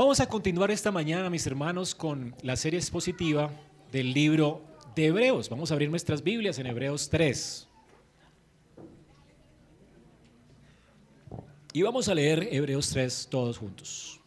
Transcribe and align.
Vamos 0.00 0.18
a 0.18 0.26
continuar 0.26 0.70
esta 0.70 0.90
mañana, 0.90 1.28
mis 1.28 1.46
hermanos, 1.46 1.94
con 1.94 2.34
la 2.40 2.56
serie 2.56 2.78
expositiva 2.78 3.50
del 3.92 4.14
libro 4.14 4.62
de 4.96 5.08
Hebreos. 5.08 5.50
Vamos 5.50 5.70
a 5.70 5.74
abrir 5.74 5.90
nuestras 5.90 6.22
Biblias 6.22 6.58
en 6.58 6.66
Hebreos 6.66 7.10
3. 7.10 7.68
Y 11.74 11.82
vamos 11.82 12.08
a 12.08 12.14
leer 12.14 12.48
Hebreos 12.50 12.88
3 12.88 13.28
todos 13.30 13.58
juntos. 13.58 14.18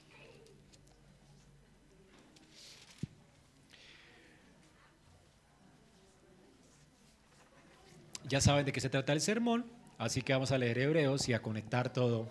Ya 8.30 8.42
saben 8.42 8.64
de 8.64 8.72
qué 8.72 8.80
se 8.80 8.92
trata 8.92 9.12
el 9.12 9.22
sermón, 9.22 9.66
así 9.98 10.22
que 10.22 10.34
vamos 10.34 10.52
a 10.52 10.60
leer 10.60 10.78
Hebreos 10.78 11.28
y 11.30 11.34
a 11.34 11.42
conectar 11.42 11.92
todo 11.92 12.30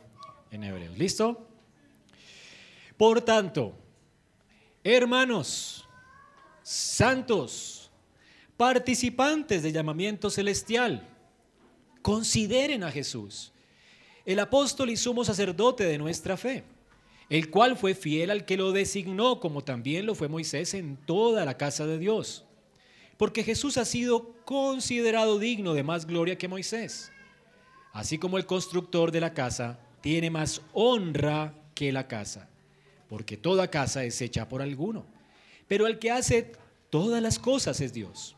en 0.53 0.63
Hebreos. 0.63 0.97
¿Listo? 0.97 1.52
Por 2.97 3.23
tanto, 3.23 3.75
hermanos, 4.85 5.89
santos, 6.63 7.91
participantes 8.57 9.63
del 9.63 9.73
llamamiento 9.73 10.31
celestial, 10.31 11.09
consideren 12.03 12.85
a 12.85 12.91
Jesús, 12.91 13.53
el 14.25 14.39
apóstol 14.39 14.91
y 14.91 14.97
sumo 14.97 15.25
sacerdote 15.25 15.85
de 15.85 15.99
nuestra 15.99 16.37
fe, 16.37 16.65
el 17.29 17.51
cual 17.51 17.77
fue 17.77 17.95
fiel 17.95 18.31
al 18.31 18.45
que 18.45 18.57
lo 18.57 18.73
designó, 18.73 19.41
como 19.41 19.65
también 19.65 20.07
lo 20.07 20.15
fue 20.15 20.29
Moisés 20.29 20.75
en 20.75 20.97
toda 20.97 21.45
la 21.45 21.57
casa 21.57 21.87
de 21.87 21.99
Dios. 21.99 22.45
Porque 23.17 23.45
Jesús 23.45 23.79
ha 23.79 23.85
sido 23.85 24.35
considerado 24.45 25.39
digno 25.39 25.75
de 25.75 25.83
más 25.83 26.07
gloria 26.07 26.37
que 26.37 26.49
Moisés, 26.49 27.11
así 27.93 28.19
como 28.19 28.37
el 28.37 28.47
constructor 28.47 29.13
de 29.13 29.21
la 29.21 29.33
casa 29.33 29.79
tiene 30.01 30.31
más 30.31 30.61
honra 30.73 31.55
que 31.75 31.93
la 31.93 32.07
casa 32.07 32.49
porque 33.13 33.37
toda 33.37 33.69
casa 33.69 34.05
es 34.05 34.23
hecha 34.23 34.49
por 34.49 34.63
alguno, 34.63 35.05
pero 35.69 35.87
el 35.87 35.99
que 35.99 36.11
hace 36.11 36.53
todas 36.89 37.23
las 37.23 37.39
cosas 37.39 37.83
es 37.83 37.93
Dios. 37.93 38.37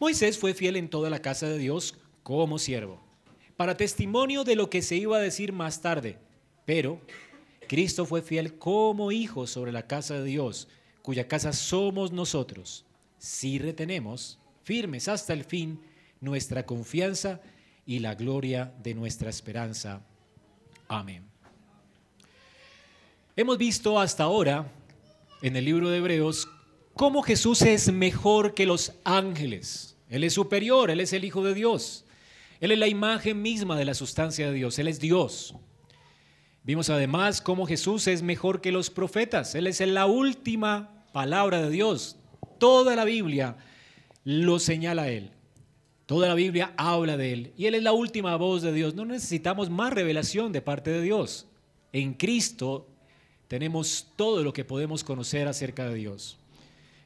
Moisés 0.00 0.36
fue 0.36 0.54
fiel 0.54 0.74
en 0.74 0.90
toda 0.90 1.08
la 1.08 1.22
casa 1.22 1.46
de 1.46 1.56
Dios 1.56 1.94
como 2.24 2.58
siervo, 2.58 3.00
para 3.56 3.76
testimonio 3.76 4.42
de 4.42 4.56
lo 4.56 4.70
que 4.70 4.82
se 4.82 4.96
iba 4.96 5.18
a 5.18 5.20
decir 5.20 5.52
más 5.52 5.82
tarde, 5.82 6.18
pero 6.64 7.00
Cristo 7.68 8.06
fue 8.06 8.20
fiel 8.20 8.58
como 8.58 9.12
hijo 9.12 9.46
sobre 9.46 9.70
la 9.70 9.86
casa 9.86 10.14
de 10.14 10.24
Dios, 10.24 10.66
cuya 11.00 11.28
casa 11.28 11.52
somos 11.52 12.10
nosotros, 12.10 12.86
si 13.18 13.60
retenemos 13.60 14.40
firmes 14.64 15.06
hasta 15.06 15.32
el 15.32 15.44
fin 15.44 15.80
nuestra 16.20 16.66
confianza 16.66 17.40
y 17.86 18.00
la 18.00 18.16
gloria 18.16 18.74
de 18.82 18.94
nuestra 18.94 19.30
esperanza. 19.30 20.04
Amén. 20.88 21.37
Hemos 23.38 23.56
visto 23.56 24.00
hasta 24.00 24.24
ahora 24.24 24.66
en 25.42 25.54
el 25.54 25.64
libro 25.64 25.90
de 25.90 25.98
Hebreos 25.98 26.48
cómo 26.94 27.22
Jesús 27.22 27.62
es 27.62 27.92
mejor 27.92 28.52
que 28.52 28.66
los 28.66 28.94
ángeles. 29.04 29.96
Él 30.08 30.24
es 30.24 30.32
superior, 30.32 30.90
Él 30.90 30.98
es 30.98 31.12
el 31.12 31.24
Hijo 31.24 31.44
de 31.44 31.54
Dios. 31.54 32.04
Él 32.58 32.72
es 32.72 32.78
la 32.80 32.88
imagen 32.88 33.40
misma 33.40 33.78
de 33.78 33.84
la 33.84 33.94
sustancia 33.94 34.48
de 34.48 34.54
Dios, 34.54 34.80
Él 34.80 34.88
es 34.88 34.98
Dios. 34.98 35.54
Vimos 36.64 36.90
además 36.90 37.40
cómo 37.40 37.64
Jesús 37.64 38.08
es 38.08 38.22
mejor 38.22 38.60
que 38.60 38.72
los 38.72 38.90
profetas, 38.90 39.54
Él 39.54 39.68
es 39.68 39.80
la 39.82 40.06
última 40.06 41.04
palabra 41.12 41.62
de 41.62 41.70
Dios. 41.70 42.16
Toda 42.58 42.96
la 42.96 43.04
Biblia 43.04 43.56
lo 44.24 44.58
señala 44.58 45.02
a 45.02 45.10
Él. 45.10 45.30
Toda 46.06 46.26
la 46.26 46.34
Biblia 46.34 46.74
habla 46.76 47.16
de 47.16 47.32
Él. 47.34 47.52
Y 47.56 47.66
Él 47.66 47.76
es 47.76 47.84
la 47.84 47.92
última 47.92 48.34
voz 48.34 48.62
de 48.62 48.72
Dios. 48.72 48.96
No 48.96 49.04
necesitamos 49.04 49.70
más 49.70 49.92
revelación 49.92 50.50
de 50.50 50.60
parte 50.60 50.90
de 50.90 51.02
Dios. 51.02 51.46
En 51.92 52.14
Cristo 52.14 52.88
tenemos 53.48 54.06
todo 54.14 54.44
lo 54.44 54.52
que 54.52 54.64
podemos 54.64 55.02
conocer 55.02 55.48
acerca 55.48 55.88
de 55.88 55.94
Dios. 55.94 56.38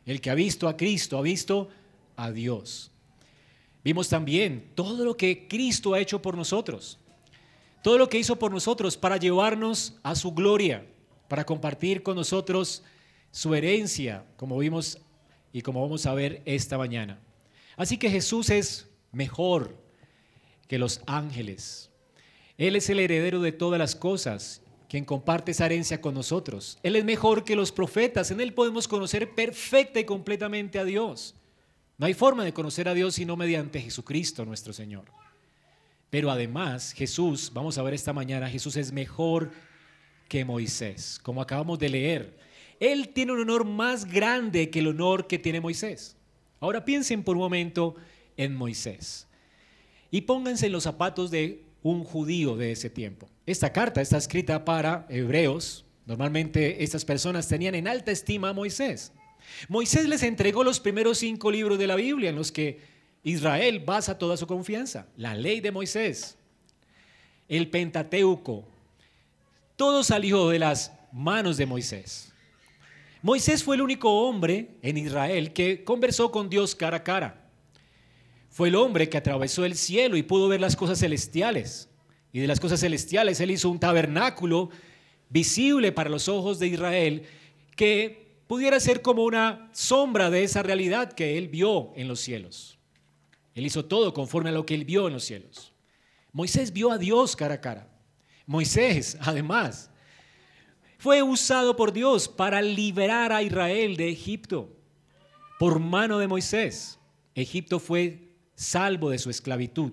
El 0.05 0.21
que 0.21 0.31
ha 0.31 0.35
visto 0.35 0.69
a 0.69 0.77
Cristo 0.77 1.17
ha 1.17 1.23
visto 1.23 1.69
a 2.17 2.33
Dios. 2.33 2.91
Vimos 3.85 4.09
también 4.09 4.71
todo 4.75 5.05
lo 5.05 5.17
que 5.17 5.47
Cristo 5.49 5.95
ha 5.95 6.01
hecho 6.01 6.21
por 6.21 6.37
nosotros. 6.37 6.99
Todo 7.83 7.99
lo 7.99 8.09
que 8.09 8.19
hizo 8.19 8.37
por 8.37 8.53
nosotros 8.53 8.97
para 8.97 9.17
llevarnos 9.17 9.99
a 10.03 10.15
su 10.15 10.33
gloria, 10.33 10.85
para 11.29 11.45
compartir 11.45 12.03
con 12.03 12.17
nosotros 12.17 12.83
su 13.31 13.55
herencia, 13.55 14.25
como 14.37 14.59
vimos 14.59 14.99
y 15.53 15.63
como 15.63 15.83
vamos 15.83 16.07
a 16.07 16.15
ver 16.15 16.43
esta 16.45 16.77
mañana. 16.77 17.21
Así 17.77 17.99
que 17.99 18.11
Jesús 18.11 18.51
es 18.51 18.89
mejor 19.13 19.77
que 20.69 20.79
los 20.79 21.01
ángeles. 21.07 21.91
Él 22.59 22.77
es 22.77 22.89
el 22.91 23.01
heredero 23.01 23.41
de 23.41 23.53
todas 23.53 23.79
las 23.79 23.97
cosas 23.97 24.62
quien 24.93 25.07
comparte 25.07 25.53
esa 25.53 25.65
herencia 25.65 26.03
con 26.03 26.13
nosotros. 26.13 26.79
Él 26.83 26.97
es 26.97 27.05
mejor 27.07 27.45
que 27.45 27.57
los 27.57 27.73
profetas, 27.73 28.31
en 28.31 28.43
Él 28.43 28.53
podemos 28.53 28.87
conocer 28.87 29.35
perfecta 29.35 29.99
y 29.99 30.05
completamente 30.05 30.79
a 30.79 30.85
Dios. 30.85 31.35
No 31.97 32.05
hay 32.05 32.13
forma 32.13 32.45
de 32.45 32.53
conocer 32.53 32.89
a 32.89 32.93
Dios 32.93 33.15
sino 33.15 33.35
mediante 33.35 33.81
Jesucristo 33.81 34.45
nuestro 34.45 34.75
Señor. 34.75 35.07
Pero 36.11 36.31
además 36.31 36.93
Jesús, 36.93 37.51
vamos 37.55 37.79
a 37.79 37.83
ver 37.83 37.95
esta 37.95 38.13
mañana, 38.13 38.51
Jesús 38.51 38.77
es 38.77 38.93
mejor 38.93 39.53
que 40.29 40.45
Moisés, 40.45 41.19
como 41.23 41.41
acabamos 41.41 41.79
de 41.79 41.89
leer. 41.89 42.39
Él 42.79 43.15
tiene 43.15 43.33
un 43.33 43.41
honor 43.41 43.65
más 43.65 44.05
grande 44.05 44.69
que 44.69 44.81
el 44.81 44.89
honor 44.89 45.27
que 45.27 45.39
tiene 45.39 45.63
Moisés. 45.63 46.19
Ahora 46.61 46.85
piensen 46.85 47.23
por 47.23 47.37
un 47.37 47.45
momento 47.45 47.95
en 48.37 48.55
Moisés 48.55 49.27
y 50.11 50.21
pónganse 50.21 50.67
en 50.67 50.73
los 50.73 50.83
zapatos 50.83 51.31
de 51.31 51.65
un 51.83 52.05
judío 52.05 52.57
de 52.57 52.73
ese 52.73 52.91
tiempo. 52.91 53.29
Esta 53.47 53.73
carta 53.73 54.01
está 54.01 54.17
escrita 54.17 54.65
para 54.65 55.07
hebreos. 55.09 55.85
Normalmente 56.07 56.83
estas 56.83 57.05
personas 57.05 57.49
tenían 57.49 57.75
en 57.75 57.89
alta 57.89 58.11
estima 58.11 58.51
a 58.51 58.53
Moisés. 58.53 59.13
Moisés 59.69 60.09
les 60.09 60.23
entregó 60.23 60.65
los 60.65 60.81
primeros 60.81 61.19
cinco 61.19 61.51
libros 61.51 61.79
de 61.79 61.87
la 61.87 61.97
Biblia 61.97 62.31
en 62.31 62.37
los 62.37 62.53
que 62.53 62.81
Israel 63.25 63.81
basa 63.81 64.19
toda 64.19 64.37
su 64.37 64.47
confianza. 64.47 65.07
La 65.17 65.35
ley 65.35 65.61
de 65.61 65.73
Moisés, 65.73 66.37
el 67.49 67.69
Pentateuco, 67.69 68.65
todo 69.77 70.05
salió 70.05 70.49
de 70.49 70.59
las 70.59 70.93
manos 71.13 71.57
de 71.57 71.67
Moisés. 71.67 72.33
Moisés 73.23 73.63
fue 73.63 73.77
el 73.77 73.83
único 73.83 74.27
hombre 74.27 74.71
en 74.83 74.97
Israel 74.97 75.53
que 75.53 75.85
conversó 75.85 76.31
con 76.31 76.49
Dios 76.49 76.75
cara 76.75 76.99
a 76.99 77.05
cara. 77.05 77.42
Fue 78.53 78.69
el 78.69 78.75
hombre 78.75 79.09
que 79.09 79.17
atravesó 79.17 79.65
el 79.65 79.77
cielo 79.77 80.15
y 80.15 80.23
pudo 80.23 80.47
ver 80.47 80.61
las 80.61 80.77
cosas 80.77 80.99
celestiales. 80.99 81.89
Y 82.35 82.41
de 82.41 82.47
las 82.47 82.61
cosas 82.61 82.81
celestiales 82.81 83.41
él 83.41 83.51
hizo 83.51 83.71
un 83.71 83.81
tabernáculo 83.81 84.69
visible 85.31 85.91
para 85.91 86.11
los 86.11 86.29
ojos 86.29 86.59
de 86.59 86.67
Israel 86.67 87.23
que 87.77 88.37
pudiera 88.47 88.79
ser 88.79 89.01
como 89.01 89.25
una 89.25 89.71
sombra 89.73 90.29
de 90.29 90.45
esa 90.45 90.63
realidad 90.63 91.15
que 91.15 91.39
él 91.39 91.49
vio 91.49 91.93
en 91.97 92.09
los 92.09 92.21
cielos. 92.21 92.79
Él 93.55 93.65
hizo 93.65 93.87
todo 93.87 94.13
conforme 94.13 94.51
a 94.51 94.53
lo 94.53 94.67
que 94.67 94.75
él 94.75 94.85
vio 94.85 95.09
en 95.09 95.15
los 95.15 95.25
cielos. 95.25 95.73
Moisés 96.31 96.75
vio 96.75 96.91
a 96.91 96.99
Dios 96.99 97.35
cara 97.35 97.55
a 97.55 97.61
cara. 97.63 97.89
Moisés, 98.45 99.17
además, 99.23 99.91
fue 100.99 101.23
usado 101.23 101.75
por 101.75 101.91
Dios 101.91 102.29
para 102.29 102.61
liberar 102.61 103.33
a 103.33 103.43
Israel 103.43 103.97
de 103.97 104.11
Egipto 104.11 104.77
por 105.59 105.79
mano 105.79 106.19
de 106.19 106.29
Moisés. 106.29 106.99
Egipto 107.35 107.79
fue 107.79 108.32
salvo 108.55 109.11
de 109.11 109.19
su 109.19 109.31
esclavitud. 109.31 109.93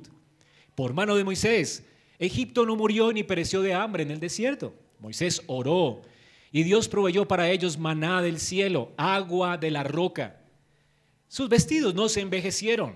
Por 0.75 0.93
mano 0.93 1.15
de 1.15 1.23
Moisés, 1.23 1.83
Egipto 2.19 2.65
no 2.65 2.75
murió 2.75 3.11
ni 3.13 3.23
pereció 3.23 3.61
de 3.61 3.73
hambre 3.73 4.03
en 4.03 4.11
el 4.11 4.19
desierto. 4.19 4.73
Moisés 4.99 5.41
oró 5.47 6.01
y 6.51 6.63
Dios 6.63 6.87
proveyó 6.87 7.27
para 7.27 7.49
ellos 7.49 7.77
maná 7.77 8.21
del 8.21 8.39
cielo, 8.39 8.91
agua 8.97 9.57
de 9.57 9.71
la 9.71 9.83
roca. 9.83 10.41
Sus 11.27 11.47
vestidos 11.47 11.93
no 11.93 12.09
se 12.09 12.21
envejecieron. 12.21 12.95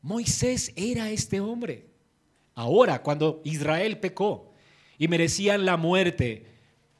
Moisés 0.00 0.72
era 0.76 1.10
este 1.10 1.40
hombre. 1.40 1.86
Ahora, 2.54 3.02
cuando 3.02 3.40
Israel 3.44 3.98
pecó 3.98 4.52
y 4.98 5.08
merecían 5.08 5.64
la 5.64 5.76
muerte, 5.76 6.46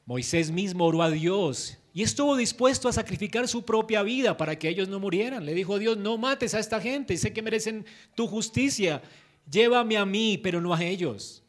Moisés 0.05 0.51
mismo 0.51 0.85
oró 0.85 1.01
a 1.01 1.09
Dios 1.09 1.77
y 1.95 2.03
estuvo 2.03 2.35
dispuesto 2.35 2.89
a 2.89 2.93
sacrificar 2.93 3.47
su 3.47 3.63
propia 3.63 4.03
vida 4.03 4.35
para 4.35 4.59
que 4.59 4.67
ellos 4.67 4.89
no 4.89 4.99
murieran. 4.99 5.45
Le 5.45 5.53
dijo 5.53 5.75
a 5.75 5.79
Dios, 5.79 5.95
no 5.95 6.17
mates 6.17 6.53
a 6.53 6.59
esta 6.59 6.81
gente, 6.81 7.15
sé 7.15 7.31
que 7.31 7.41
merecen 7.41 7.85
tu 8.15 8.27
justicia, 8.27 9.01
llévame 9.49 9.95
a 9.95 10.05
mí, 10.05 10.37
pero 10.37 10.59
no 10.59 10.73
a 10.73 10.83
ellos. 10.83 11.41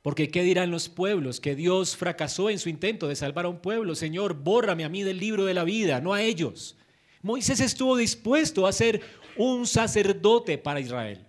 Porque 0.00 0.30
¿qué 0.30 0.44
dirán 0.44 0.70
los 0.70 0.88
pueblos? 0.88 1.40
Que 1.40 1.56
Dios 1.56 1.96
fracasó 1.96 2.50
en 2.50 2.60
su 2.60 2.68
intento 2.68 3.08
de 3.08 3.16
salvar 3.16 3.46
a 3.46 3.48
un 3.48 3.58
pueblo. 3.58 3.96
Señor, 3.96 4.34
bórrame 4.34 4.84
a 4.84 4.88
mí 4.88 5.02
del 5.02 5.18
libro 5.18 5.44
de 5.44 5.54
la 5.54 5.64
vida, 5.64 6.00
no 6.00 6.14
a 6.14 6.22
ellos. 6.22 6.76
Moisés 7.22 7.58
estuvo 7.58 7.96
dispuesto 7.96 8.64
a 8.64 8.72
ser 8.72 9.02
un 9.36 9.66
sacerdote 9.66 10.56
para 10.56 10.78
Israel. 10.78 11.26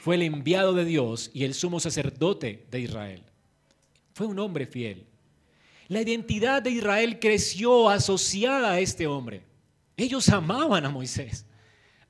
Fue 0.00 0.14
el 0.14 0.22
enviado 0.22 0.74
de 0.74 0.84
Dios 0.84 1.32
y 1.34 1.42
el 1.42 1.54
sumo 1.54 1.80
sacerdote 1.80 2.66
de 2.70 2.78
Israel. 2.78 3.24
Fue 4.14 4.28
un 4.28 4.38
hombre 4.38 4.64
fiel. 4.66 5.06
La 5.92 6.00
identidad 6.00 6.62
de 6.62 6.70
Israel 6.70 7.18
creció 7.18 7.90
asociada 7.90 8.72
a 8.72 8.80
este 8.80 9.06
hombre. 9.06 9.42
Ellos 9.94 10.26
amaban 10.30 10.86
a 10.86 10.88
Moisés. 10.88 11.44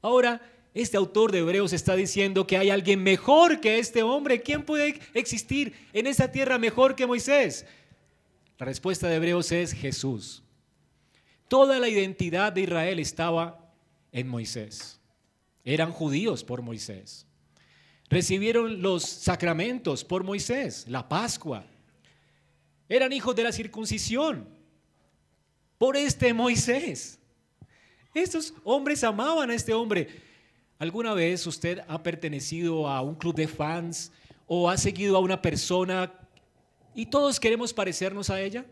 Ahora, 0.00 0.40
este 0.72 0.96
autor 0.96 1.32
de 1.32 1.40
Hebreos 1.40 1.72
está 1.72 1.96
diciendo 1.96 2.46
que 2.46 2.56
hay 2.56 2.70
alguien 2.70 3.02
mejor 3.02 3.60
que 3.60 3.80
este 3.80 4.04
hombre. 4.04 4.40
¿Quién 4.40 4.62
puede 4.62 5.00
existir 5.14 5.74
en 5.92 6.06
esa 6.06 6.30
tierra 6.30 6.58
mejor 6.58 6.94
que 6.94 7.08
Moisés? 7.08 7.66
La 8.56 8.66
respuesta 8.66 9.08
de 9.08 9.16
Hebreos 9.16 9.50
es 9.50 9.72
Jesús. 9.72 10.44
Toda 11.48 11.80
la 11.80 11.88
identidad 11.88 12.52
de 12.52 12.60
Israel 12.60 13.00
estaba 13.00 13.68
en 14.12 14.28
Moisés. 14.28 15.00
Eran 15.64 15.90
judíos 15.90 16.44
por 16.44 16.62
Moisés. 16.62 17.26
Recibieron 18.08 18.80
los 18.80 19.02
sacramentos 19.02 20.04
por 20.04 20.22
Moisés, 20.22 20.84
la 20.86 21.08
Pascua. 21.08 21.66
Eran 22.92 23.10
hijos 23.10 23.34
de 23.34 23.42
la 23.42 23.52
circuncisión 23.52 24.46
por 25.78 25.96
este 25.96 26.34
Moisés. 26.34 27.18
Estos 28.12 28.52
hombres 28.64 29.02
amaban 29.02 29.50
a 29.50 29.54
este 29.54 29.72
hombre. 29.72 30.08
¿Alguna 30.78 31.14
vez 31.14 31.46
usted 31.46 31.80
ha 31.88 32.02
pertenecido 32.02 32.86
a 32.86 33.00
un 33.00 33.14
club 33.14 33.34
de 33.34 33.48
fans 33.48 34.12
o 34.46 34.68
ha 34.68 34.76
seguido 34.76 35.16
a 35.16 35.20
una 35.20 35.40
persona 35.40 36.12
y 36.94 37.06
todos 37.06 37.40
queremos 37.40 37.72
parecernos 37.72 38.28
a 38.28 38.38
ella? 38.42 38.66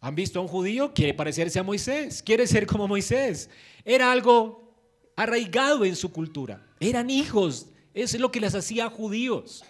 ¿Han 0.00 0.14
visto 0.14 0.38
a 0.38 0.42
un 0.42 0.48
judío? 0.48 0.94
Quiere 0.94 1.12
parecerse 1.12 1.58
a 1.58 1.62
Moisés, 1.62 2.22
quiere 2.22 2.46
ser 2.46 2.66
como 2.66 2.88
Moisés. 2.88 3.50
Era 3.84 4.10
algo 4.10 4.72
arraigado 5.16 5.84
en 5.84 5.96
su 5.96 6.10
cultura. 6.10 6.66
Eran 6.80 7.10
hijos, 7.10 7.66
es 7.92 8.18
lo 8.18 8.32
que 8.32 8.40
les 8.40 8.54
hacía 8.54 8.88
judíos. 8.88 9.66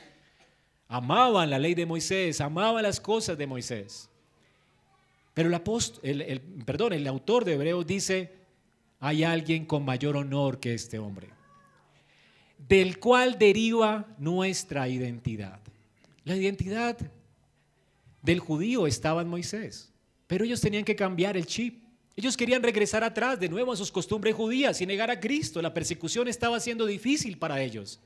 Amaban 0.88 1.50
la 1.50 1.58
ley 1.58 1.74
de 1.74 1.86
Moisés, 1.86 2.40
amaban 2.40 2.82
las 2.82 3.00
cosas 3.00 3.36
de 3.36 3.46
Moisés. 3.46 4.08
Pero 5.34 5.48
el, 5.48 5.54
apóstol, 5.54 6.00
el, 6.02 6.40
perdón, 6.64 6.94
el 6.94 7.06
autor 7.06 7.44
de 7.44 7.52
Hebreos 7.52 7.86
dice, 7.86 8.32
hay 8.98 9.22
alguien 9.22 9.66
con 9.66 9.84
mayor 9.84 10.16
honor 10.16 10.58
que 10.58 10.74
este 10.74 10.98
hombre, 10.98 11.28
del 12.66 12.98
cual 12.98 13.38
deriva 13.38 14.06
nuestra 14.18 14.88
identidad. 14.88 15.60
La 16.24 16.34
identidad 16.36 16.98
del 18.22 18.40
judío 18.40 18.86
estaba 18.86 19.22
en 19.22 19.28
Moisés. 19.28 19.92
Pero 20.26 20.44
ellos 20.44 20.60
tenían 20.60 20.84
que 20.84 20.94
cambiar 20.94 21.36
el 21.36 21.46
chip. 21.46 21.82
Ellos 22.14 22.36
querían 22.36 22.62
regresar 22.62 23.02
atrás 23.02 23.40
de 23.40 23.48
nuevo 23.48 23.72
a 23.72 23.76
sus 23.76 23.90
costumbres 23.90 24.34
judías 24.34 24.80
y 24.80 24.86
negar 24.86 25.10
a 25.10 25.18
Cristo. 25.18 25.62
La 25.62 25.72
persecución 25.72 26.28
estaba 26.28 26.60
siendo 26.60 26.84
difícil 26.84 27.38
para 27.38 27.62
ellos. 27.62 28.00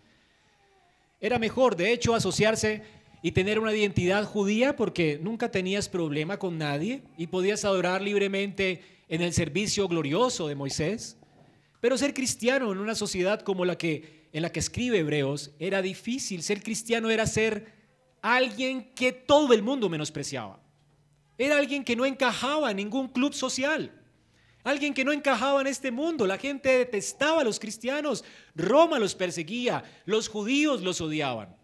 Era 1.23 1.39
mejor, 1.39 1.77
de 1.77 1.93
hecho, 1.93 2.15
asociarse 2.15 2.83
y 3.23 3.31
tener 3.31 3.61
una 3.61 3.75
identidad 3.75 4.25
judía 4.25 4.77
porque 4.77 5.19
nunca 5.23 5.51
tenías 5.51 5.89
problema 5.89 6.39
con 6.39 6.59
nadie 6.59 7.05
y 7.17 7.29
podías 7.29 7.65
adorar 7.65 8.03
libremente 8.03 8.83
en 9.09 9.23
el 9.23 9.33
servicio 9.33 9.87
glorioso 9.87 10.49
de 10.49 10.57
Moisés. 10.57 11.17
Pero 11.81 11.97
ser 11.97 12.13
cristiano 12.13 12.73
en 12.73 12.79
una 12.79 12.97
sociedad 12.97 13.41
como 13.41 13.65
la 13.65 13.79
que 13.79 14.21
en 14.33 14.43
la 14.43 14.51
que 14.51 14.61
escribe 14.61 14.99
Hebreos 14.99 15.53
era 15.59 15.83
difícil. 15.83 16.43
Ser 16.43 16.63
cristiano 16.63 17.11
era 17.11 17.27
ser 17.27 17.73
alguien 18.23 18.93
que 18.95 19.13
todo 19.13 19.53
el 19.53 19.63
mundo 19.63 19.89
menospreciaba. 19.89 20.61
Era 21.39 21.59
alguien 21.59 21.85
que 21.85 21.97
no 21.97 22.05
encajaba 22.05 22.71
en 22.71 22.79
ningún 22.79 23.09
club 23.09 23.35
social. 23.35 23.93
Alguien 24.65 24.95
que 24.95 25.05
no 25.05 25.13
encajaba 25.13 25.61
en 25.61 25.67
este 25.67 25.91
mundo. 25.91 26.27
La 26.27 26.39
gente 26.39 26.79
detestaba 26.79 27.41
a 27.41 27.45
los 27.45 27.59
cristianos. 27.59 28.25
Roma 28.55 28.99
los 28.99 29.15
perseguía. 29.15 29.83
Los 30.05 30.29
judíos 30.29 30.83
los 30.83 31.01
odiaban. 31.01 31.57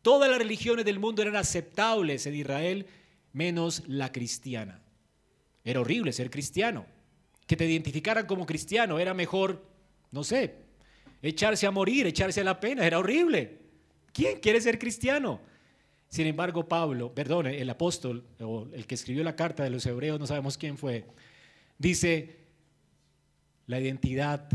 Todas 0.00 0.28
las 0.30 0.38
religiones 0.38 0.84
del 0.84 0.98
mundo 0.98 1.22
eran 1.22 1.36
aceptables 1.36 2.26
en 2.26 2.34
Israel, 2.34 2.86
menos 3.32 3.82
la 3.86 4.10
cristiana. 4.10 4.80
Era 5.64 5.80
horrible 5.80 6.12
ser 6.12 6.30
cristiano. 6.30 6.86
Que 7.46 7.56
te 7.56 7.66
identificaran 7.66 8.26
como 8.26 8.46
cristiano 8.46 8.98
era 8.98 9.14
mejor, 9.14 9.64
no 10.10 10.24
sé, 10.24 10.54
echarse 11.20 11.66
a 11.66 11.70
morir, 11.70 12.06
echarse 12.06 12.40
a 12.40 12.44
la 12.44 12.58
pena. 12.58 12.86
Era 12.86 12.98
horrible. 12.98 13.60
¿Quién 14.12 14.40
quiere 14.40 14.60
ser 14.60 14.78
cristiano? 14.78 15.40
Sin 16.08 16.26
embargo, 16.26 16.68
Pablo, 16.68 17.14
perdón, 17.14 17.46
el 17.46 17.70
apóstol 17.70 18.24
o 18.40 18.68
el 18.72 18.86
que 18.86 18.96
escribió 18.96 19.22
la 19.24 19.36
carta 19.36 19.64
de 19.64 19.70
los 19.70 19.86
hebreos, 19.86 20.20
no 20.20 20.26
sabemos 20.26 20.58
quién 20.58 20.76
fue, 20.76 21.06
dice, 21.82 22.36
la 23.66 23.80
identidad 23.80 24.48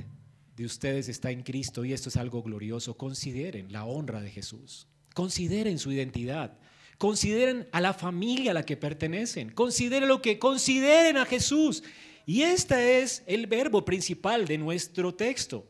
de 0.56 0.65
ustedes 0.65 1.09
está 1.09 1.29
en 1.29 1.44
Cristo 1.44 1.85
y 1.85 1.94
esto 1.94 2.09
es 2.09 2.18
algo 2.18 2.41
glorioso. 2.41 2.97
Consideren 2.97 3.71
la 3.71 3.85
honra 3.85 4.21
de 4.21 4.31
Jesús. 4.31 4.88
Consideren 5.13 5.77
su 5.77 5.91
identidad. 5.91 6.57
Consideren 6.97 7.68
a 7.71 7.81
la 7.81 7.94
familia 7.94 8.51
a 8.51 8.53
la 8.53 8.65
que 8.65 8.77
pertenecen. 8.77 9.51
Consideren 9.51 10.07
lo 10.07 10.21
que 10.21 10.39
consideren 10.39 11.18
a 11.18 11.25
Jesús. 11.25 11.83
Y 12.25 12.41
este 12.41 13.01
es 13.01 13.24
el 13.27 13.45
verbo 13.45 13.85
principal 13.85 14.45
de 14.45 14.57
nuestro 14.57 15.13
texto. 15.13 15.68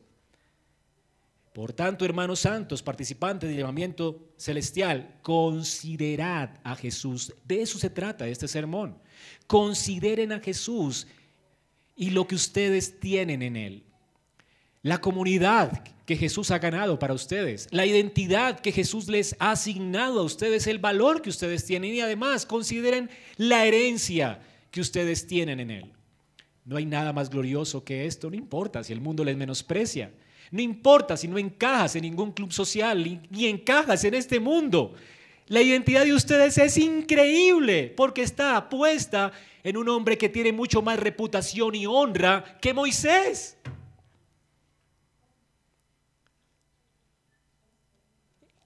Por 1.53 1.73
tanto, 1.73 2.05
hermanos 2.05 2.41
santos, 2.41 2.83
participantes 2.83 3.49
del 3.49 3.57
llamamiento 3.57 4.29
celestial, 4.37 5.19
considerad 5.23 6.51
a 6.63 6.75
Jesús. 6.75 7.33
De 7.45 7.63
eso 7.63 7.79
se 7.79 7.89
trata 7.89 8.27
este 8.27 8.47
sermón. 8.47 8.99
Consideren 9.47 10.31
a 10.33 10.39
Jesús 10.39 11.07
y 11.97 12.11
lo 12.11 12.27
que 12.27 12.35
ustedes 12.35 12.99
tienen 12.99 13.41
en 13.41 13.57
Él. 13.57 13.83
La 14.83 15.01
comunidad 15.01 15.83
que 16.05 16.15
Jesús 16.15 16.51
ha 16.51 16.59
ganado 16.59 16.97
para 16.99 17.13
ustedes, 17.13 17.67
la 17.71 17.85
identidad 17.85 18.59
que 18.61 18.71
Jesús 18.71 19.09
les 19.09 19.35
ha 19.39 19.51
asignado 19.51 20.21
a 20.21 20.23
ustedes, 20.23 20.67
el 20.67 20.79
valor 20.79 21.21
que 21.21 21.29
ustedes 21.29 21.65
tienen 21.65 21.93
y 21.93 21.99
además 21.99 22.45
consideren 22.45 23.09
la 23.35 23.65
herencia 23.65 24.39
que 24.71 24.79
ustedes 24.79 25.27
tienen 25.27 25.59
en 25.59 25.71
Él. 25.71 25.91
No 26.63 26.77
hay 26.77 26.85
nada 26.85 27.11
más 27.11 27.29
glorioso 27.29 27.83
que 27.83 28.05
esto, 28.05 28.29
no 28.29 28.37
importa 28.37 28.83
si 28.83 28.93
el 28.93 29.01
mundo 29.01 29.25
les 29.25 29.35
menosprecia. 29.35 30.11
No 30.51 30.61
importa 30.61 31.17
si 31.17 31.27
no 31.27 31.37
encajas 31.37 31.95
en 31.97 32.03
ningún 32.03 32.31
club 32.31 32.53
social 32.53 33.21
ni 33.29 33.47
encajas 33.47 34.03
en 34.05 34.13
este 34.13 34.39
mundo. 34.39 34.93
La 35.47 35.61
identidad 35.61 36.03
de 36.03 36.13
ustedes 36.13 36.57
es 36.57 36.77
increíble 36.77 37.93
porque 37.95 38.21
está 38.21 38.67
puesta 38.69 39.31
en 39.63 39.77
un 39.77 39.87
hombre 39.87 40.17
que 40.17 40.29
tiene 40.29 40.51
mucho 40.51 40.81
más 40.81 40.99
reputación 40.99 41.73
y 41.75 41.85
honra 41.85 42.57
que 42.61 42.73
Moisés. 42.73 43.57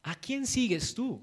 ¿A 0.04 0.16
quién 0.16 0.48
sigues 0.48 0.96
tú? 0.96 1.22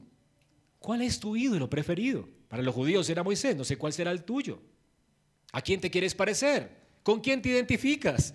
¿Cuál 0.79 1.03
es 1.03 1.19
tu 1.19 1.35
ídolo 1.35 1.69
preferido? 1.69 2.29
Para 2.47 2.63
los 2.63 2.75
judíos 2.75 3.11
era 3.11 3.25
Moisés, 3.25 3.57
no 3.57 3.65
sé 3.65 3.77
cuál 3.77 3.93
será 3.93 4.13
el 4.13 4.23
tuyo. 4.23 4.63
¿A 5.53 5.61
quién 5.61 5.81
te 5.81 5.91
quieres 5.91 6.15
parecer? 6.15 6.71
¿Con 7.03 7.21
quién 7.21 7.43
te 7.43 7.49
identificas? 7.49 8.33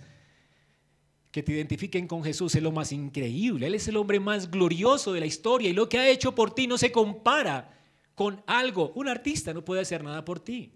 Que 1.34 1.42
te 1.42 1.50
identifiquen 1.50 2.06
con 2.06 2.22
Jesús 2.22 2.54
es 2.54 2.62
lo 2.62 2.70
más 2.70 2.92
increíble. 2.92 3.66
Él 3.66 3.74
es 3.74 3.88
el 3.88 3.96
hombre 3.96 4.20
más 4.20 4.52
glorioso 4.52 5.12
de 5.12 5.18
la 5.18 5.26
historia 5.26 5.68
y 5.68 5.72
lo 5.72 5.88
que 5.88 5.98
ha 5.98 6.08
hecho 6.08 6.32
por 6.32 6.54
ti 6.54 6.68
no 6.68 6.78
se 6.78 6.92
compara 6.92 7.76
con 8.14 8.40
algo. 8.46 8.92
Un 8.94 9.08
artista 9.08 9.52
no 9.52 9.64
puede 9.64 9.80
hacer 9.80 10.04
nada 10.04 10.24
por 10.24 10.38
ti. 10.38 10.70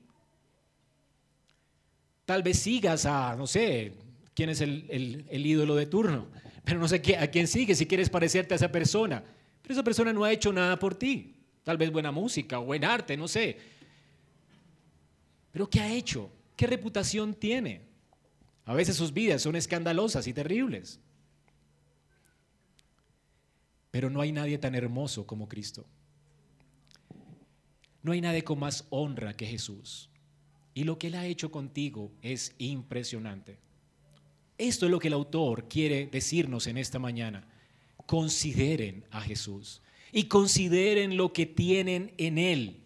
Tal 2.25 2.43
vez 2.43 2.59
sigas 2.59 3.07
a, 3.07 3.37
no 3.37 3.47
sé, 3.47 3.93
quién 4.35 4.51
es 4.51 4.61
el, 4.61 5.29
ídolo 5.31 5.77
de 5.77 5.87
turno, 5.87 6.27
pero 6.65 6.81
no 6.81 6.89
sé 6.89 7.01
a 7.17 7.29
quién 7.29 7.47
sigues 7.47 7.79
si 7.79 7.87
quieres 7.87 8.11
parecerte 8.11 8.55
a 8.55 8.57
esa 8.57 8.73
persona. 8.73 9.23
Pero 9.63 9.75
esa 9.75 9.85
persona 9.85 10.13
no 10.13 10.25
ha 10.25 10.33
hecho 10.33 10.53
nada 10.53 10.77
por 10.77 10.97
ti. 10.97 11.37
Tal 11.63 11.77
vez 11.77 11.93
buena 11.93 12.11
música 12.11 12.59
o 12.59 12.65
buen 12.65 12.85
arte, 12.85 13.17
no 13.17 13.29
sé. 13.29 13.57
Pero 15.53 15.71
¿qué 15.71 15.79
ha 15.79 15.93
hecho? 15.93 16.33
¿Qué 16.57 16.67
reputación 16.67 17.35
tiene? 17.35 17.88
A 18.69 18.75
veces 18.75 18.97
sus 18.97 19.15
vidas 19.15 19.41
son 19.41 19.57
escandalosas 19.57 20.27
y 20.27 20.35
terribles. 20.35 21.01
Pero 23.91 24.11
no 24.11 24.21
hay 24.21 24.31
nadie 24.31 24.59
tan 24.59 24.75
hermoso 24.75 25.27
como 25.27 25.49
Cristo. 25.49 25.87
No 28.03 28.13
hay 28.13 28.21
nadie 28.21 28.45
con 28.45 28.59
más 28.59 28.85
honra 28.91 29.35
que 29.35 29.47
Jesús. 29.47 30.11
Y 30.75 30.85
lo 30.85 30.99
que 30.99 31.07
Él 31.07 31.15
ha 31.15 31.25
hecho 31.25 31.51
contigo 31.51 32.13
es 32.21 32.55
impresionante. 32.59 33.59
Esto 34.59 34.85
es 34.85 34.93
lo 34.93 34.99
que 34.99 35.09
el 35.09 35.15
autor 35.15 35.67
quiere 35.67 36.07
decirnos 36.07 36.67
en 36.67 36.77
esta 36.77 36.99
mañana. 36.99 37.49
Consideren 38.05 39.07
a 39.11 39.23
Jesús 39.23 39.81
y 40.13 40.25
consideren 40.25 41.17
lo 41.17 41.33
que 41.33 41.47
tienen 41.47 42.13
en 42.19 42.37
Él. 42.37 42.83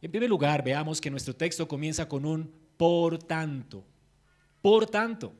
En 0.00 0.10
primer 0.10 0.28
lugar, 0.28 0.64
veamos 0.64 1.00
que 1.00 1.08
nuestro 1.08 1.36
texto 1.36 1.68
comienza 1.68 2.08
con 2.08 2.26
un 2.26 2.50
por 2.76 3.16
tanto. 3.16 3.84
Por 4.62 4.86
tanto, 4.86 5.32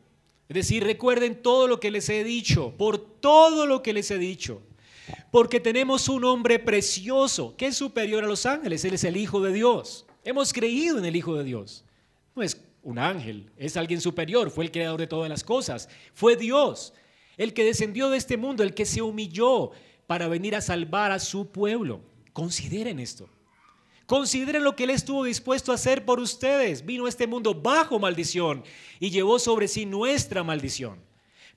es 0.49 0.55
decir, 0.55 0.85
recuerden 0.85 1.41
todo 1.41 1.69
lo 1.69 1.81
que 1.81 1.91
les 1.91 2.09
he 2.09 2.25
dicho, 2.25 2.75
por 2.77 2.99
todo 2.99 3.65
lo 3.65 3.83
que 3.83 3.93
les 3.93 4.11
he 4.11 4.19
dicho, 4.19 4.61
porque 5.31 5.61
tenemos 5.61 6.09
un 6.09 6.25
hombre 6.25 6.59
precioso 6.59 7.57
que 7.57 7.69
es 7.69 7.77
superior 7.77 8.25
a 8.25 8.27
los 8.27 8.45
ángeles, 8.45 8.85
Él 8.85 8.95
es 8.95 9.05
el 9.05 9.17
Hijo 9.17 9.41
de 9.41 9.53
Dios. 9.53 10.05
Hemos 10.25 10.53
creído 10.53 10.99
en 10.99 11.05
el 11.05 11.17
Hijo 11.17 11.37
de 11.37 11.45
Dios. 11.45 11.85
No 12.35 12.43
es 12.43 12.61
un 12.83 12.99
ángel, 12.99 13.51
es 13.57 13.77
alguien 13.77 14.01
superior, 14.01 14.51
fue 14.51 14.65
el 14.65 14.73
creador 14.73 15.01
de 15.01 15.07
todas 15.07 15.31
las 15.31 15.45
cosas, 15.45 15.89
fue 16.15 16.37
Dios, 16.37 16.93
el 17.37 17.55
que 17.55 17.65
descendió 17.65 18.11
de 18.11 18.19
este 18.19 18.37
mundo, 18.37 18.63
el 18.63 18.75
que 18.75 18.85
se 18.85 19.03
humilló 19.03 19.71
para 20.07 20.29
venir 20.29 20.57
a 20.57 20.61
salvar 20.61 21.13
a 21.13 21.19
su 21.19 21.51
pueblo. 21.51 22.01
Consideren 22.33 22.99
esto. 22.99 23.29
Consideren 24.13 24.63
lo 24.63 24.77
que 24.77 24.85
Él 24.85 24.91
estuvo 24.91 25.25
dispuesto 25.25 25.73
a 25.73 25.77
hacer 25.77 26.05
por 26.05 26.21
ustedes. 26.21 26.85
Vino 26.85 27.07
a 27.07 27.09
este 27.09 27.27
mundo 27.27 27.55
bajo 27.55 27.99
maldición 27.99 28.63
y 29.01 29.09
llevó 29.09 29.39
sobre 29.39 29.69
sí 29.69 29.87
nuestra 29.87 30.45
maldición. 30.45 31.01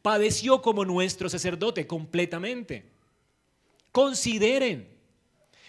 Padeció 0.01 0.62
como 0.62 0.85
nuestro 0.85 1.27
sacerdote 1.27 1.85
completamente. 1.85 2.85
Consideren. 3.91 4.88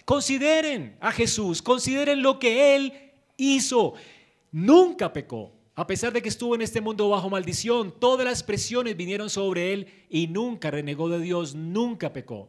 Consideren 0.04 0.96
a 1.00 1.10
Jesús, 1.10 1.60
consideren 1.60 2.22
lo 2.22 2.38
que 2.38 2.76
Él 2.76 2.92
hizo. 3.36 3.94
Nunca 4.52 5.12
pecó. 5.12 5.50
A 5.74 5.88
pesar 5.88 6.12
de 6.12 6.22
que 6.22 6.28
estuvo 6.28 6.54
en 6.54 6.62
este 6.62 6.80
mundo 6.80 7.08
bajo 7.08 7.28
maldición, 7.28 7.92
todas 7.98 8.24
las 8.24 8.44
presiones 8.44 8.96
vinieron 8.96 9.28
sobre 9.28 9.72
Él 9.72 9.88
y 10.08 10.28
nunca 10.28 10.70
renegó 10.70 11.08
de 11.08 11.18
Dios, 11.18 11.56
nunca 11.56 12.12
pecó. 12.12 12.48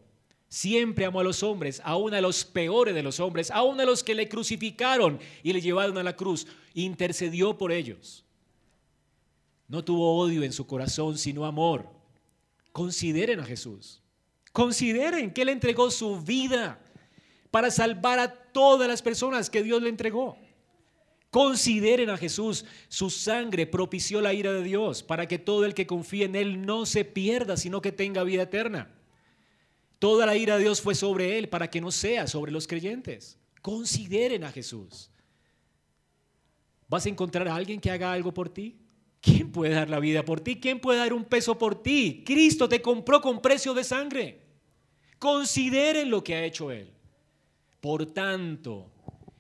Siempre 0.50 1.06
amó 1.06 1.20
a 1.20 1.24
los 1.26 1.44
hombres, 1.44 1.82
aún 1.84 2.14
a 2.14 2.22
los 2.22 2.46
peores 2.46 2.96
de 2.96 3.04
los 3.04 3.20
hombres, 3.20 3.52
aún 3.52 3.80
a 3.82 3.86
los 3.86 4.04
que 4.04 4.16
le 4.16 4.30
crucificaron 4.30 5.20
y 5.44 5.52
le 5.52 5.62
llevaron 5.62 5.98
a 5.98 6.04
la 6.04 6.16
cruz. 6.16 6.48
Intercedió 6.74 7.58
por 7.58 7.72
ellos. 7.72 8.24
No 9.68 9.84
tuvo 9.84 10.18
odio 10.18 10.44
en 10.44 10.54
su 10.54 10.66
corazón, 10.66 11.18
sino 11.18 11.46
amor. 11.46 11.90
Consideren 12.72 13.42
a 13.42 13.46
Jesús. 13.46 14.02
Consideren 14.54 15.34
que 15.34 15.42
Él 15.42 15.50
entregó 15.50 15.92
su 15.92 16.22
vida 16.22 16.80
para 17.52 17.70
salvar 17.70 18.20
a 18.20 18.32
todas 18.32 18.88
las 18.88 19.02
personas 19.02 19.50
que 19.50 19.64
Dios 19.64 19.82
le 19.82 19.90
entregó. 19.90 20.38
Consideren 21.30 22.10
a 22.10 22.18
Jesús. 22.18 22.64
Su 22.88 23.10
sangre 23.10 23.68
propició 23.68 24.22
la 24.22 24.34
ira 24.34 24.54
de 24.54 24.64
Dios 24.64 25.04
para 25.04 25.28
que 25.28 25.38
todo 25.38 25.66
el 25.66 25.74
que 25.74 25.86
confíe 25.86 26.24
en 26.24 26.36
Él 26.36 26.66
no 26.66 26.86
se 26.86 27.04
pierda, 27.04 27.58
sino 27.58 27.82
que 27.82 27.92
tenga 27.92 28.24
vida 28.24 28.44
eterna. 28.44 28.97
Toda 30.00 30.26
la 30.26 30.36
ira 30.36 30.58
de 30.58 30.64
Dios 30.64 30.82
fue 30.82 30.96
sobre 30.96 31.38
Él 31.38 31.50
para 31.50 31.70
que 31.70 31.82
no 31.82 31.92
sea 31.92 32.28
sobre 32.28 32.52
los 32.52 32.68
creyentes. 32.68 33.38
Consideren 33.62 34.44
a 34.44 34.52
Jesús. 34.52 35.10
¿Vas 36.88 37.06
a 37.06 37.10
encontrar 37.10 37.48
a 37.48 37.56
alguien 37.56 37.82
que 37.82 37.92
haga 37.92 38.14
algo 38.14 38.34
por 38.34 38.50
ti? 38.50 38.78
¿Quién 39.20 39.52
puede 39.52 39.74
dar 39.74 39.90
la 39.90 40.00
vida 40.00 40.24
por 40.24 40.40
ti? 40.40 40.60
¿Quién 40.60 40.80
puede 40.80 41.00
dar 41.00 41.14
un 41.14 41.26
peso 41.26 41.58
por 41.58 41.82
ti? 41.82 42.24
Cristo 42.26 42.70
te 42.70 42.82
compró 42.82 43.22
con 43.22 43.42
precio 43.42 43.74
de 43.74 43.84
sangre. 43.84 44.42
Consideren 45.20 46.10
lo 46.10 46.24
que 46.24 46.36
ha 46.36 46.46
hecho 46.46 46.72
Él. 46.72 46.94
Por 47.82 48.06
tanto, 48.06 48.92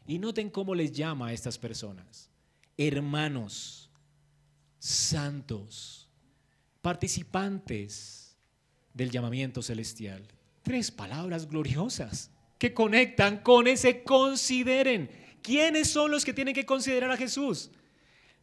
y 0.07 0.19
noten 0.19 0.49
cómo 0.49 0.73
les 0.73 0.91
llama 0.91 1.27
a 1.27 1.33
estas 1.33 1.57
personas. 1.57 2.29
Hermanos, 2.75 3.89
santos, 4.79 6.09
participantes 6.81 8.35
del 8.93 9.11
llamamiento 9.11 9.61
celestial. 9.61 10.27
Tres 10.67 10.91
palabras 10.91 11.47
gloriosas 11.47 12.29
que 12.57 12.73
conectan 12.73 13.37
con 13.37 13.67
ese 13.67 14.03
consideren. 14.03 15.09
¿Quiénes 15.41 15.89
son 15.89 16.11
los 16.11 16.25
que 16.25 16.33
tienen 16.33 16.53
que 16.53 16.65
considerar 16.65 17.09
a 17.09 17.17
Jesús? 17.17 17.71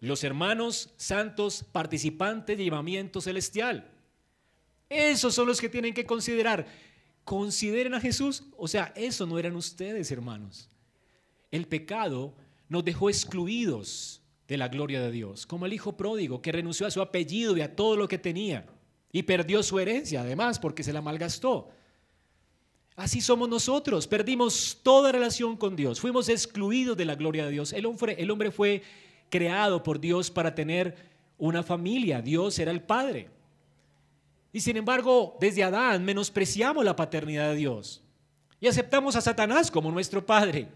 Los 0.01 0.25
hermanos 0.25 0.95
santos 0.97 1.65
participantes 1.71 2.57
del 2.57 2.67
llamamiento 2.67 3.21
celestial. 3.21 3.91
Esos 4.89 5.35
son 5.35 5.47
los 5.47 5.61
que 5.61 5.69
tienen 5.69 5.93
que 5.93 6.07
considerar. 6.07 6.67
Consideren 7.25 7.93
a 7.93 8.01
Jesús. 8.01 8.45
O 8.57 8.69
sea, 8.69 8.93
eso 8.97 9.27
no 9.27 9.39
eran 9.39 9.55
ustedes, 9.55 10.11
hermanos 10.11 10.71
el 11.55 11.69
pecado 11.69 12.35
nos 12.69 12.85
dejó 12.85 13.09
excluidos 13.09 14.23
de 14.49 14.57
la 14.57 14.67
gloria 14.67 15.01
de 15.01 15.13
Dios, 15.13 15.47
como 15.47 15.67
el 15.67 15.73
hijo 15.73 15.97
pródigo 15.97 16.43
que 16.43 16.51
renunció 16.51 16.85
a 16.85 16.91
su 16.91 17.01
apellido 17.01 17.57
y 17.57 17.61
a 17.61 17.77
todo 17.77 17.97
lo 17.97 18.09
que 18.09 18.19
tenía 18.19 18.67
y 19.13 19.23
perdió 19.23 19.63
su 19.63 19.79
herencia 19.79 20.23
además 20.23 20.59
porque 20.59 20.83
se 20.83 20.93
la 20.93 21.01
malgastó. 21.01 21.69
Así 22.97 23.21
somos 23.21 23.49
nosotros, 23.49 24.07
perdimos 24.07 24.79
toda 24.83 25.11
relación 25.11 25.57
con 25.57 25.75
Dios, 25.75 26.01
fuimos 26.01 26.29
excluidos 26.29 26.97
de 26.97 27.05
la 27.05 27.17
gloria 27.17 27.45
de 27.45 27.51
Dios. 27.51 27.73
El 27.73 27.87
hombre, 27.87 28.51
fue 28.53 28.83
creado 29.31 29.83
por 29.83 29.99
Dios 29.99 30.31
para 30.31 30.55
tener 30.55 30.97
una 31.37 31.65
familia, 31.65 32.23
Dios 32.23 32.57
era 32.61 32.71
el 32.71 32.83
Padre. 32.83 33.31
Y 34.53 34.61
sin 34.61 34.77
embargo, 34.77 35.37
desde 35.41 35.65
Adán 35.65 36.05
menospreciamos 36.05 36.85
la 36.85 36.95
paternidad 36.95 37.51
de 37.51 37.57
Dios 37.57 38.01
y 38.61 38.69
aceptamos 38.69 39.17
a 39.17 39.21
Satanás 39.21 39.73
como 39.73 39.91
nuestro 39.91 40.25
Padre 40.25 40.69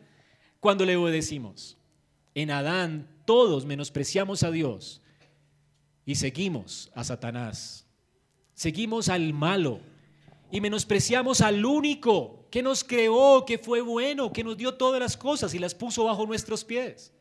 cuando 0.59 0.85
le 0.85 0.97
obedecimos. 0.97 1.77
En 2.35 2.51
Adán 2.51 3.07
todos 3.25 3.65
menospreciamos 3.65 4.43
a 4.43 4.51
Dios 4.51 5.01
y 6.05 6.17
seguimos 6.17 6.91
a 6.97 7.05
Satanás. 7.05 7.87
Seguimos 8.55 9.09
al 9.09 9.33
malo 9.33 9.81
y 10.51 10.61
menospreciamos 10.61 11.41
al 11.41 11.65
único 11.65 12.47
que 12.51 12.63
nos 12.63 12.83
creó, 12.83 13.45
que 13.45 13.59
fue 13.59 13.81
bueno, 13.81 14.33
que 14.33 14.45
nos 14.45 14.57
dio 14.57 14.75
todas 14.75 15.01
las 15.01 15.17
cosas 15.17 15.55
y 15.55 15.59
las 15.59 15.75
puso 15.75 16.05
bajo 16.05 16.27
nuestros 16.27 16.65
pies. 16.65 17.13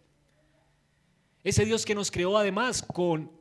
Ese 1.44 1.66
Dios 1.66 1.86
que 1.86 1.96
nos 1.96 2.12
creó 2.12 2.38
además 2.38 2.82
con 2.82 3.32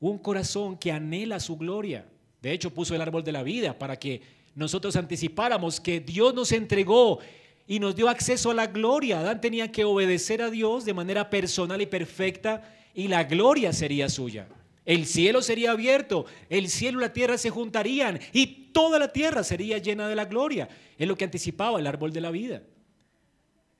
un 0.00 0.18
corazón 0.18 0.76
que 0.76 0.92
anhela 0.92 1.40
su 1.40 1.56
gloria. 1.56 2.06
De 2.40 2.52
hecho, 2.52 2.70
puso 2.70 2.94
el 2.94 3.00
árbol 3.00 3.22
de 3.22 3.32
la 3.32 3.42
vida 3.42 3.78
para 3.78 3.98
que 3.98 4.22
nosotros 4.54 4.96
anticipáramos 4.96 5.80
que 5.80 6.00
Dios 6.00 6.34
nos 6.34 6.52
entregó 6.52 7.20
y 7.66 7.78
nos 7.78 7.94
dio 7.94 8.08
acceso 8.08 8.50
a 8.50 8.54
la 8.54 8.66
gloria. 8.66 9.20
Adán 9.20 9.40
tenía 9.40 9.70
que 9.70 9.84
obedecer 9.84 10.42
a 10.42 10.50
Dios 10.50 10.84
de 10.84 10.94
manera 10.94 11.30
personal 11.30 11.80
y 11.80 11.86
perfecta 11.86 12.62
y 12.94 13.08
la 13.08 13.24
gloria 13.24 13.72
sería 13.72 14.08
suya. 14.08 14.48
El 14.84 15.06
cielo 15.06 15.42
sería 15.42 15.70
abierto, 15.70 16.26
el 16.48 16.68
cielo 16.68 16.98
y 16.98 17.02
la 17.02 17.12
tierra 17.12 17.38
se 17.38 17.50
juntarían 17.50 18.18
y 18.32 18.70
toda 18.72 18.98
la 18.98 19.12
tierra 19.12 19.44
sería 19.44 19.78
llena 19.78 20.08
de 20.08 20.16
la 20.16 20.24
gloria. 20.24 20.68
Es 20.98 21.06
lo 21.06 21.16
que 21.16 21.24
anticipaba 21.24 21.78
el 21.78 21.86
árbol 21.86 22.12
de 22.12 22.20
la 22.20 22.30
vida. 22.30 22.62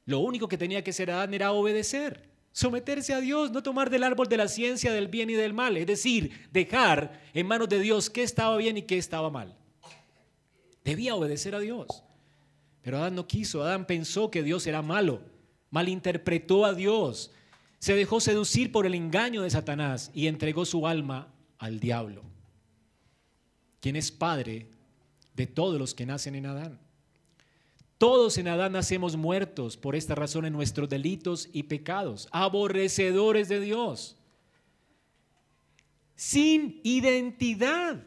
Lo 0.04 0.20
único 0.20 0.48
que 0.48 0.58
tenía 0.58 0.82
que 0.84 0.90
hacer 0.90 1.10
Adán 1.10 1.34
era 1.34 1.52
obedecer, 1.52 2.28
someterse 2.52 3.14
a 3.14 3.20
Dios, 3.20 3.50
no 3.50 3.62
tomar 3.62 3.90
del 3.90 4.04
árbol 4.04 4.28
de 4.28 4.36
la 4.36 4.48
ciencia 4.48 4.92
del 4.92 5.08
bien 5.08 5.30
y 5.30 5.34
del 5.34 5.54
mal, 5.54 5.76
es 5.76 5.86
decir, 5.86 6.48
dejar 6.52 7.20
en 7.34 7.46
manos 7.46 7.68
de 7.68 7.80
Dios 7.80 8.10
qué 8.10 8.22
estaba 8.22 8.56
bien 8.56 8.76
y 8.76 8.82
qué 8.82 8.98
estaba 8.98 9.30
mal. 9.30 9.56
Debía 10.84 11.14
obedecer 11.14 11.54
a 11.54 11.60
Dios. 11.60 12.04
Pero 12.82 12.98
Adán 12.98 13.14
no 13.14 13.26
quiso, 13.28 13.62
Adán 13.62 13.86
pensó 13.86 14.30
que 14.30 14.42
Dios 14.42 14.66
era 14.66 14.82
malo, 14.82 15.22
malinterpretó 15.70 16.64
a 16.64 16.74
Dios, 16.74 17.30
se 17.82 17.96
dejó 17.96 18.20
seducir 18.20 18.70
por 18.70 18.86
el 18.86 18.94
engaño 18.94 19.42
de 19.42 19.50
Satanás 19.50 20.12
y 20.14 20.28
entregó 20.28 20.64
su 20.64 20.86
alma 20.86 21.34
al 21.58 21.80
diablo, 21.80 22.22
quien 23.80 23.96
es 23.96 24.12
padre 24.12 24.68
de 25.34 25.48
todos 25.48 25.80
los 25.80 25.92
que 25.92 26.06
nacen 26.06 26.36
en 26.36 26.46
Adán. 26.46 26.78
Todos 27.98 28.38
en 28.38 28.46
Adán 28.46 28.70
nacemos 28.70 29.16
muertos 29.16 29.76
por 29.76 29.96
esta 29.96 30.14
razón 30.14 30.44
en 30.44 30.52
nuestros 30.52 30.88
delitos 30.88 31.48
y 31.52 31.64
pecados, 31.64 32.28
aborrecedores 32.30 33.48
de 33.48 33.58
Dios, 33.58 34.16
sin 36.14 36.80
identidad. 36.84 38.00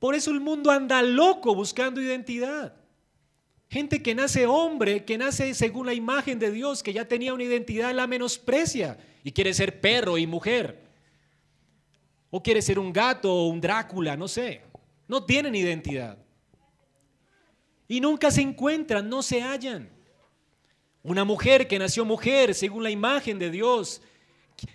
Por 0.00 0.16
eso 0.16 0.32
el 0.32 0.40
mundo 0.40 0.72
anda 0.72 1.00
loco 1.00 1.54
buscando 1.54 2.02
identidad. 2.02 2.74
Gente 3.72 4.02
que 4.02 4.14
nace 4.14 4.46
hombre, 4.46 5.02
que 5.02 5.16
nace 5.16 5.54
según 5.54 5.86
la 5.86 5.94
imagen 5.94 6.38
de 6.38 6.50
Dios, 6.50 6.82
que 6.82 6.92
ya 6.92 7.08
tenía 7.08 7.32
una 7.32 7.44
identidad, 7.44 7.94
la 7.94 8.06
menosprecia 8.06 8.98
y 9.24 9.32
quiere 9.32 9.54
ser 9.54 9.80
perro 9.80 10.18
y 10.18 10.26
mujer. 10.26 10.82
O 12.28 12.42
quiere 12.42 12.60
ser 12.60 12.78
un 12.78 12.92
gato 12.92 13.32
o 13.32 13.48
un 13.48 13.62
Drácula, 13.62 14.14
no 14.14 14.28
sé. 14.28 14.60
No 15.08 15.24
tienen 15.24 15.54
identidad. 15.54 16.18
Y 17.88 17.98
nunca 17.98 18.30
se 18.30 18.42
encuentran, 18.42 19.08
no 19.08 19.22
se 19.22 19.40
hallan. 19.40 19.88
Una 21.02 21.24
mujer 21.24 21.66
que 21.66 21.78
nació 21.78 22.04
mujer 22.04 22.54
según 22.54 22.82
la 22.82 22.90
imagen 22.90 23.38
de 23.38 23.50
Dios, 23.50 24.02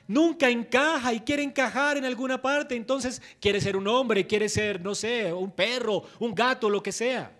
nunca 0.07 0.49
encaja 0.49 1.13
y 1.13 1.19
quiere 1.19 1.43
encajar 1.43 1.97
en 1.97 2.05
alguna 2.05 2.41
parte, 2.41 2.75
entonces 2.75 3.21
quiere 3.39 3.61
ser 3.61 3.77
un 3.77 3.87
hombre, 3.87 4.25
quiere 4.25 4.49
ser, 4.49 4.81
no 4.81 4.95
sé, 4.95 5.31
un 5.31 5.51
perro, 5.51 6.01
un 6.17 6.33
gato, 6.33 6.67
lo 6.67 6.81
que 6.81 6.91
sea. 6.91 7.36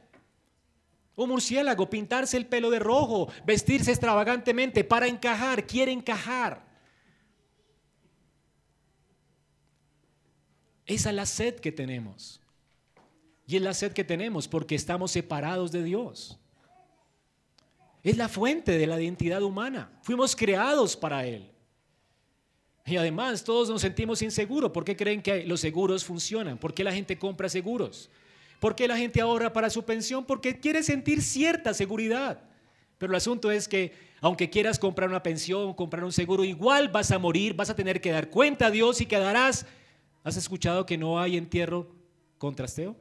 Un 1.17 1.29
murciélago, 1.29 1.89
pintarse 1.89 2.37
el 2.37 2.45
pelo 2.45 2.69
de 2.69 2.77
rojo, 2.77 3.27
vestirse 3.43 3.91
extravagantemente 3.91 4.83
para 4.83 5.07
encajar, 5.07 5.65
quiere 5.65 5.91
encajar. 5.91 6.63
Esa 10.85 11.09
es 11.09 11.15
la 11.15 11.25
sed 11.25 11.55
que 11.55 11.71
tenemos. 11.71 12.39
Y 13.47 13.55
es 13.55 13.61
la 13.63 13.73
sed 13.73 13.93
que 13.93 14.03
tenemos 14.03 14.47
porque 14.47 14.75
estamos 14.75 15.09
separados 15.09 15.71
de 15.71 15.83
Dios. 15.83 16.39
Es 18.03 18.15
la 18.15 18.29
fuente 18.29 18.77
de 18.77 18.85
la 18.85 19.01
identidad 19.01 19.41
humana. 19.41 19.99
Fuimos 20.03 20.35
creados 20.35 20.95
para 20.95 21.25
Él. 21.25 21.51
Y 22.85 22.95
además 22.95 23.43
todos 23.43 23.69
nos 23.69 23.81
sentimos 23.81 24.21
inseguros. 24.21 24.71
¿Por 24.71 24.85
qué 24.85 24.95
creen 24.95 25.23
que 25.23 25.43
los 25.45 25.61
seguros 25.61 26.05
funcionan? 26.05 26.59
¿Por 26.59 26.75
qué 26.75 26.83
la 26.83 26.93
gente 26.93 27.17
compra 27.17 27.49
seguros? 27.49 28.09
¿Por 28.59 28.75
qué 28.75 28.87
la 28.87 28.97
gente 28.97 29.21
ahorra 29.21 29.53
para 29.53 29.69
su 29.69 29.83
pensión? 29.83 30.25
Porque 30.25 30.59
quiere 30.59 30.83
sentir 30.83 31.21
cierta 31.21 31.73
seguridad. 31.73 32.41
Pero 32.97 33.11
el 33.11 33.17
asunto 33.17 33.51
es 33.51 33.67
que 33.67 33.93
aunque 34.19 34.49
quieras 34.49 34.79
comprar 34.79 35.09
una 35.09 35.21
pensión, 35.21 35.73
comprar 35.73 36.03
un 36.03 36.11
seguro, 36.11 36.43
igual 36.43 36.89
vas 36.89 37.11
a 37.11 37.19
morir, 37.19 37.53
vas 37.53 37.69
a 37.69 37.75
tener 37.75 38.01
que 38.01 38.11
dar 38.11 38.29
cuenta 38.29 38.67
a 38.67 38.71
Dios 38.71 38.99
y 39.01 39.05
quedarás. 39.05 39.65
¿Has 40.23 40.37
escuchado 40.37 40.85
que 40.85 40.97
no 40.97 41.19
hay 41.19 41.37
entierro 41.37 41.87
con 42.37 42.55
trasteo? 42.55 42.95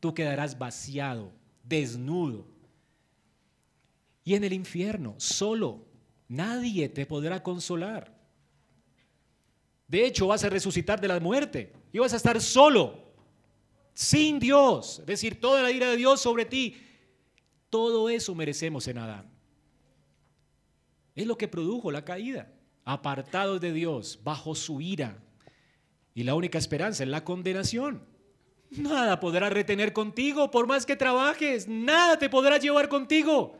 Tú 0.00 0.12
quedarás 0.12 0.58
vaciado, 0.58 1.32
desnudo. 1.62 2.46
Y 4.24 4.34
en 4.34 4.42
el 4.42 4.52
infierno, 4.52 5.14
solo, 5.18 5.86
nadie 6.28 6.88
te 6.88 7.06
podrá 7.06 7.42
consolar. 7.42 8.12
De 9.86 10.04
hecho, 10.04 10.26
vas 10.26 10.42
a 10.42 10.48
resucitar 10.48 11.00
de 11.00 11.08
la 11.08 11.20
muerte 11.20 11.72
y 11.92 11.98
vas 11.98 12.12
a 12.12 12.16
estar 12.16 12.40
solo 12.40 13.11
sin 13.94 14.38
Dios, 14.38 15.00
es 15.00 15.06
decir, 15.06 15.40
toda 15.40 15.62
la 15.62 15.70
ira 15.70 15.90
de 15.90 15.96
Dios 15.96 16.20
sobre 16.20 16.44
ti, 16.44 16.76
Todo 17.70 18.10
eso 18.10 18.34
merecemos 18.34 18.86
en 18.88 18.98
Adán. 18.98 19.30
Es 21.14 21.26
lo 21.26 21.38
que 21.38 21.48
produjo 21.48 21.90
la 21.90 22.04
caída. 22.04 22.52
Apartados 22.84 23.62
de 23.62 23.72
Dios, 23.72 24.20
bajo 24.22 24.54
su 24.54 24.82
ira. 24.82 25.16
Y 26.14 26.24
la 26.24 26.34
única 26.34 26.58
esperanza 26.58 27.02
es 27.02 27.08
la 27.08 27.24
condenación. 27.24 28.04
Nada 28.70 29.20
podrá 29.20 29.48
retener 29.48 29.92
contigo 29.92 30.50
por 30.50 30.66
más 30.66 30.84
que 30.84 30.96
trabajes. 30.96 31.66
Nada 31.68 32.18
te 32.18 32.28
podrá 32.28 32.58
llevar 32.58 32.88
contigo. 32.88 33.56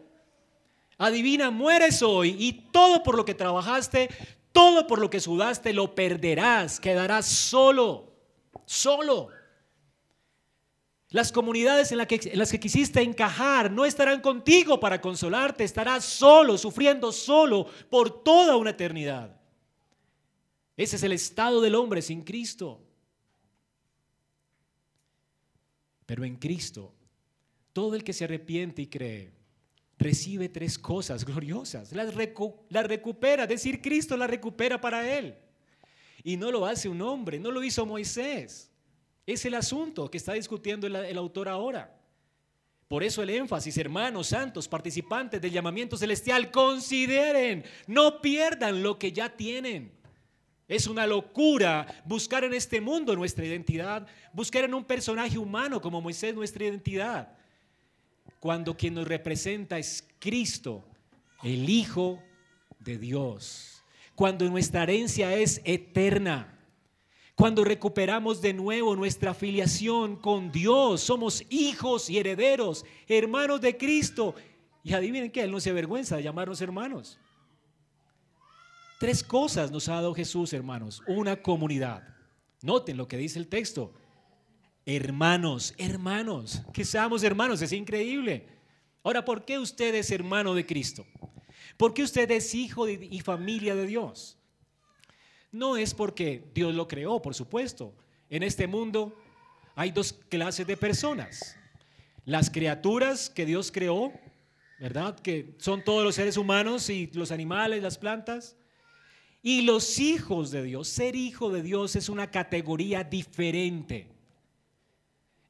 Adivina, 0.99 1.51
mueres 1.51 2.03
hoy 2.03 2.37
y 2.39 2.53
todo 2.71 3.03
por 3.03 3.17
lo 3.17 3.25
que 3.25 3.35
trabajaste, 3.35 4.09
todo 4.53 4.87
por 4.87 4.99
lo 4.99 5.09
que 5.09 5.21
sudaste, 5.21 5.73
lo 5.73 5.95
perderás. 5.95 6.81
Quedarás 6.81 7.27
solo, 7.27 8.13
solo. 8.67 9.29
Las 11.13 11.31
comunidades 11.31 11.93
en, 11.93 11.99
las 11.99 12.51
que 12.51 12.59
quisiste 12.59 13.03
encajar 13.03 13.71
no 13.71 13.85
estarán 13.85 14.21
contigo 14.23 14.81
para 14.81 15.01
consolarte, 15.01 15.63
estarás 15.63 16.07
solo, 16.07 16.57
sufriendo 16.57 17.13
solo 17.13 17.67
por 17.91 18.25
toda 18.25 18.57
una 18.57 18.71
eternidad. 18.71 19.39
Ese 20.75 20.97
es 20.97 21.03
el 21.03 21.13
estado 21.13 21.61
del 21.61 21.75
hombre 21.75 22.01
sin 22.01 22.23
Cristo. 22.23 22.81
Pero 26.07 26.25
en 26.25 26.37
Cristo, 26.37 26.95
todo 27.75 27.95
el 27.95 28.03
que 28.03 28.15
se 28.15 28.25
arrepiente 28.25 28.81
y 28.81 28.87
cree, 28.87 29.35
recibe 29.99 30.49
tres 30.49 30.79
cosas 30.79 31.27
gloriosas. 31.27 31.93
Las, 31.93 32.15
recupera, 32.15 33.47
decir 33.47 33.83
Cristo 33.83 34.17
la 34.17 34.27
recupera 34.27 34.81
para 34.81 35.19
él. 35.19 35.37
Y 36.25 36.39
no 36.39 36.51
lo 36.51 36.65
hace 36.65 36.89
un 36.89 37.03
hombre, 37.03 37.39
no 37.39 37.51
lo 37.51 37.63
hizo 37.63 37.85
Moisés. 37.85 38.72
Es 39.27 39.45
el 39.45 39.55
asunto 39.55 40.11
que 40.11 40.19
está 40.19 40.33
discutiendo 40.33 40.87
el, 40.87 41.19
autor 41.19 41.49
ahora. 41.49 41.97
Por 42.89 43.03
eso 43.03 43.23
el 43.23 43.31
énfasis, 43.31 43.79
hermanos 43.79 44.29
santos, 44.29 44.69
participantes 44.69 45.41
del 45.41 45.53
llamamiento 45.53 45.97
celestial, 45.97 46.51
consideren, 46.51 47.65
no 47.87 48.21
pierdan 48.21 48.83
lo 48.83 48.99
que 48.99 49.13
ya 49.13 49.35
tienen. 49.35 49.93
Es 50.69 50.87
una 50.87 51.07
locura 51.07 52.03
buscar 52.05 52.45
en 52.45 52.55
este 52.55 52.81
mundo 52.81 53.15
nuestra 53.15 53.45
identidad, 53.45 54.07
buscar 54.33 54.65
en 54.65 54.75
un 54.75 54.85
personaje 54.85 55.39
humano 55.39 55.81
como 55.81 56.01
Moisés 56.01 56.35
nuestra 56.35 56.65
identidad, 56.65 57.37
cuando 58.41 58.77
quien 58.77 58.95
nos 58.95 59.07
representa 59.07 59.79
es 59.79 60.07
Cristo, 60.19 60.85
el 61.43 61.69
Hijo 61.69 62.23
de 62.79 62.99
Dios, 62.99 63.83
cuando 64.15 64.49
nuestra 64.49 64.83
herencia 64.83 65.35
es 65.35 65.61
eterna. 65.65 66.59
Cuando 67.35 67.65
recuperamos 67.65 68.43
de 68.43 68.53
nuevo 68.53 68.95
nuestra 68.95 69.31
afiliación 69.31 70.17
con 70.17 70.53
Dios, 70.53 71.01
somos 71.01 71.45
hijos 71.49 72.11
y 72.11 72.19
herederos, 72.19 72.85
hermanos 73.09 73.61
de 73.61 73.77
Cristo. 73.77 74.35
Y 74.85 74.93
adivinen 74.93 75.31
que 75.31 75.43
Él 75.43 75.51
no 75.51 75.61
se 75.61 75.71
avergüenza 75.71 76.17
de 76.17 76.25
llamarnos 76.25 76.61
hermanos. 76.61 77.19
Tres 79.01 79.25
cosas 79.25 79.71
nos 79.71 79.89
ha 79.89 79.95
dado 79.95 80.15
Jesús, 80.15 80.53
hermanos. 80.53 81.03
Una 81.07 81.41
comunidad. 81.41 82.03
Noten 82.63 82.97
lo 82.97 83.09
que 83.09 83.17
dice 83.17 83.39
el 83.39 83.49
texto. 83.49 83.95
Hermanos, 84.85 85.75
hermanos, 85.79 86.63
que 86.73 86.85
seamos 86.85 87.23
hermanos, 87.23 87.63
es 87.63 87.73
increíble. 87.73 88.47
Ahora, 89.03 89.25
¿por 89.25 89.45
qué 89.45 89.59
usted 89.59 89.95
es 89.95 90.11
hermano 90.11 90.55
de 90.55 90.67
Cristo? 90.67 91.07
¿Por 91.77 91.95
qué 91.95 92.03
usted 92.03 92.31
es 92.31 92.55
hijo 92.55 92.89
y 92.89 93.21
familia 93.21 93.75
de 93.75 93.87
Dios? 93.87 94.39
No 95.53 95.77
es 95.77 95.93
porque 95.93 96.51
Dios 96.55 96.75
lo 96.75 96.89
creó, 96.89 97.21
por 97.21 97.35
supuesto. 97.35 97.95
En 98.31 98.43
este 98.43 98.67
mundo 98.67 99.15
hay 99.75 99.91
dos 99.91 100.15
clases 100.31 100.67
de 100.67 100.77
personas. 100.77 101.57
Las 102.25 102.51
criaturas 102.51 103.29
que 103.29 103.45
Dios 103.45 103.71
creó, 103.71 104.13
¿verdad? 104.81 105.19
Que 105.21 105.55
son 105.59 105.85
todos 105.85 106.03
los 106.03 106.15
seres 106.15 106.39
humanos 106.39 106.89
y 106.89 107.11
los 107.13 107.31
animales, 107.31 107.83
las 107.83 107.99
plantas. 107.99 108.57
Y 109.43 109.63
los 109.63 109.99
hijos 109.99 110.51
de 110.51 110.63
Dios. 110.63 110.89
Ser 110.89 111.17
hijo 111.17 111.51
de 111.51 111.63
Dios 111.63 111.97
es 111.97 112.09
una 112.09 112.31
categoría 112.31 113.05
diferente. 113.05 114.09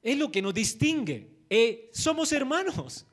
Es 0.02 0.18
lo 0.18 0.32
que 0.32 0.42
nos 0.42 0.52
distingue. 0.52 1.30
Eh, 1.48 1.90
somos 1.92 2.32
hermanos. 2.32 3.06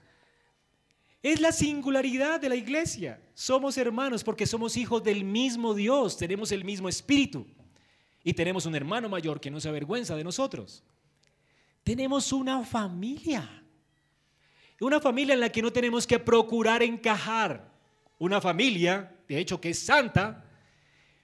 Es 1.21 1.41
la 1.41 1.51
singularidad 1.51 2.39
de 2.39 2.49
la 2.49 2.55
iglesia. 2.55 3.21
Somos 3.33 3.77
hermanos 3.77 4.23
porque 4.23 4.45
somos 4.45 4.77
hijos 4.77 5.03
del 5.03 5.23
mismo 5.23 5.73
Dios, 5.73 6.17
tenemos 6.17 6.51
el 6.51 6.63
mismo 6.63 6.87
espíritu 6.87 7.45
y 8.23 8.33
tenemos 8.33 8.65
un 8.65 8.75
hermano 8.75 9.09
mayor 9.09 9.39
que 9.41 9.51
no 9.51 9.59
se 9.59 9.69
avergüenza 9.69 10.15
de 10.15 10.23
nosotros. 10.23 10.83
Tenemos 11.83 12.31
una 12.31 12.63
familia. 12.63 13.63
Una 14.79 15.01
familia 15.01 15.33
en 15.33 15.41
la 15.41 15.51
que 15.51 15.61
no 15.61 15.73
tenemos 15.73 16.07
que 16.07 16.19
procurar 16.19 16.83
encajar. 16.83 17.69
Una 18.17 18.39
familia, 18.39 19.13
de 19.27 19.39
hecho, 19.39 19.59
que 19.59 19.71
es 19.71 19.79
santa, 19.79 20.45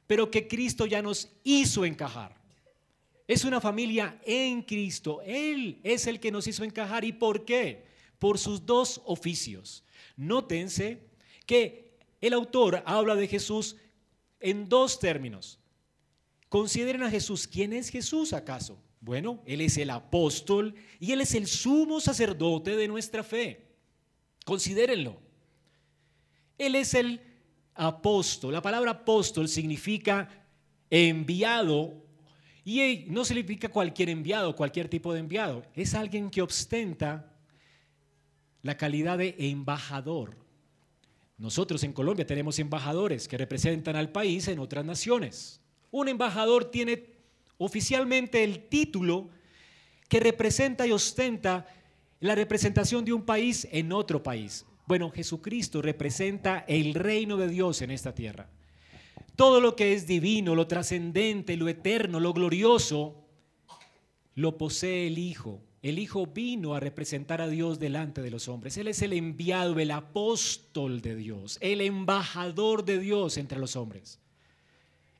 pero 0.07 0.29
que 0.29 0.47
Cristo 0.47 0.85
ya 0.85 1.01
nos 1.01 1.29
hizo 1.43 1.85
encajar. 1.85 2.35
Es 3.27 3.43
una 3.45 3.61
familia 3.61 4.19
en 4.25 4.61
Cristo. 4.61 5.21
Él 5.25 5.79
es 5.83 6.05
el 6.07 6.19
que 6.19 6.31
nos 6.31 6.47
hizo 6.47 6.63
encajar. 6.63 7.03
¿Y 7.05 7.13
por 7.13 7.45
qué? 7.45 7.85
Por 8.19 8.37
sus 8.37 8.65
dos 8.65 9.01
oficios. 9.05 9.83
Nótense 10.15 11.07
que 11.45 11.97
el 12.21 12.33
autor 12.33 12.83
habla 12.85 13.15
de 13.15 13.27
Jesús 13.27 13.75
en 14.39 14.69
dos 14.69 14.99
términos. 14.99 15.59
Consideren 16.49 17.03
a 17.03 17.09
Jesús. 17.09 17.47
¿Quién 17.47 17.73
es 17.73 17.89
Jesús 17.89 18.33
acaso? 18.33 18.81
Bueno, 19.01 19.43
Él 19.45 19.61
es 19.61 19.77
el 19.77 19.89
apóstol 19.89 20.73
y 20.99 21.11
Él 21.11 21.21
es 21.21 21.35
el 21.35 21.47
sumo 21.47 21.99
sacerdote 21.99 22.75
de 22.75 22.87
nuestra 22.87 23.23
fe. 23.23 23.67
Considérenlo. 24.45 25.19
Él 26.57 26.75
es 26.75 26.93
el 26.93 27.21
apóstol. 27.73 28.53
La 28.53 28.61
palabra 28.61 28.91
apóstol 28.91 29.47
significa 29.47 30.29
enviado 30.89 32.05
y 32.63 33.05
no 33.09 33.25
significa 33.25 33.69
cualquier 33.69 34.09
enviado, 34.09 34.55
cualquier 34.55 34.87
tipo 34.87 35.13
de 35.13 35.19
enviado. 35.19 35.63
Es 35.75 35.93
alguien 35.93 36.31
que 36.31 36.41
ostenta 36.41 37.34
la 38.65 38.77
calidad 38.77 39.19
de 39.19 39.35
embajador. 39.37 40.35
Nosotros 41.37 41.83
en 41.83 41.93
Colombia 41.93 42.25
tenemos 42.25 42.57
embajadores 42.57 43.27
que 43.27 43.37
representan 43.37 43.95
al 43.95 44.11
país 44.11 44.47
en 44.47 44.57
otras 44.57 44.83
naciones. 44.83 45.61
Un 45.91 46.07
embajador 46.07 46.71
tiene 46.71 47.11
oficialmente 47.59 48.43
el 48.43 48.67
título 48.67 49.29
que 50.09 50.19
representa 50.19 50.87
y 50.87 50.91
ostenta 50.93 51.67
la 52.19 52.33
representación 52.33 53.05
de 53.05 53.13
un 53.13 53.21
país 53.21 53.67
en 53.71 53.93
otro 53.93 54.23
país. 54.23 54.65
Bueno, 54.87 55.11
Jesucristo 55.11 55.83
representa 55.83 56.65
el 56.67 56.95
reino 56.95 57.37
de 57.37 57.49
Dios 57.49 57.83
en 57.83 57.91
esta 57.91 58.15
tierra. 58.15 58.49
Todo 59.35 59.61
lo 59.61 59.75
que 59.75 59.93
es 59.93 60.07
divino, 60.07 60.55
lo 60.55 60.65
trascendente, 60.65 61.55
lo 61.55 61.67
eterno, 61.67 62.19
lo 62.19 62.33
glorioso, 62.33 63.27
lo 64.33 64.57
posee 64.57 65.05
el 65.05 65.19
Hijo 65.19 65.61
el 65.85 65.99
Hijo 65.99 66.25
vino 66.25 66.73
a 66.73 66.79
representar 66.79 67.43
a 67.43 67.47
Dios 67.47 67.77
delante 67.77 68.23
de 68.23 68.31
los 68.31 68.47
hombres. 68.47 68.75
Él 68.75 68.87
es 68.87 69.03
el 69.03 69.13
enviado, 69.13 69.77
el 69.79 69.91
apóstol 69.91 70.99
de 70.99 71.15
Dios, 71.15 71.59
el 71.61 71.79
embajador 71.79 72.85
de 72.85 72.97
Dios 72.97 73.37
entre 73.37 73.59
los 73.59 73.75
hombres. 73.75 74.19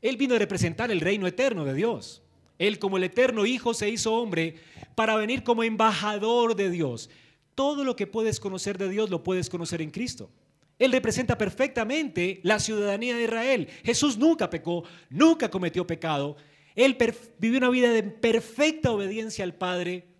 Él 0.01 0.17
vino 0.17 0.33
a 0.33 0.39
representar 0.39 0.89
el 0.89 1.01
reino 1.01 1.27
eterno 1.27 1.65
de 1.65 1.75
Dios. 1.75 2.23
Él 2.57 2.79
como 2.79 2.97
el 2.97 3.03
eterno 3.03 3.45
Hijo 3.45 3.75
se 3.75 3.91
hizo 3.91 4.15
hombre 4.15 4.55
para 4.95 5.15
venir 5.15 5.43
como 5.43 5.63
embajador 5.63 6.55
de 6.55 6.71
Dios. 6.71 7.11
Todo 7.53 7.83
lo 7.83 7.95
que 7.95 8.07
puedes 8.07 8.39
conocer 8.39 8.79
de 8.79 8.89
Dios 8.89 9.11
lo 9.11 9.23
puedes 9.23 9.51
conocer 9.51 9.83
en 9.83 9.91
Cristo. 9.91 10.31
Él 10.79 10.91
representa 10.91 11.37
perfectamente 11.37 12.39
la 12.41 12.59
ciudadanía 12.59 13.15
de 13.15 13.25
Israel. 13.25 13.67
Jesús 13.83 14.17
nunca 14.17 14.49
pecó, 14.49 14.83
nunca 15.11 15.51
cometió 15.51 15.85
pecado. 15.85 16.37
Él 16.73 16.97
vivió 17.37 17.59
una 17.59 17.69
vida 17.69 17.91
de 17.91 18.01
perfecta 18.01 18.89
obediencia 18.89 19.43
al 19.43 19.53
Padre 19.53 20.14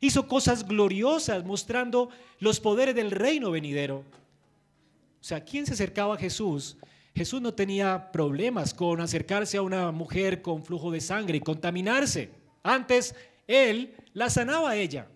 Hizo 0.00 0.28
cosas 0.28 0.66
gloriosas 0.66 1.44
mostrando 1.44 2.10
los 2.38 2.60
poderes 2.60 2.94
del 2.94 3.10
reino 3.10 3.50
venidero. 3.50 4.04
O 5.20 5.24
sea, 5.24 5.44
¿quién 5.44 5.66
se 5.66 5.72
acercaba 5.72 6.14
a 6.14 6.18
Jesús? 6.18 6.76
Jesús 7.14 7.40
no 7.40 7.52
tenía 7.52 8.12
problemas 8.12 8.72
con 8.72 9.00
acercarse 9.00 9.56
a 9.56 9.62
una 9.62 9.90
mujer 9.90 10.40
con 10.40 10.64
flujo 10.64 10.92
de 10.92 11.00
sangre 11.00 11.38
y 11.38 11.40
contaminarse. 11.40 12.30
Antes, 12.62 13.14
él 13.46 13.94
la 14.12 14.30
sanaba 14.30 14.70
a 14.70 14.76
ella. 14.76 15.08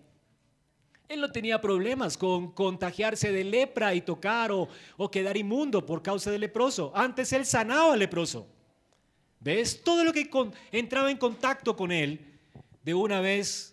Él 1.07 1.21
no 1.21 1.31
tenía 1.31 1.61
problemas 1.61 2.17
con 2.17 2.51
contagiarse 2.51 3.31
de 3.31 3.43
lepra 3.43 3.93
y 3.93 4.01
tocar 4.01 4.51
o, 4.51 4.67
o 4.97 5.11
quedar 5.11 5.37
inmundo 5.37 5.85
por 5.85 6.01
causa 6.01 6.31
del 6.31 6.41
leproso. 6.41 6.91
Antes 6.95 7.31
él 7.31 7.45
sanaba 7.45 7.93
al 7.93 7.99
leproso. 7.99 8.47
¿Ves? 9.39 9.83
Todo 9.83 10.03
lo 10.03 10.13
que 10.13 10.29
entraba 10.71 11.11
en 11.11 11.17
contacto 11.17 11.75
con 11.75 11.91
él, 11.91 12.19
de 12.83 12.93
una 12.93 13.19
vez 13.19 13.72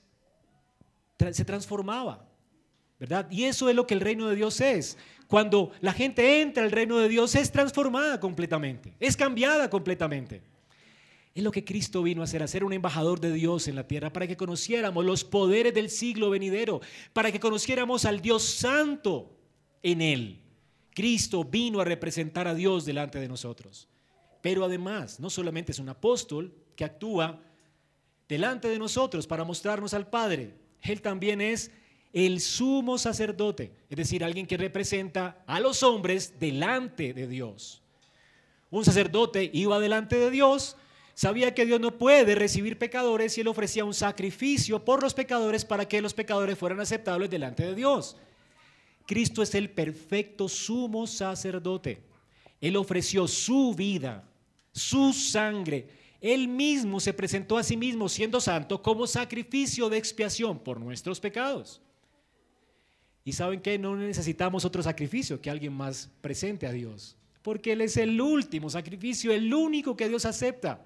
se 1.33 1.45
transformaba, 1.45 2.27
¿verdad? 2.99 3.31
Y 3.31 3.45
eso 3.45 3.69
es 3.69 3.75
lo 3.75 3.87
que 3.87 3.95
el 3.95 4.01
reino 4.01 4.29
de 4.29 4.37
Dios 4.37 4.61
es. 4.61 4.99
Cuando 5.27 5.73
la 5.81 5.93
gente 5.93 6.43
entra 6.43 6.65
al 6.65 6.71
reino 6.71 6.99
de 6.99 7.09
Dios 7.09 7.35
es 7.35 7.53
transformada 7.53 8.19
completamente, 8.21 8.95
es 8.99 9.17
cambiada 9.17 9.71
completamente. 9.71 10.43
Es 11.35 11.45
lo 11.45 11.53
que 11.53 11.65
Cristo 11.65 12.03
vino 12.03 12.23
a 12.23 12.25
hacer, 12.25 12.43
a 12.43 12.49
ser 12.49 12.65
un 12.65 12.73
embajador 12.73 13.21
de 13.21 13.33
Dios 13.33 13.69
en 13.69 13.77
la 13.77 13.87
tierra, 13.87 14.13
para 14.13 14.27
que 14.27 14.37
conociéramos 14.37 15.05
los 15.05 15.23
poderes 15.23 15.73
del 15.73 15.89
siglo 15.89 16.31
venidero, 16.31 16.81
para 17.13 17.31
que 17.31 17.39
conociéramos 17.39 18.05
al 18.05 18.21
Dios 18.21 18.43
santo, 18.43 19.37
en 19.83 20.03
Él. 20.03 20.41
Cristo 20.95 21.45
vino 21.45 21.81
a 21.81 21.85
representar 21.85 22.49
a 22.49 22.55
Dios 22.55 22.85
delante 22.85 23.19
de 23.21 23.29
nosotros. 23.29 23.89
Pero 24.43 24.65
además, 24.65 25.21
no 25.21 25.31
solamente 25.31 25.73
es 25.73 25.79
un 25.79 25.89
apóstol 25.89 26.55
que 26.77 26.85
actúa 26.85 27.41
delante 28.29 28.69
de 28.69 28.79
nosotros 28.79 29.27
para 29.27 29.45
mostrarnos 29.45 29.95
al 29.95 30.09
Padre, 30.09 30.55
Él 30.83 31.03
también 31.03 31.40
es 31.40 31.71
el 32.12 32.40
sumo 32.40 32.99
sacerdote, 32.99 33.73
es 33.88 33.97
decir, 33.97 34.25
alguien 34.25 34.47
que 34.47 34.57
representa 34.57 35.43
a 35.47 35.61
los 35.61 35.83
hombres 35.83 36.38
delante 36.40 37.14
de 37.14 37.27
Dios. 37.27 37.83
Un 38.71 38.85
sacerdote 38.85 39.51
iba 39.53 39.79
delante 39.79 40.16
de 40.16 40.31
Dios, 40.31 40.77
sabía 41.14 41.55
que 41.55 41.66
Dios 41.66 41.81
no 41.81 41.99
puede 41.99 42.35
recibir 42.35 42.79
pecadores 42.79 43.37
y 43.37 43.43
él 43.43 43.49
ofrecía 43.49 43.85
un 43.85 43.95
sacrificio 43.95 44.85
por 44.85 45.03
los 45.03 45.14
pecadores 45.14 45.64
para 45.64 45.87
que 45.87 46.01
los 46.01 46.14
pecadores 46.14 46.59
fueran 46.59 46.81
aceptables 46.81 47.31
delante 47.31 47.64
de 47.64 47.75
Dios. 47.75 48.16
Cristo 49.07 49.43
es 49.43 49.55
el 49.55 49.71
perfecto 49.71 50.49
sumo 50.49 51.07
sacerdote. 51.07 52.03
Él 52.61 52.77
ofreció 52.77 53.27
su 53.27 53.75
vida, 53.75 54.25
su 54.73 55.12
sangre. 55.12 55.88
Él 56.21 56.49
mismo 56.49 57.01
se 57.01 57.15
presentó 57.15 57.57
a 57.57 57.63
sí 57.63 57.77
mismo 57.77 58.09
siendo 58.09 58.41
santo 58.41 58.83
como 58.83 59.07
sacrificio 59.07 59.89
de 59.89 59.97
expiación 59.97 60.59
por 60.59 60.79
nuestros 60.79 61.19
pecados. 61.19 61.81
Y 63.25 63.33
saben 63.33 63.61
que 63.61 63.79
no 63.79 63.97
necesitamos 63.97 64.65
otro 64.65 64.83
sacrificio 64.83 65.41
que 65.41 65.51
alguien 65.51 65.73
más 65.73 66.11
presente 66.21 66.67
a 66.67 66.73
Dios, 66.73 67.17
porque 67.43 67.73
Él 67.73 67.81
es 67.81 67.97
el 67.97 68.21
último 68.21 68.69
sacrificio, 68.69 69.33
el 69.33 69.53
único 69.53 69.97
que 69.97 70.09
Dios 70.09 70.25
acepta. 70.25 70.85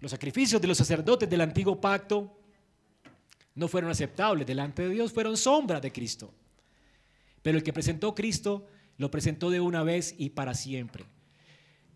Los 0.00 0.10
sacrificios 0.10 0.60
de 0.60 0.68
los 0.68 0.78
sacerdotes 0.78 1.28
del 1.28 1.40
antiguo 1.40 1.80
pacto 1.80 2.38
no 3.54 3.68
fueron 3.68 3.90
aceptables 3.90 4.46
delante 4.46 4.82
de 4.82 4.90
Dios, 4.90 5.12
fueron 5.12 5.36
sombra 5.36 5.80
de 5.80 5.92
Cristo. 5.92 6.32
Pero 7.42 7.58
el 7.58 7.64
que 7.64 7.72
presentó 7.72 8.14
Cristo 8.14 8.66
lo 8.98 9.10
presentó 9.10 9.50
de 9.50 9.60
una 9.60 9.82
vez 9.82 10.14
y 10.18 10.30
para 10.30 10.54
siempre. 10.54 11.04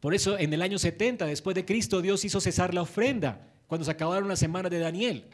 Por 0.01 0.15
eso 0.15 0.39
en 0.39 0.53
el 0.53 0.63
año 0.63 0.79
70 0.79 1.27
después 1.27 1.55
de 1.55 1.65
Cristo 1.65 2.01
Dios 2.01 2.25
hizo 2.25 2.41
cesar 2.41 2.75
la 2.75 2.83
ofrenda 2.83 3.41
cuando 3.67 3.85
se 3.85 3.91
acabaron 3.91 4.29
las 4.29 4.39
semanas 4.39 4.71
de 4.71 4.79
Daniel. 4.79 5.25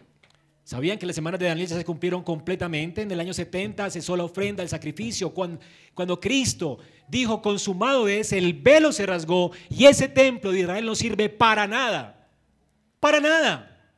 ¿Sabían 0.64 0.98
que 0.98 1.04
las 1.04 1.14
semanas 1.14 1.38
de 1.38 1.46
Daniel 1.46 1.68
ya 1.68 1.76
se 1.76 1.84
cumplieron 1.84 2.22
completamente? 2.22 3.02
En 3.02 3.10
el 3.10 3.20
año 3.20 3.34
70 3.34 3.90
cesó 3.90 4.16
la 4.16 4.24
ofrenda, 4.24 4.62
el 4.62 4.70
sacrificio. 4.70 5.34
Cuando, 5.34 6.18
Cristo 6.18 6.78
dijo, 7.06 7.42
consumado 7.42 8.08
es, 8.08 8.32
el 8.32 8.54
velo 8.54 8.90
se 8.90 9.04
rasgó 9.04 9.52
y 9.68 9.84
ese 9.84 10.08
templo 10.08 10.52
de 10.52 10.60
Israel 10.60 10.86
no 10.86 10.94
sirve 10.94 11.28
para 11.28 11.66
nada. 11.66 12.28
Para 12.98 13.20
nada. 13.20 13.92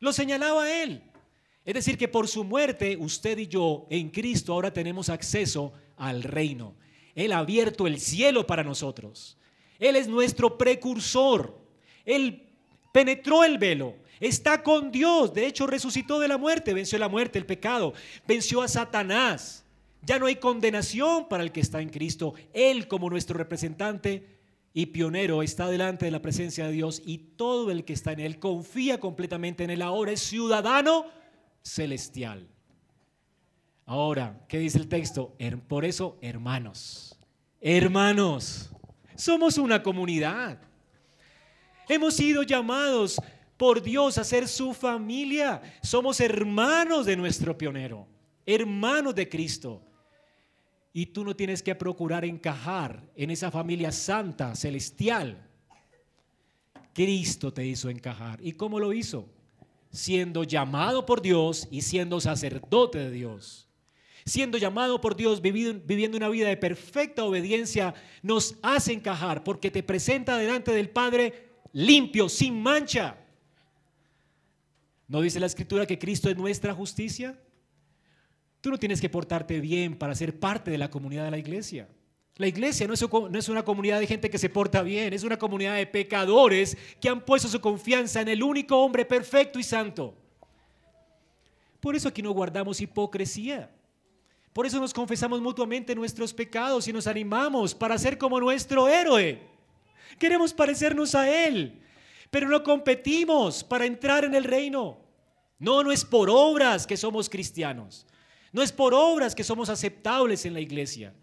Lo 0.00 0.12
señalaba 0.12 0.68
él. 0.82 1.00
Es 1.64 1.74
decir, 1.74 1.96
que 1.96 2.08
por 2.08 2.26
su 2.26 2.42
muerte, 2.42 2.96
usted 2.98 3.38
y 3.38 3.46
yo 3.46 3.86
en 3.88 4.10
Cristo 4.10 4.52
ahora 4.52 4.72
tenemos 4.72 5.08
acceso 5.08 5.72
al 5.96 6.24
reino. 6.24 6.74
Él 7.14 7.32
ha 7.32 7.38
abierto 7.38 7.86
el 7.86 8.00
cielo 8.00 8.48
para 8.48 8.64
nosotros. 8.64 9.38
Él 9.78 9.96
es 9.96 10.08
nuestro 10.08 10.56
precursor. 10.56 11.58
Él 12.04 12.48
penetró 12.92 13.44
el 13.44 13.58
velo 13.58 13.96
Está 14.20 14.62
con 14.62 14.90
Dios. 14.90 15.34
De 15.34 15.46
hecho, 15.46 15.66
resucitó 15.66 16.18
de 16.18 16.28
la 16.28 16.38
muerte, 16.38 16.74
venció 16.74 16.98
la 16.98 17.08
muerte, 17.08 17.38
el 17.38 17.46
pecado, 17.46 17.92
venció 18.26 18.62
a 18.62 18.68
Satanás. 18.68 19.64
Ya 20.02 20.18
no 20.18 20.26
hay 20.26 20.36
condenación 20.36 21.28
para 21.28 21.42
el 21.42 21.52
que 21.52 21.60
está 21.60 21.80
en 21.80 21.88
Cristo. 21.88 22.34
Él 22.52 22.88
como 22.88 23.10
nuestro 23.10 23.36
representante 23.36 24.26
y 24.72 24.86
pionero 24.86 25.42
está 25.42 25.68
delante 25.68 26.04
de 26.04 26.10
la 26.10 26.22
presencia 26.22 26.66
de 26.66 26.72
Dios 26.72 27.02
y 27.04 27.18
todo 27.18 27.70
el 27.70 27.84
que 27.84 27.92
está 27.92 28.12
en 28.12 28.20
Él 28.20 28.38
confía 28.38 29.00
completamente 29.00 29.64
en 29.64 29.70
Él. 29.70 29.82
Ahora 29.82 30.12
es 30.12 30.20
ciudadano 30.20 31.06
celestial. 31.62 32.48
Ahora, 33.86 34.44
¿qué 34.48 34.58
dice 34.58 34.78
el 34.78 34.88
texto? 34.88 35.36
Por 35.68 35.84
eso, 35.84 36.16
hermanos, 36.20 37.18
hermanos, 37.60 38.73
somos 39.16 39.58
una 39.58 39.82
comunidad. 39.82 40.58
Hemos 41.88 42.14
sido 42.14 42.42
llamados 42.42 43.20
por 43.56 43.82
Dios 43.82 44.18
a 44.18 44.24
ser 44.24 44.48
su 44.48 44.72
familia. 44.72 45.60
Somos 45.82 46.20
hermanos 46.20 47.06
de 47.06 47.16
nuestro 47.16 47.56
pionero, 47.56 48.06
hermanos 48.46 49.14
de 49.14 49.28
Cristo. 49.28 49.82
Y 50.92 51.06
tú 51.06 51.24
no 51.24 51.34
tienes 51.34 51.62
que 51.62 51.74
procurar 51.74 52.24
encajar 52.24 53.02
en 53.16 53.30
esa 53.30 53.50
familia 53.50 53.90
santa, 53.90 54.54
celestial. 54.54 55.48
Cristo 56.92 57.52
te 57.52 57.66
hizo 57.66 57.90
encajar. 57.90 58.38
¿Y 58.40 58.52
cómo 58.52 58.78
lo 58.78 58.92
hizo? 58.92 59.28
Siendo 59.90 60.44
llamado 60.44 61.04
por 61.04 61.20
Dios 61.20 61.66
y 61.70 61.82
siendo 61.82 62.20
sacerdote 62.20 62.98
de 62.98 63.10
Dios. 63.10 63.68
Siendo 64.26 64.56
llamado 64.56 65.00
por 65.00 65.16
Dios, 65.16 65.42
viviendo 65.42 66.16
una 66.16 66.30
vida 66.30 66.48
de 66.48 66.56
perfecta 66.56 67.24
obediencia, 67.24 67.94
nos 68.22 68.56
hace 68.62 68.92
encajar 68.92 69.44
porque 69.44 69.70
te 69.70 69.82
presenta 69.82 70.38
delante 70.38 70.72
del 70.72 70.88
Padre 70.88 71.50
limpio, 71.72 72.28
sin 72.28 72.62
mancha. 72.62 73.18
¿No 75.08 75.20
dice 75.20 75.40
la 75.40 75.46
escritura 75.46 75.86
que 75.86 75.98
Cristo 75.98 76.30
es 76.30 76.36
nuestra 76.36 76.72
justicia? 76.72 77.38
Tú 78.62 78.70
no 78.70 78.78
tienes 78.78 79.00
que 79.00 79.10
portarte 79.10 79.60
bien 79.60 79.98
para 79.98 80.14
ser 80.14 80.38
parte 80.38 80.70
de 80.70 80.78
la 80.78 80.90
comunidad 80.90 81.26
de 81.26 81.30
la 81.30 81.38
iglesia. 81.38 81.86
La 82.36 82.46
iglesia 82.46 82.88
no 82.88 82.94
es, 82.94 83.48
una 83.48 83.62
comunidad 83.62 84.00
de 84.00 84.06
gente 84.06 84.30
que 84.30 84.38
se 84.38 84.48
porta 84.48 84.82
bien, 84.82 85.12
es 85.12 85.22
una 85.22 85.38
comunidad 85.38 85.76
de 85.76 85.86
pecadores 85.86 86.76
que 87.00 87.08
han 87.08 87.24
puesto 87.24 87.46
su 87.46 87.60
confianza 87.60 88.22
en 88.22 88.28
el 88.28 88.42
único 88.42 88.76
hombre 88.78 89.04
perfecto 89.04 89.58
y 89.58 89.62
santo. 89.62 90.16
Por 91.78 91.94
eso 91.94 92.08
aquí 92.08 92.22
no 92.22 92.32
guardamos 92.32 92.80
hipocresía. 92.80 93.70
Por 94.54 94.64
eso 94.64 94.80
nos 94.80 94.94
confesamos 94.94 95.42
mutuamente 95.42 95.94
nuestros 95.94 96.32
pecados 96.32 96.88
y 96.88 96.92
nos 96.94 97.06
animamos 97.06 97.74
para 97.74 97.98
ser 97.98 98.16
como 98.16 98.40
nuestro 98.40 98.88
héroe. 98.88 99.42
Queremos 100.18 100.54
parecernos 100.54 101.14
a 101.14 101.28
Él 101.28 101.82
pero 102.34 102.48
no 102.48 102.64
competimos 102.64 103.62
para 103.62 103.86
entrar 103.86 104.24
en 104.24 104.34
el 104.34 104.42
reino. 104.42 104.98
No, 105.60 105.84
no 105.84 105.92
es 105.92 106.04
por 106.04 106.28
obras 106.28 106.84
que 106.84 106.96
somos 106.96 107.30
cristianos. 107.30 108.08
No 108.50 108.60
es 108.60 108.72
por 108.72 108.92
obras 108.92 109.36
que 109.36 109.44
somos 109.44 109.68
aceptables 109.68 110.44
en 110.44 110.52
la 110.52 110.58
iglesia. 110.58 111.14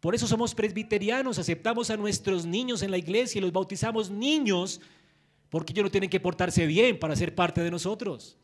Por 0.00 0.14
eso 0.14 0.26
somos 0.26 0.54
presbiterianos, 0.54 1.38
aceptamos 1.38 1.90
a 1.90 1.98
nuestros 1.98 2.46
niños 2.46 2.80
en 2.80 2.90
la 2.90 2.96
iglesia 2.96 3.40
y 3.40 3.42
los 3.42 3.52
bautizamos 3.52 4.08
niños 4.08 4.80
porque 5.50 5.74
ellos 5.74 5.84
no 5.84 5.90
tienen 5.90 6.08
que 6.08 6.18
portarse 6.18 6.64
bien 6.64 6.98
para 6.98 7.14
ser 7.14 7.34
parte 7.34 7.60
de 7.60 7.70
nosotros. 7.70 8.38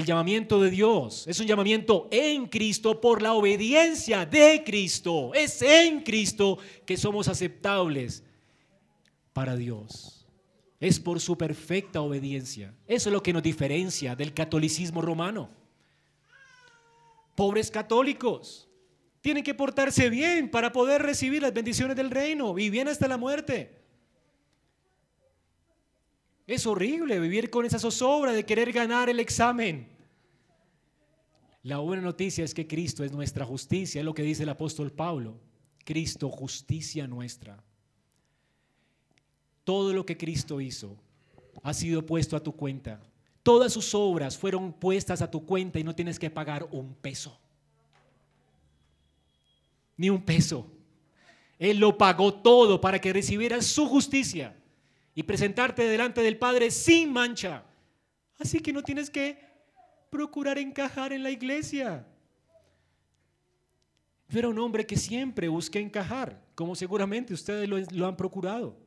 El 0.00 0.06
llamamiento 0.06 0.62
de 0.62 0.70
Dios 0.70 1.26
es 1.26 1.40
un 1.40 1.46
llamamiento 1.46 2.08
en 2.10 2.46
Cristo 2.46 3.02
por 3.02 3.20
la 3.20 3.34
obediencia 3.34 4.24
de 4.24 4.62
Cristo. 4.64 5.34
Es 5.34 5.60
en 5.60 6.00
Cristo 6.00 6.56
que 6.86 6.96
somos 6.96 7.28
aceptables 7.28 8.24
para 9.34 9.56
Dios. 9.56 10.26
Es 10.80 10.98
por 10.98 11.20
su 11.20 11.36
perfecta 11.36 12.00
obediencia. 12.00 12.74
Eso 12.86 13.10
es 13.10 13.12
lo 13.12 13.22
que 13.22 13.34
nos 13.34 13.42
diferencia 13.42 14.16
del 14.16 14.32
catolicismo 14.32 15.02
romano. 15.02 15.50
Pobres 17.36 17.70
católicos 17.70 18.70
tienen 19.20 19.44
que 19.44 19.52
portarse 19.52 20.08
bien 20.08 20.50
para 20.50 20.72
poder 20.72 21.02
recibir 21.02 21.42
las 21.42 21.52
bendiciones 21.52 21.94
del 21.94 22.10
reino 22.10 22.58
y 22.58 22.70
bien 22.70 22.88
hasta 22.88 23.06
la 23.06 23.18
muerte. 23.18 23.79
Es 26.50 26.66
horrible 26.66 27.20
vivir 27.20 27.48
con 27.48 27.64
esa 27.64 27.78
zozobra 27.78 28.32
de 28.32 28.44
querer 28.44 28.72
ganar 28.72 29.08
el 29.08 29.20
examen. 29.20 29.86
La 31.62 31.78
buena 31.78 32.02
noticia 32.02 32.44
es 32.44 32.54
que 32.54 32.66
Cristo 32.66 33.04
es 33.04 33.12
nuestra 33.12 33.44
justicia, 33.44 34.00
es 34.00 34.04
lo 34.04 34.14
que 34.14 34.24
dice 34.24 34.42
el 34.42 34.48
apóstol 34.48 34.90
Pablo. 34.90 35.38
Cristo, 35.84 36.28
justicia 36.28 37.06
nuestra. 37.06 37.62
Todo 39.62 39.92
lo 39.92 40.04
que 40.04 40.16
Cristo 40.16 40.60
hizo 40.60 40.96
ha 41.62 41.72
sido 41.72 42.04
puesto 42.04 42.34
a 42.34 42.42
tu 42.42 42.50
cuenta. 42.50 43.00
Todas 43.44 43.72
sus 43.72 43.94
obras 43.94 44.36
fueron 44.36 44.72
puestas 44.72 45.22
a 45.22 45.30
tu 45.30 45.46
cuenta 45.46 45.78
y 45.78 45.84
no 45.84 45.94
tienes 45.94 46.18
que 46.18 46.30
pagar 46.30 46.66
un 46.72 46.94
peso. 46.94 47.38
Ni 49.96 50.10
un 50.10 50.24
peso. 50.24 50.66
Él 51.60 51.78
lo 51.78 51.96
pagó 51.96 52.34
todo 52.34 52.80
para 52.80 53.00
que 53.00 53.12
recibieras 53.12 53.66
su 53.66 53.86
justicia 53.86 54.59
y 55.20 55.22
presentarte 55.22 55.82
delante 55.82 56.22
del 56.22 56.38
Padre 56.38 56.70
sin 56.70 57.12
mancha. 57.12 57.62
Así 58.38 58.60
que 58.60 58.72
no 58.72 58.82
tienes 58.82 59.10
que 59.10 59.38
procurar 60.08 60.56
encajar 60.56 61.12
en 61.12 61.22
la 61.22 61.30
iglesia. 61.30 62.06
Pero 64.28 64.38
era 64.38 64.48
un 64.48 64.58
hombre 64.58 64.86
que 64.86 64.96
siempre 64.96 65.46
busca 65.48 65.78
encajar, 65.78 66.42
como 66.54 66.74
seguramente 66.74 67.34
ustedes 67.34 67.68
lo, 67.68 67.76
lo 67.92 68.06
han 68.06 68.16
procurado. 68.16 68.78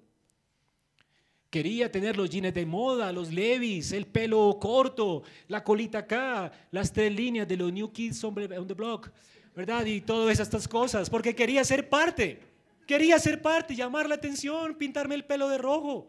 Quería 1.52 1.92
tener 1.92 2.18
los 2.18 2.32
jeans 2.32 2.52
de 2.52 2.66
moda, 2.66 3.12
los 3.12 3.32
levis, 3.32 3.92
el 3.92 4.08
pelo 4.08 4.58
corto, 4.60 5.22
la 5.48 5.64
colita 5.64 6.00
acá, 6.00 6.52
las 6.72 6.92
tres 6.92 7.14
líneas 7.14 7.48
de 7.48 7.58
los 7.58 7.72
New 7.72 7.92
Kids 7.92 8.24
on 8.24 8.34
the 8.68 8.74
Block, 8.74 9.12
¿verdad? 9.56 9.86
Y 9.86 10.02
todas 10.02 10.40
estas 10.40 10.68
cosas, 10.68 11.12
porque 11.12 11.36
quería 11.36 11.64
ser 11.64 11.90
parte. 11.90 12.40
Quería 12.88 13.20
ser 13.20 13.40
parte, 13.40 13.76
llamar 13.76 14.10
la 14.10 14.16
atención, 14.16 14.74
pintarme 14.76 15.14
el 15.14 15.26
pelo 15.26 15.48
de 15.48 15.60
rojo, 15.60 16.08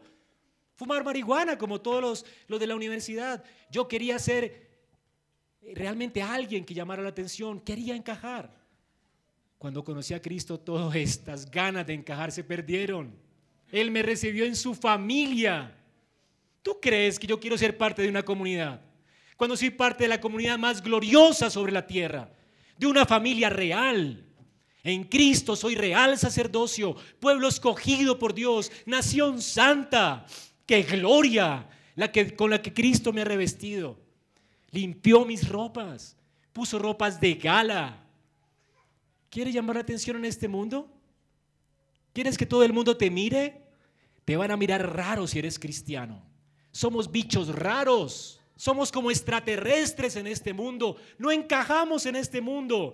fumar 0.75 1.03
marihuana 1.03 1.57
como 1.57 1.81
todos 1.81 2.01
los, 2.01 2.25
los 2.47 2.59
de 2.59 2.67
la 2.67 2.75
universidad. 2.75 3.43
Yo 3.69 3.87
quería 3.87 4.19
ser 4.19 4.65
realmente 5.73 6.21
alguien 6.21 6.63
que 6.63 6.73
llamara 6.73 7.01
la 7.01 7.09
atención, 7.09 7.59
quería 7.59 7.95
encajar. 7.95 8.53
Cuando 9.57 9.83
conocí 9.83 10.13
a 10.13 10.21
Cristo, 10.21 10.59
todas 10.59 10.95
estas 10.95 11.49
ganas 11.49 11.87
de 11.87 11.93
encajar 11.93 12.31
se 12.31 12.43
perdieron. 12.43 13.15
Él 13.71 13.89
me 13.89 14.03
recibió 14.03 14.45
en 14.45 14.55
su 14.55 14.75
familia. 14.75 15.75
¿Tú 16.61 16.79
crees 16.81 17.17
que 17.17 17.27
yo 17.27 17.39
quiero 17.39 17.57
ser 17.57 17.77
parte 17.77 18.01
de 18.01 18.09
una 18.09 18.23
comunidad? 18.23 18.81
Cuando 19.37 19.57
soy 19.57 19.69
parte 19.69 20.03
de 20.03 20.09
la 20.09 20.21
comunidad 20.21 20.57
más 20.57 20.81
gloriosa 20.81 21.49
sobre 21.49 21.71
la 21.71 21.85
tierra, 21.85 22.31
de 22.77 22.87
una 22.87 23.05
familia 23.05 23.49
real. 23.49 24.23
En 24.83 25.03
Cristo 25.05 25.55
soy 25.55 25.75
real 25.75 26.17
sacerdocio, 26.17 26.95
pueblo 27.19 27.47
escogido 27.47 28.19
por 28.19 28.33
Dios, 28.33 28.71
nación 28.85 29.41
santa. 29.41 30.25
¡Qué 30.65 30.83
gloria! 30.83 31.69
La 31.95 32.11
que, 32.11 32.35
con 32.35 32.49
la 32.49 32.61
que 32.61 32.73
Cristo 32.73 33.13
me 33.13 33.21
ha 33.21 33.25
revestido. 33.25 33.97
Limpió 34.71 35.25
mis 35.25 35.47
ropas, 35.47 36.17
puso 36.51 36.79
ropas 36.79 37.19
de 37.19 37.35
gala. 37.35 38.03
¿Quieres 39.29 39.53
llamar 39.53 39.77
la 39.77 39.81
atención 39.83 40.17
en 40.17 40.25
este 40.25 40.47
mundo? 40.47 40.91
¿Quieres 42.13 42.37
que 42.37 42.45
todo 42.45 42.63
el 42.63 42.73
mundo 42.73 42.97
te 42.97 43.09
mire? 43.09 43.61
Te 44.25 44.35
van 44.35 44.51
a 44.51 44.57
mirar 44.57 44.95
raro 44.95 45.27
si 45.27 45.39
eres 45.39 45.59
cristiano. 45.59 46.21
Somos 46.71 47.11
bichos 47.11 47.53
raros. 47.53 48.41
Somos 48.55 48.91
como 48.91 49.11
extraterrestres 49.11 50.15
en 50.15 50.27
este 50.27 50.53
mundo. 50.53 50.97
No 51.17 51.31
encajamos 51.31 52.05
en 52.05 52.15
este 52.15 52.41
mundo. 52.41 52.93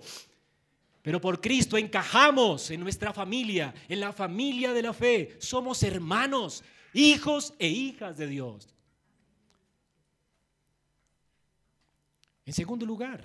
Pero 1.02 1.20
por 1.20 1.40
Cristo 1.40 1.76
encajamos 1.76 2.70
en 2.70 2.80
nuestra 2.80 3.12
familia, 3.12 3.74
en 3.88 4.00
la 4.00 4.12
familia 4.12 4.72
de 4.72 4.82
la 4.82 4.92
fe. 4.92 5.36
Somos 5.38 5.82
hermanos, 5.82 6.62
hijos 6.92 7.54
e 7.58 7.68
hijas 7.68 8.16
de 8.16 8.26
Dios. 8.26 8.68
En 12.44 12.52
segundo 12.52 12.84
lugar, 12.84 13.24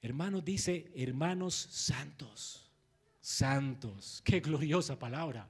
hermanos 0.00 0.44
dice 0.44 0.90
hermanos 0.94 1.54
santos. 1.54 2.64
Santos, 3.20 4.22
qué 4.24 4.40
gloriosa 4.40 4.98
palabra. 4.98 5.48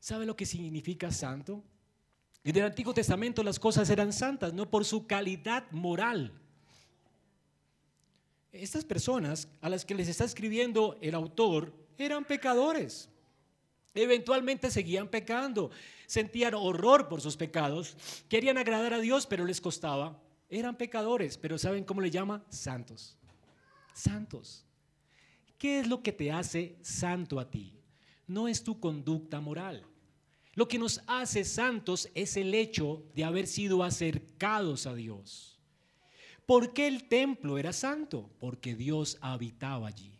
¿Sabe 0.00 0.24
lo 0.24 0.34
que 0.34 0.46
significa 0.46 1.10
santo? 1.10 1.62
En 2.44 2.56
el 2.56 2.64
Antiguo 2.64 2.94
Testamento 2.94 3.42
las 3.42 3.58
cosas 3.58 3.88
eran 3.90 4.12
santas, 4.12 4.52
no 4.52 4.70
por 4.70 4.84
su 4.84 5.06
calidad 5.06 5.70
moral. 5.70 6.32
Estas 8.52 8.84
personas 8.84 9.48
a 9.60 9.68
las 9.68 9.84
que 9.84 9.94
les 9.94 10.08
está 10.08 10.24
escribiendo 10.24 10.98
el 11.00 11.14
autor 11.14 11.72
eran 11.98 12.24
pecadores. 12.24 13.08
Eventualmente 13.94 14.70
seguían 14.70 15.08
pecando, 15.08 15.70
sentían 16.06 16.54
horror 16.54 17.08
por 17.08 17.20
sus 17.20 17.36
pecados, 17.36 17.96
querían 18.28 18.56
agradar 18.56 18.94
a 18.94 19.00
Dios, 19.00 19.26
pero 19.26 19.44
les 19.44 19.60
costaba. 19.60 20.18
Eran 20.48 20.76
pecadores, 20.76 21.36
pero 21.38 21.58
¿saben 21.58 21.84
cómo 21.84 22.00
le 22.00 22.10
llama? 22.10 22.44
Santos. 22.48 23.18
Santos. 23.94 24.64
¿Qué 25.58 25.80
es 25.80 25.86
lo 25.86 26.02
que 26.02 26.12
te 26.12 26.32
hace 26.32 26.76
santo 26.82 27.38
a 27.38 27.50
ti? 27.50 27.74
No 28.26 28.48
es 28.48 28.64
tu 28.64 28.80
conducta 28.80 29.40
moral. 29.40 29.86
Lo 30.54 30.68
que 30.68 30.78
nos 30.78 31.00
hace 31.06 31.44
santos 31.44 32.10
es 32.14 32.36
el 32.36 32.54
hecho 32.54 33.04
de 33.14 33.24
haber 33.24 33.46
sido 33.46 33.82
acercados 33.82 34.86
a 34.86 34.94
Dios. 34.94 35.60
¿Por 36.46 36.72
qué 36.74 36.86
el 36.86 37.08
templo 37.08 37.58
era 37.58 37.72
santo? 37.72 38.30
Porque 38.38 38.74
Dios 38.74 39.18
habitaba 39.20 39.88
allí. 39.88 40.18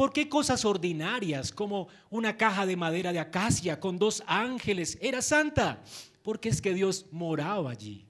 ¿Por 0.00 0.14
qué 0.14 0.30
cosas 0.30 0.64
ordinarias 0.64 1.52
como 1.52 1.88
una 2.08 2.34
caja 2.38 2.64
de 2.64 2.74
madera 2.74 3.12
de 3.12 3.18
acacia 3.18 3.78
con 3.78 3.98
dos 3.98 4.22
ángeles 4.26 4.96
era 5.02 5.20
santa? 5.20 5.84
Porque 6.22 6.48
es 6.48 6.62
que 6.62 6.72
Dios 6.72 7.04
moraba 7.10 7.70
allí. 7.70 8.06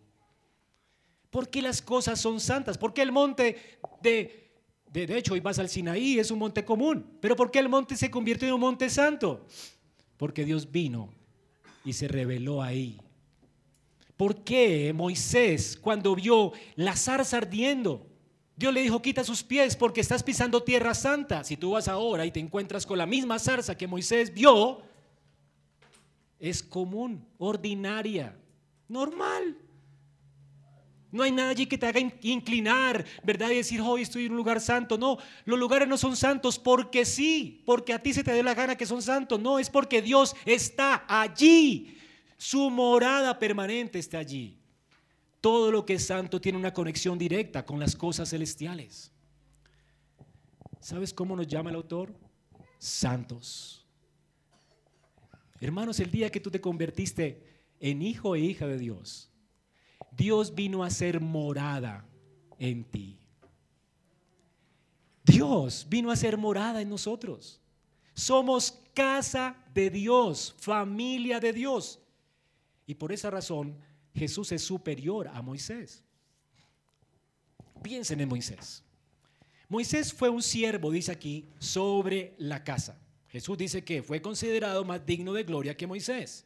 ¿Por 1.31 1.51
qué 1.51 1.61
las 1.61 1.83
cosas 1.83 2.21
son 2.21 2.39
santas? 2.39 2.79
¿Por 2.79 2.95
qué 2.95 3.03
el 3.03 3.11
monte 3.11 3.81
de... 4.01 4.53
De, 4.87 5.19
hecho, 5.19 5.35
hoy 5.35 5.41
vas 5.41 5.59
al 5.59 5.69
Sinaí, 5.69 6.21
es 6.21 6.31
un 6.31 6.39
monte 6.39 6.65
común. 6.65 7.19
Pero 7.21 7.35
¿por 7.35 7.51
qué 7.51 7.59
el 7.59 7.69
monte 7.69 7.97
se 7.97 8.09
convirtió 8.09 8.47
en 8.47 8.55
un 8.55 8.61
monte 8.61 8.89
santo? 8.89 9.45
Porque 10.17 10.45
Dios 10.45 10.71
vino 10.71 11.13
y 11.85 11.93
se 11.95 12.07
reveló 12.07 12.63
ahí. 12.63 13.01
¿Por 14.17 14.45
qué 14.45 14.93
Moisés, 14.95 15.77
cuando 15.77 16.15
vio 16.15 16.53
la 16.77 16.95
zarza 16.95 17.39
ardiendo, 17.39 18.07
Dios 18.61 18.75
le 18.75 18.83
dijo, 18.83 19.01
quita 19.01 19.25
sus 19.25 19.43
pies 19.43 19.75
porque 19.75 20.03
estás 20.03 20.23
pisando 20.23 20.63
tierra 20.63 20.93
santa? 20.93 21.43
Si 21.45 21.57
tú 21.57 21.71
vas 21.71 21.89
ahora 21.89 22.27
y 22.27 22.31
te 22.31 22.41
encuentras 22.41 22.85
con 22.85 22.99
la 22.99 23.07
misma 23.07 23.39
zarza 23.39 23.75
que 23.75 23.87
Moisés 23.87 24.35
vio, 24.35 24.83
es 26.39 26.63
común, 26.63 27.27
ordinaria, 27.39 28.37
normal. 28.87 29.57
No 31.11 31.23
hay 31.23 31.33
nada 31.33 31.49
allí 31.49 31.65
que 31.65 31.79
te 31.79 31.87
haga 31.87 32.01
inclinar, 32.21 33.07
¿verdad? 33.25 33.49
Y 33.49 33.57
decir, 33.57 33.81
hoy 33.81 34.03
estoy 34.03 34.27
en 34.27 34.33
un 34.33 34.37
lugar 34.37 34.61
santo. 34.61 34.99
No, 34.99 35.17
los 35.47 35.59
lugares 35.59 35.89
no 35.89 35.97
son 35.97 36.15
santos 36.15 36.59
porque 36.59 37.07
sí, 37.07 37.63
porque 37.65 37.95
a 37.95 38.03
ti 38.03 38.13
se 38.13 38.23
te 38.23 38.33
dé 38.35 38.43
la 38.43 38.53
gana 38.53 38.77
que 38.77 38.85
son 38.85 39.01
santos. 39.01 39.41
No, 39.41 39.59
es 39.59 39.71
porque 39.71 40.03
Dios 40.03 40.37
está 40.45 41.07
allí. 41.09 41.97
Su 42.37 42.69
morada 42.69 43.39
permanente 43.39 43.99
está 43.99 44.19
allí. 44.19 44.60
Todo 45.41 45.73
lo 45.73 45.87
que 45.87 45.95
es 45.95 46.07
santo 46.07 46.41
tiene 46.41 46.59
una 46.59 46.75
conexión 46.75 47.19
directa 47.19 47.65
con 47.65 47.81
las 47.81 47.97
cosas 47.97 48.29
celestiales. 48.29 49.11
¿Sabes 50.81 51.15
cómo 51.15 51.37
nos 51.37 51.47
llama 51.47 51.71
el 51.71 51.77
autor? 51.77 52.15
Santos. 52.79 53.87
Hermanos, 55.61 56.01
el 56.01 56.11
día 56.11 56.31
que 56.31 56.41
tú 56.41 56.51
te 56.51 56.61
convertiste 56.61 57.43
en 57.81 58.03
hijo 58.03 58.35
e 58.35 58.41
hija 58.41 58.67
de 58.67 58.79
Dios, 58.79 59.31
Dios 60.11 60.55
vino 60.55 60.83
a 60.83 60.91
ser 60.91 61.21
morada 61.21 62.07
en 62.59 62.85
ti. 62.85 63.19
Dios 65.25 65.87
vino 65.89 66.11
a 66.11 66.17
ser 66.17 66.37
morada 66.37 66.81
en 66.81 66.89
nosotros. 66.89 67.61
Somos 68.15 68.79
casa 68.95 69.57
de 69.73 69.91
Dios, 69.91 70.55
familia 70.59 71.41
de 71.41 71.53
Dios. 71.53 72.01
Y 72.87 72.95
por 72.95 73.13
esa 73.13 73.31
razón 73.31 73.77
Jesús 74.15 74.53
es 74.53 74.63
superior 74.63 75.29
a 75.29 75.43
Moisés. 75.43 76.03
Piensen 77.83 78.21
en 78.21 78.29
Moisés. 78.29 78.83
Moisés 79.69 80.13
fue 80.13 80.29
un 80.29 80.43
siervo, 80.43 80.91
dice 80.91 81.13
aquí, 81.13 81.47
sobre 81.59 82.35
la 82.39 82.65
casa. 82.65 82.99
Jesús 83.29 83.57
dice 83.57 83.85
que 83.85 84.03
fue 84.03 84.21
considerado 84.21 84.85
más 84.85 85.07
digno 85.07 85.33
de 85.33 85.45
gloria 85.45 85.77
que 85.77 85.87
Moisés. 85.87 86.45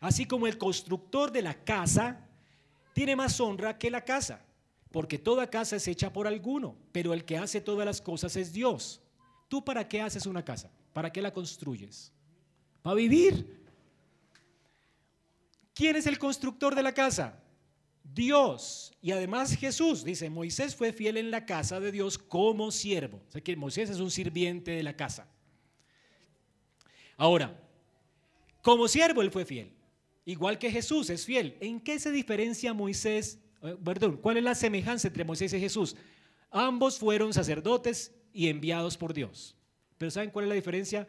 Así 0.00 0.26
como 0.26 0.46
el 0.46 0.58
constructor 0.58 1.30
de 1.30 1.42
la 1.42 1.54
casa 1.54 2.26
tiene 2.92 3.16
más 3.16 3.40
honra 3.40 3.78
que 3.78 3.90
la 3.90 4.04
casa, 4.04 4.44
porque 4.90 5.18
toda 5.18 5.50
casa 5.50 5.76
es 5.76 5.86
hecha 5.86 6.12
por 6.12 6.26
alguno, 6.26 6.76
pero 6.92 7.14
el 7.14 7.24
que 7.24 7.38
hace 7.38 7.60
todas 7.60 7.86
las 7.86 8.00
cosas 8.00 8.36
es 8.36 8.52
Dios. 8.52 9.00
¿Tú 9.48 9.64
para 9.64 9.88
qué 9.88 10.00
haces 10.00 10.26
una 10.26 10.44
casa? 10.44 10.70
¿Para 10.92 11.12
qué 11.12 11.22
la 11.22 11.32
construyes? 11.32 12.12
Para 12.82 12.96
vivir. 12.96 13.63
¿Quién 15.74 15.96
es 15.96 16.06
el 16.06 16.18
constructor 16.18 16.74
de 16.74 16.82
la 16.82 16.94
casa? 16.94 17.42
Dios. 18.02 18.92
Y 19.02 19.10
además 19.10 19.56
Jesús 19.56 20.04
dice, 20.04 20.30
Moisés 20.30 20.74
fue 20.76 20.92
fiel 20.92 21.16
en 21.16 21.30
la 21.30 21.44
casa 21.44 21.80
de 21.80 21.90
Dios 21.90 22.16
como 22.16 22.70
siervo. 22.70 23.20
O 23.28 23.32
sea 23.32 23.40
que 23.40 23.56
Moisés 23.56 23.90
es 23.90 23.98
un 23.98 24.10
sirviente 24.10 24.70
de 24.70 24.82
la 24.82 24.96
casa. 24.96 25.26
Ahora, 27.16 27.60
como 28.62 28.88
siervo 28.88 29.20
él 29.20 29.30
fue 29.30 29.44
fiel. 29.44 29.72
Igual 30.24 30.58
que 30.58 30.70
Jesús 30.70 31.10
es 31.10 31.26
fiel. 31.26 31.56
¿En 31.60 31.80
qué 31.80 31.98
se 31.98 32.10
diferencia 32.10 32.72
Moisés? 32.72 33.38
Eh, 33.62 33.76
perdón, 33.84 34.16
¿cuál 34.16 34.38
es 34.38 34.44
la 34.44 34.54
semejanza 34.54 35.08
entre 35.08 35.24
Moisés 35.24 35.52
y 35.52 35.60
Jesús? 35.60 35.96
Ambos 36.50 36.98
fueron 36.98 37.34
sacerdotes 37.34 38.14
y 38.32 38.48
enviados 38.48 38.96
por 38.96 39.12
Dios. 39.12 39.56
Pero 39.98 40.10
¿saben 40.10 40.30
cuál 40.30 40.46
es 40.46 40.48
la 40.50 40.54
diferencia? 40.54 41.06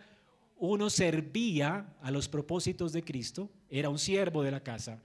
Uno 0.57 0.89
servía 0.89 1.95
a 2.01 2.11
los 2.11 2.27
propósitos 2.27 2.93
de 2.93 3.03
Cristo, 3.03 3.49
era 3.69 3.89
un 3.89 3.99
siervo 3.99 4.41
de 4.43 4.51
la 4.51 4.63
casa, 4.63 5.01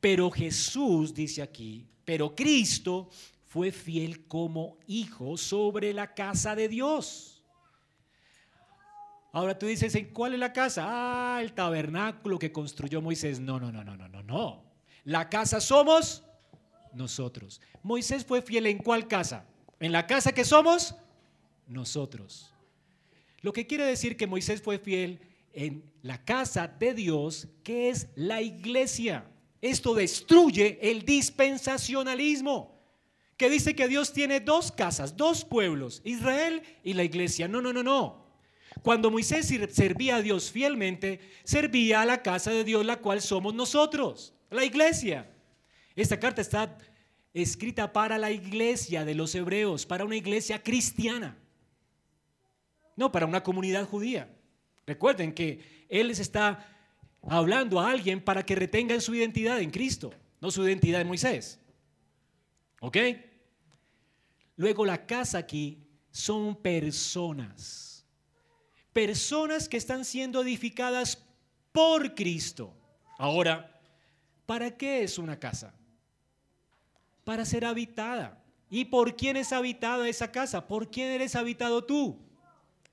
pero 0.00 0.30
Jesús 0.30 1.14
dice 1.14 1.40
aquí, 1.40 1.86
pero 2.04 2.34
Cristo 2.34 3.08
fue 3.46 3.72
fiel 3.72 4.26
como 4.26 4.78
hijo 4.86 5.36
sobre 5.36 5.92
la 5.94 6.12
casa 6.12 6.54
de 6.54 6.68
Dios. 6.68 7.42
Ahora 9.32 9.58
tú 9.58 9.66
dices, 9.66 9.94
¿en 9.96 10.12
cuál 10.12 10.34
es 10.34 10.38
la 10.38 10.52
casa? 10.52 10.84
Ah, 10.86 11.42
el 11.42 11.54
tabernáculo 11.54 12.38
que 12.38 12.52
construyó 12.52 13.02
Moisés. 13.02 13.40
No, 13.40 13.58
no, 13.58 13.72
no, 13.72 13.82
no, 13.82 13.96
no, 13.96 14.08
no, 14.08 14.22
no. 14.22 14.62
La 15.02 15.28
casa 15.28 15.60
somos 15.60 16.22
nosotros. 16.92 17.60
Moisés 17.82 18.24
fue 18.24 18.42
fiel 18.42 18.66
en 18.66 18.78
cuál 18.78 19.08
casa? 19.08 19.44
En 19.80 19.90
la 19.90 20.06
casa 20.06 20.32
que 20.32 20.44
somos 20.44 20.94
nosotros. 21.66 22.53
Lo 23.44 23.52
que 23.52 23.66
quiere 23.66 23.84
decir 23.84 24.16
que 24.16 24.26
Moisés 24.26 24.62
fue 24.62 24.78
fiel 24.78 25.20
en 25.52 25.84
la 26.00 26.24
casa 26.24 26.66
de 26.66 26.94
Dios, 26.94 27.46
que 27.62 27.90
es 27.90 28.08
la 28.14 28.40
iglesia. 28.40 29.26
Esto 29.60 29.94
destruye 29.94 30.78
el 30.80 31.04
dispensacionalismo, 31.04 32.82
que 33.36 33.50
dice 33.50 33.74
que 33.74 33.86
Dios 33.86 34.14
tiene 34.14 34.40
dos 34.40 34.72
casas, 34.72 35.14
dos 35.14 35.44
pueblos, 35.44 36.00
Israel 36.06 36.62
y 36.82 36.94
la 36.94 37.04
iglesia. 37.04 37.46
No, 37.46 37.60
no, 37.60 37.74
no, 37.74 37.82
no. 37.82 38.24
Cuando 38.80 39.10
Moisés 39.10 39.52
servía 39.72 40.16
a 40.16 40.22
Dios 40.22 40.50
fielmente, 40.50 41.20
servía 41.44 42.00
a 42.00 42.06
la 42.06 42.22
casa 42.22 42.50
de 42.50 42.64
Dios, 42.64 42.86
la 42.86 42.96
cual 42.96 43.20
somos 43.20 43.54
nosotros, 43.54 44.32
la 44.50 44.64
iglesia. 44.64 45.30
Esta 45.94 46.18
carta 46.18 46.40
está 46.40 46.78
escrita 47.34 47.92
para 47.92 48.16
la 48.16 48.30
iglesia 48.30 49.04
de 49.04 49.14
los 49.14 49.34
hebreos, 49.34 49.84
para 49.84 50.06
una 50.06 50.16
iglesia 50.16 50.62
cristiana, 50.62 51.36
no 52.96 53.12
para 53.12 53.26
una 53.26 53.42
comunidad 53.42 53.86
judía. 53.86 54.34
Recuerden 54.86 55.32
que 55.32 55.86
Él 55.88 56.08
les 56.08 56.18
está 56.18 56.66
hablando 57.22 57.80
a 57.80 57.90
alguien 57.90 58.22
para 58.22 58.44
que 58.44 58.54
retengan 58.54 59.00
su 59.00 59.14
identidad 59.14 59.60
en 59.60 59.70
Cristo, 59.70 60.12
no 60.40 60.50
su 60.50 60.66
identidad 60.66 61.00
en 61.00 61.08
Moisés. 61.08 61.60
¿Ok? 62.80 62.98
Luego 64.56 64.84
la 64.84 65.06
casa 65.06 65.38
aquí 65.38 65.86
son 66.10 66.54
personas. 66.54 68.04
Personas 68.92 69.68
que 69.68 69.76
están 69.76 70.04
siendo 70.04 70.42
edificadas 70.42 71.24
por 71.72 72.14
Cristo. 72.14 72.72
Ahora, 73.18 73.80
¿para 74.46 74.76
qué 74.76 75.02
es 75.02 75.18
una 75.18 75.38
casa? 75.38 75.74
Para 77.24 77.44
ser 77.44 77.64
habitada. 77.64 78.44
¿Y 78.70 78.84
por 78.86 79.16
quién 79.16 79.36
es 79.36 79.52
habitada 79.52 80.08
esa 80.08 80.30
casa? 80.30 80.68
¿Por 80.68 80.90
quién 80.90 81.08
eres 81.10 81.34
habitado 81.34 81.84
tú? 81.84 82.18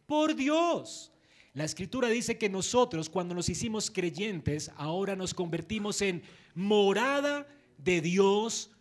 Por 0.06 0.36
Dios. 0.36 1.12
La 1.54 1.66
escritura 1.66 2.08
dice 2.08 2.38
que 2.38 2.50
nosotros 2.50 3.10
cuando 3.10 3.36
nos 3.36 3.50
hicimos 3.50 3.92
creyentes, 3.92 4.72
ahora 4.78 5.16
nos 5.16 5.34
convertimos 5.34 6.02
en 6.02 6.24
morada 6.56 7.46
de 7.78 8.00
Dios 8.00 8.72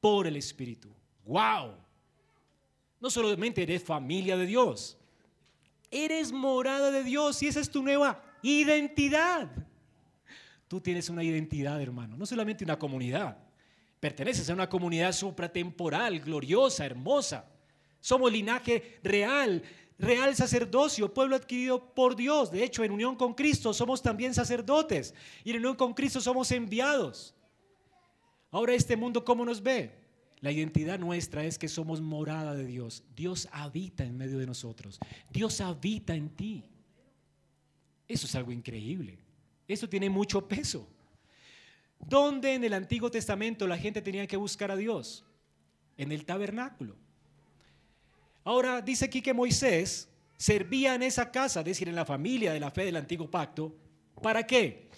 por 0.00 0.26
el 0.26 0.36
Espíritu. 0.36 0.88
¡Wow! 1.24 1.74
No 3.00 3.10
solamente 3.10 3.62
eres 3.62 3.82
familia 3.82 4.36
de 4.36 4.46
Dios, 4.46 4.96
eres 5.90 6.30
morada 6.30 6.90
de 6.90 7.02
Dios 7.02 7.42
y 7.42 7.48
esa 7.48 7.60
es 7.60 7.70
tu 7.70 7.82
nueva 7.82 8.22
identidad. 8.42 9.48
Tú 10.68 10.80
tienes 10.80 11.08
una 11.08 11.24
identidad, 11.24 11.80
hermano, 11.82 12.16
no 12.16 12.26
solamente 12.26 12.62
una 12.62 12.78
comunidad. 12.78 13.38
Perteneces 13.98 14.48
a 14.48 14.54
una 14.54 14.68
comunidad 14.68 15.12
supratemporal, 15.12 16.20
gloriosa, 16.20 16.86
hermosa. 16.86 17.44
Somos 18.00 18.32
linaje 18.32 18.98
real, 19.02 19.62
real 20.00 20.34
sacerdocio, 20.34 21.12
pueblo 21.12 21.36
adquirido 21.36 21.94
por 21.94 22.16
Dios. 22.16 22.50
De 22.50 22.64
hecho, 22.64 22.82
en 22.84 22.92
unión 22.92 23.16
con 23.16 23.34
Cristo 23.34 23.72
somos 23.72 24.02
también 24.02 24.34
sacerdotes 24.34 25.14
y 25.44 25.50
en 25.50 25.58
unión 25.58 25.76
con 25.76 25.94
Cristo 25.94 26.20
somos 26.20 26.50
enviados. 26.50 27.34
Ahora 28.50 28.74
este 28.74 28.96
mundo, 28.96 29.24
¿cómo 29.24 29.44
nos 29.44 29.62
ve? 29.62 30.00
La 30.40 30.50
identidad 30.50 30.98
nuestra 30.98 31.44
es 31.44 31.58
que 31.58 31.68
somos 31.68 32.00
morada 32.00 32.54
de 32.54 32.64
Dios. 32.64 33.04
Dios 33.14 33.48
habita 33.52 34.04
en 34.04 34.16
medio 34.16 34.38
de 34.38 34.46
nosotros. 34.46 34.98
Dios 35.30 35.60
habita 35.60 36.14
en 36.14 36.30
ti. 36.30 36.64
Eso 38.08 38.26
es 38.26 38.34
algo 38.34 38.50
increíble. 38.50 39.18
Eso 39.68 39.88
tiene 39.88 40.08
mucho 40.08 40.48
peso. 40.48 40.88
¿Dónde 41.98 42.54
en 42.54 42.64
el 42.64 42.72
Antiguo 42.72 43.10
Testamento 43.10 43.66
la 43.66 43.76
gente 43.76 44.00
tenía 44.00 44.26
que 44.26 44.38
buscar 44.38 44.70
a 44.70 44.76
Dios? 44.76 45.24
En 45.98 46.10
el 46.10 46.24
tabernáculo. 46.24 46.96
Ahora 48.50 48.82
dice 48.82 49.04
aquí 49.04 49.22
que 49.22 49.32
Moisés 49.32 50.08
servía 50.36 50.96
en 50.96 51.04
esa 51.04 51.30
casa, 51.30 51.60
es 51.60 51.66
decir, 51.66 51.88
en 51.88 51.94
la 51.94 52.04
familia 52.04 52.52
de 52.52 52.58
la 52.58 52.72
fe 52.72 52.84
del 52.84 52.96
antiguo 52.96 53.30
pacto. 53.30 53.76
¿Para 54.20 54.44
qué? 54.44 54.88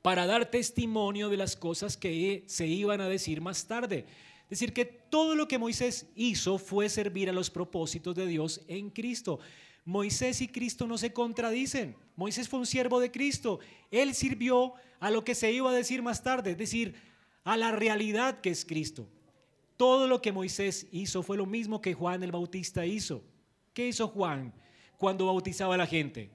Para 0.00 0.26
dar 0.26 0.48
testimonio 0.48 1.28
de 1.28 1.36
las 1.36 1.56
cosas 1.56 1.96
que 1.96 2.44
se 2.46 2.68
iban 2.68 3.00
a 3.00 3.08
decir 3.08 3.40
más 3.40 3.66
tarde. 3.66 4.06
Es 4.44 4.60
decir, 4.60 4.72
que 4.72 4.84
todo 4.84 5.34
lo 5.34 5.48
que 5.48 5.58
Moisés 5.58 6.06
hizo 6.14 6.56
fue 6.56 6.88
servir 6.88 7.28
a 7.28 7.32
los 7.32 7.50
propósitos 7.50 8.14
de 8.14 8.28
Dios 8.28 8.60
en 8.68 8.90
Cristo. 8.90 9.40
Moisés 9.84 10.40
y 10.40 10.46
Cristo 10.46 10.86
no 10.86 10.98
se 10.98 11.12
contradicen. 11.12 11.96
Moisés 12.14 12.48
fue 12.48 12.60
un 12.60 12.66
siervo 12.66 13.00
de 13.00 13.10
Cristo. 13.10 13.58
Él 13.90 14.14
sirvió 14.14 14.74
a 15.00 15.10
lo 15.10 15.24
que 15.24 15.34
se 15.34 15.50
iba 15.50 15.68
a 15.68 15.74
decir 15.74 16.00
más 16.00 16.22
tarde, 16.22 16.52
es 16.52 16.58
decir, 16.58 16.94
a 17.42 17.56
la 17.56 17.72
realidad 17.72 18.40
que 18.40 18.50
es 18.50 18.64
Cristo. 18.64 19.08
Todo 19.76 20.06
lo 20.06 20.20
que 20.20 20.32
Moisés 20.32 20.86
hizo 20.92 21.22
fue 21.22 21.36
lo 21.36 21.46
mismo 21.46 21.80
que 21.80 21.94
Juan 21.94 22.22
el 22.22 22.32
Bautista 22.32 22.86
hizo. 22.86 23.22
¿Qué 23.74 23.88
hizo 23.88 24.08
Juan 24.08 24.52
cuando 24.98 25.26
bautizaba 25.26 25.74
a 25.74 25.78
la 25.78 25.86
gente? 25.86 26.30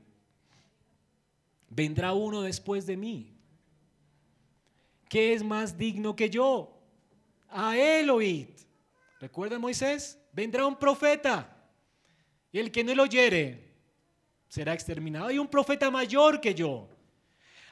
Vendrá 1.69 2.13
uno 2.13 2.41
después 2.41 2.85
de 2.85 2.97
mí. 2.97 3.33
¿Qué 5.09 5.33
es 5.33 5.43
más 5.43 5.77
digno 5.77 6.15
que 6.15 6.29
yo? 6.29 6.77
a 7.49 7.77
él 7.77 8.09
oíd. 8.09 8.47
¿Recuerdan 9.19 9.61
Moisés? 9.61 10.19
Vendrá 10.31 10.65
un 10.65 10.77
profeta 10.77 11.55
y 12.51 12.59
el 12.59 12.71
que 12.71 12.83
no 12.83 12.93
lo 12.93 13.03
oyere 13.03 13.73
será 14.47 14.73
exterminado. 14.73 15.27
Hay 15.27 15.39
un 15.39 15.47
profeta 15.47 15.89
mayor 15.89 16.39
que 16.39 16.53
yo. 16.53 16.87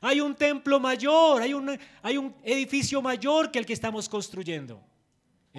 Hay 0.01 0.19
un 0.19 0.35
templo 0.35 0.79
mayor, 0.79 1.41
hay 1.41 1.53
un, 1.53 1.79
hay 2.01 2.17
un 2.17 2.35
edificio 2.43 3.01
mayor 3.01 3.51
que 3.51 3.59
el 3.59 3.65
que 3.65 3.73
estamos 3.73 4.09
construyendo. 4.09 4.81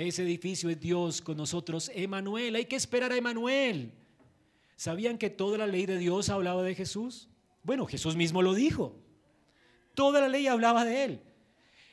Ese 0.05 0.23
edificio 0.23 0.69
es 0.69 0.79
Dios 0.79 1.23
con 1.23 1.39
nosotros, 1.39 1.91
Emanuel. 1.95 2.55
Hay 2.55 2.67
que 2.67 2.77
esperar 2.77 3.13
a 3.13 3.17
Emanuel. 3.17 3.93
¿Sabían 4.77 5.17
que 5.17 5.31
toda 5.31 5.57
la 5.57 5.67
ley 5.67 5.87
de 5.87 5.97
Dios 5.97 6.29
hablaba 6.29 6.63
de 6.63 6.75
Jesús? 6.75 7.31
Bueno, 7.63 7.87
Jesús 7.87 8.15
mismo 8.15 8.43
lo 8.43 8.53
dijo. 8.53 8.95
Toda 9.95 10.21
la 10.21 10.29
ley 10.29 10.49
hablaba 10.49 10.85
de 10.85 11.05
él. 11.05 11.21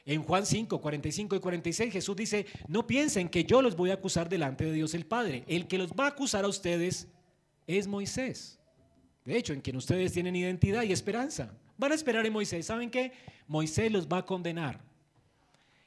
En 0.05 0.21
Juan 0.21 0.45
5, 0.45 0.81
45 0.81 1.37
y 1.37 1.39
46 1.39 1.93
Jesús 1.93 2.15
dice, 2.17 2.45
no 2.67 2.85
piensen 2.85 3.29
que 3.29 3.45
yo 3.45 3.61
los 3.61 3.77
voy 3.77 3.91
a 3.91 3.93
acusar 3.93 4.27
delante 4.27 4.65
de 4.65 4.73
Dios 4.73 4.93
el 4.95 5.05
Padre. 5.05 5.45
El 5.47 5.65
que 5.69 5.77
los 5.77 5.91
va 5.91 6.03
a 6.03 6.09
acusar 6.09 6.43
a 6.43 6.49
ustedes 6.49 7.07
es 7.67 7.87
Moisés. 7.87 8.59
De 9.23 9.37
hecho, 9.37 9.53
en 9.53 9.61
quien 9.61 9.77
ustedes 9.77 10.11
tienen 10.11 10.35
identidad 10.35 10.83
y 10.83 10.91
esperanza. 10.91 11.57
Van 11.77 11.93
a 11.93 11.95
esperar 11.95 12.25
en 12.25 12.33
Moisés. 12.33 12.65
¿Saben 12.65 12.89
qué? 12.89 13.13
Moisés 13.47 13.89
los 13.93 14.09
va 14.09 14.17
a 14.17 14.25
condenar. 14.25 14.81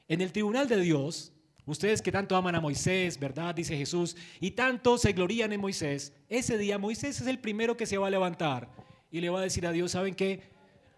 En 0.07 0.21
el 0.21 0.31
tribunal 0.31 0.67
de 0.67 0.81
Dios, 0.81 1.31
ustedes 1.67 2.01
que 2.01 2.11
tanto 2.11 2.35
aman 2.35 2.55
a 2.55 2.61
Moisés, 2.61 3.19
¿verdad? 3.19 3.53
Dice 3.53 3.77
Jesús, 3.77 4.17
y 4.39 4.51
tanto 4.51 4.97
se 4.97 5.13
glorían 5.13 5.53
en 5.53 5.61
Moisés, 5.61 6.13
ese 6.27 6.57
día 6.57 6.79
Moisés 6.79 7.21
es 7.21 7.27
el 7.27 7.37
primero 7.37 7.77
que 7.77 7.85
se 7.85 7.99
va 7.99 8.07
a 8.07 8.09
levantar 8.09 8.71
y 9.11 9.21
le 9.21 9.29
va 9.29 9.39
a 9.39 9.43
decir 9.43 9.67
a 9.67 9.71
Dios, 9.71 9.91
¿saben 9.91 10.15
qué? 10.15 10.41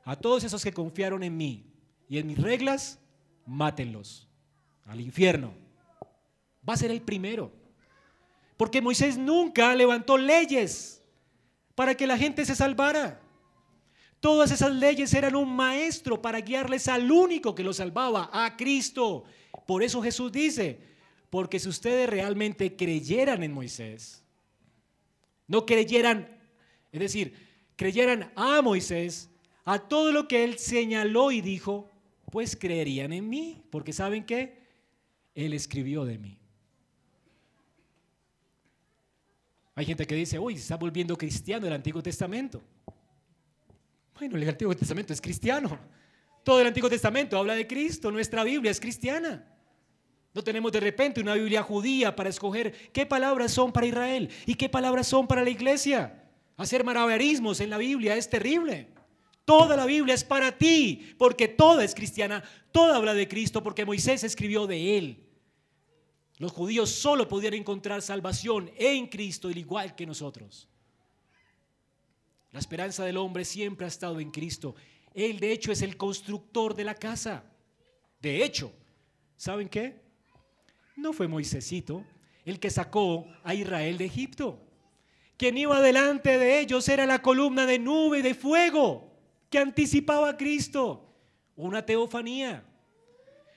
A 0.06 0.16
todos 0.16 0.46
esos 0.46 0.64
que 0.64 0.72
confiaron 0.72 1.24
en 1.24 1.36
mí 1.36 1.66
y 2.08 2.18
en 2.18 2.28
mis 2.28 2.38
reglas, 2.38 3.00
mátenlos 3.46 4.30
al 4.86 5.02
infierno. 5.02 5.54
Va 6.68 6.74
a 6.74 6.78
ser 6.78 6.92
el 6.92 7.02
primero. 7.02 7.52
Porque 8.58 8.82
Moisés 8.82 9.18
nunca 9.18 9.74
levantó 9.76 10.18
leyes 10.18 11.02
para 11.76 11.96
que 11.96 12.08
la 12.08 12.18
gente 12.18 12.44
se 12.46 12.56
salvara. 12.56 13.22
Todas 14.20 14.52
esas 14.52 14.74
leyes 14.74 15.14
eran 15.14 15.36
un 15.36 15.56
maestro 15.56 16.22
para 16.22 16.42
guiarles 16.42 16.88
al 16.90 17.10
único 17.10 17.56
que 17.56 17.64
los 17.64 17.78
salvaba, 17.78 18.30
a 18.34 18.58
Cristo. 18.58 19.24
Por 19.70 19.84
eso 19.84 20.02
Jesús 20.02 20.32
dice, 20.32 20.80
porque 21.30 21.60
si 21.60 21.70
ustedes 21.70 22.10
realmente 22.10 22.76
creyeran 22.76 23.44
en 23.44 23.54
Moisés, 23.54 24.24
no 25.46 25.64
creyeran, 25.64 26.28
es 26.92 27.00
decir, 27.00 27.36
creyeran 27.76 28.32
a 28.36 28.64
Moisés, 28.64 29.30
a 29.66 29.78
todo 29.78 30.12
lo 30.12 30.28
que 30.28 30.44
él 30.44 30.58
señaló 30.58 31.32
y 31.32 31.42
dijo, 31.42 31.88
pues 32.32 32.56
creerían 32.56 33.14
en 33.14 33.30
mí, 33.30 33.62
porque 33.70 33.94
¿saben 33.94 34.26
qué? 34.26 34.58
Él 35.36 35.54
escribió 35.54 36.04
de 36.04 36.18
mí. 36.18 36.40
Hay 39.76 39.86
gente 39.86 40.08
que 40.08 40.16
dice, 40.16 40.40
uy, 40.40 40.56
se 40.56 40.62
está 40.62 40.78
volviendo 40.78 41.16
cristiano 41.16 41.68
el 41.68 41.74
Antiguo 41.74 42.02
Testamento. 42.02 42.60
Bueno, 44.18 44.36
el 44.36 44.50
Antiguo 44.50 44.76
Testamento 44.76 45.14
es 45.14 45.22
cristiano. 45.22 45.78
Todo 46.44 46.60
el 46.60 46.66
Antiguo 46.66 46.90
Testamento 46.90 47.38
habla 47.38 47.54
de 47.54 47.68
Cristo, 47.68 48.10
nuestra 48.10 48.44
Biblia 48.44 48.72
es 48.72 48.80
cristiana. 48.80 49.46
No 50.34 50.44
tenemos 50.44 50.72
de 50.72 50.80
repente 50.80 51.22
una 51.22 51.34
Biblia 51.34 51.64
judía 51.64 52.16
para 52.16 52.30
escoger 52.30 52.92
qué 52.92 53.06
palabras 53.06 53.52
son 53.52 53.72
para 53.72 53.88
Israel 53.88 54.30
y 54.46 54.56
qué 54.56 54.70
palabras 54.70 55.08
son 55.08 55.28
para 55.28 55.44
la 55.44 55.50
iglesia. 55.50 56.24
Hacer 56.56 56.84
maravillismos 56.84 57.60
en 57.62 57.70
la 57.70 57.78
Biblia 57.78 58.16
es 58.16 58.30
terrible. 58.30 58.90
Toda 59.46 59.76
la 59.76 59.88
Biblia 59.88 60.14
es 60.14 60.24
para 60.24 60.56
ti, 60.56 61.16
porque 61.18 61.48
toda 61.48 61.84
es 61.84 61.96
cristiana, 61.96 62.44
toda 62.72 62.98
habla 62.98 63.16
de 63.16 63.28
Cristo, 63.28 63.64
porque 63.64 63.86
Moisés 63.86 64.24
escribió 64.24 64.68
de 64.68 64.98
él. 64.98 65.26
Los 66.38 66.52
judíos 66.52 66.92
solo 66.92 67.28
podían 67.28 67.56
encontrar 67.56 68.02
salvación 68.04 68.72
en 68.78 69.08
Cristo, 69.08 69.48
al 69.48 69.58
igual 69.58 69.96
que 69.96 70.06
nosotros. 70.06 70.70
La 72.52 72.60
esperanza 72.60 73.04
del 73.04 73.18
hombre 73.18 73.44
siempre 73.44 73.86
ha 73.86 73.90
estado 73.90 74.20
en 74.20 74.30
Cristo. 74.30 74.76
Él, 75.14 75.40
de 75.40 75.52
hecho, 75.52 75.72
es 75.72 75.82
el 75.82 75.98
constructor 75.98 76.76
de 76.76 76.84
la 76.84 76.94
casa. 76.94 77.44
De 78.22 78.44
hecho, 78.44 78.72
¿saben 79.36 79.68
qué? 79.68 80.09
No 81.00 81.14
fue 81.14 81.28
Moisésito 81.30 82.04
el 82.44 82.60
que 82.60 82.70
sacó 82.70 83.26
a 83.44 83.54
Israel 83.54 83.98
de 83.98 84.06
Egipto. 84.06 84.60
Quien 85.38 85.58
iba 85.58 85.82
delante 85.82 86.38
de 86.38 86.60
ellos 86.60 86.90
era 86.90 87.06
la 87.06 87.22
columna 87.22 87.66
de 87.66 87.80
nube 87.80 88.22
de 88.22 88.34
fuego 88.34 89.10
que 89.50 89.60
anticipaba 89.60 90.30
a 90.30 90.38
Cristo, 90.38 91.10
una 91.56 91.86
teofanía. 91.86 92.66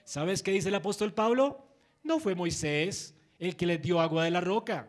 ¿Sabes 0.05 0.43
qué 0.43 0.53
dice 0.53 0.69
el 0.69 0.77
apóstol 0.77 1.13
Pablo? 1.13 1.67
No 2.05 2.21
fue 2.21 2.37
Moisés 2.37 3.15
el 3.41 3.57
que 3.57 3.67
les 3.67 3.83
dio 3.83 4.01
agua 4.01 4.25
de 4.25 4.31
la 4.31 4.41
roca. 4.41 4.89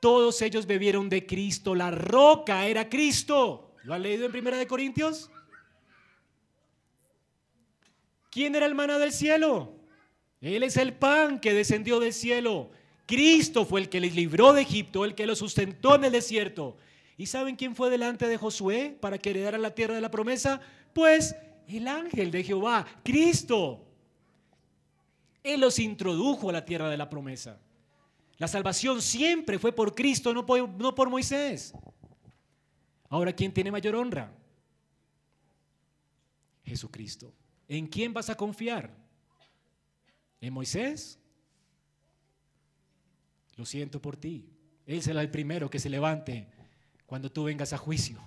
Todos 0.00 0.40
ellos 0.40 0.66
bebieron 0.66 1.10
de 1.10 1.26
Cristo, 1.26 1.74
la 1.74 1.90
roca 1.90 2.66
era 2.66 2.88
Cristo. 2.88 3.74
¿Lo 3.82 3.92
han 3.92 4.02
leído 4.02 4.24
en 4.24 4.32
Primera 4.32 4.56
de 4.56 4.66
Corintios? 4.66 5.30
¿Quién 8.30 8.54
era 8.54 8.64
el 8.64 8.74
maná 8.74 8.98
del 8.98 9.12
cielo? 9.12 9.77
Él 10.40 10.62
es 10.62 10.76
el 10.76 10.92
pan 10.92 11.40
que 11.40 11.52
descendió 11.52 11.98
del 12.00 12.12
cielo. 12.12 12.70
Cristo 13.06 13.64
fue 13.64 13.80
el 13.80 13.88
que 13.88 14.00
les 14.00 14.14
libró 14.14 14.52
de 14.52 14.62
Egipto, 14.62 15.04
el 15.04 15.14
que 15.14 15.26
los 15.26 15.38
sustentó 15.38 15.94
en 15.94 16.04
el 16.04 16.12
desierto. 16.12 16.76
¿Y 17.16 17.26
saben 17.26 17.56
quién 17.56 17.74
fue 17.74 17.90
delante 17.90 18.28
de 18.28 18.36
Josué 18.36 18.96
para 19.00 19.18
que 19.18 19.30
heredara 19.30 19.58
la 19.58 19.74
tierra 19.74 19.94
de 19.94 20.00
la 20.00 20.10
promesa? 20.10 20.60
Pues 20.92 21.34
el 21.66 21.88
ángel 21.88 22.30
de 22.30 22.44
Jehová, 22.44 22.86
Cristo. 23.02 23.84
Él 25.42 25.60
los 25.60 25.78
introdujo 25.78 26.50
a 26.50 26.52
la 26.52 26.64
tierra 26.64 26.88
de 26.88 26.96
la 26.96 27.10
promesa. 27.10 27.58
La 28.36 28.46
salvación 28.46 29.02
siempre 29.02 29.58
fue 29.58 29.72
por 29.72 29.94
Cristo, 29.94 30.32
no 30.32 30.46
por, 30.46 30.68
no 30.68 30.94
por 30.94 31.10
Moisés. 31.10 31.72
Ahora, 33.08 33.32
¿quién 33.32 33.52
tiene 33.52 33.72
mayor 33.72 33.96
honra? 33.96 34.30
Jesucristo. 36.64 37.32
¿En 37.66 37.86
quién 37.86 38.12
vas 38.12 38.30
a 38.30 38.36
confiar? 38.36 38.94
¿En 40.40 40.52
Moisés? 40.52 41.18
Lo 43.56 43.64
siento 43.64 44.00
por 44.00 44.16
ti. 44.16 44.48
Él 44.86 45.02
será 45.02 45.20
el 45.20 45.30
primero 45.30 45.68
que 45.68 45.78
se 45.78 45.90
levante 45.90 46.48
cuando 47.06 47.30
tú 47.30 47.44
vengas 47.44 47.72
a 47.72 47.78
juicio. 47.78 48.20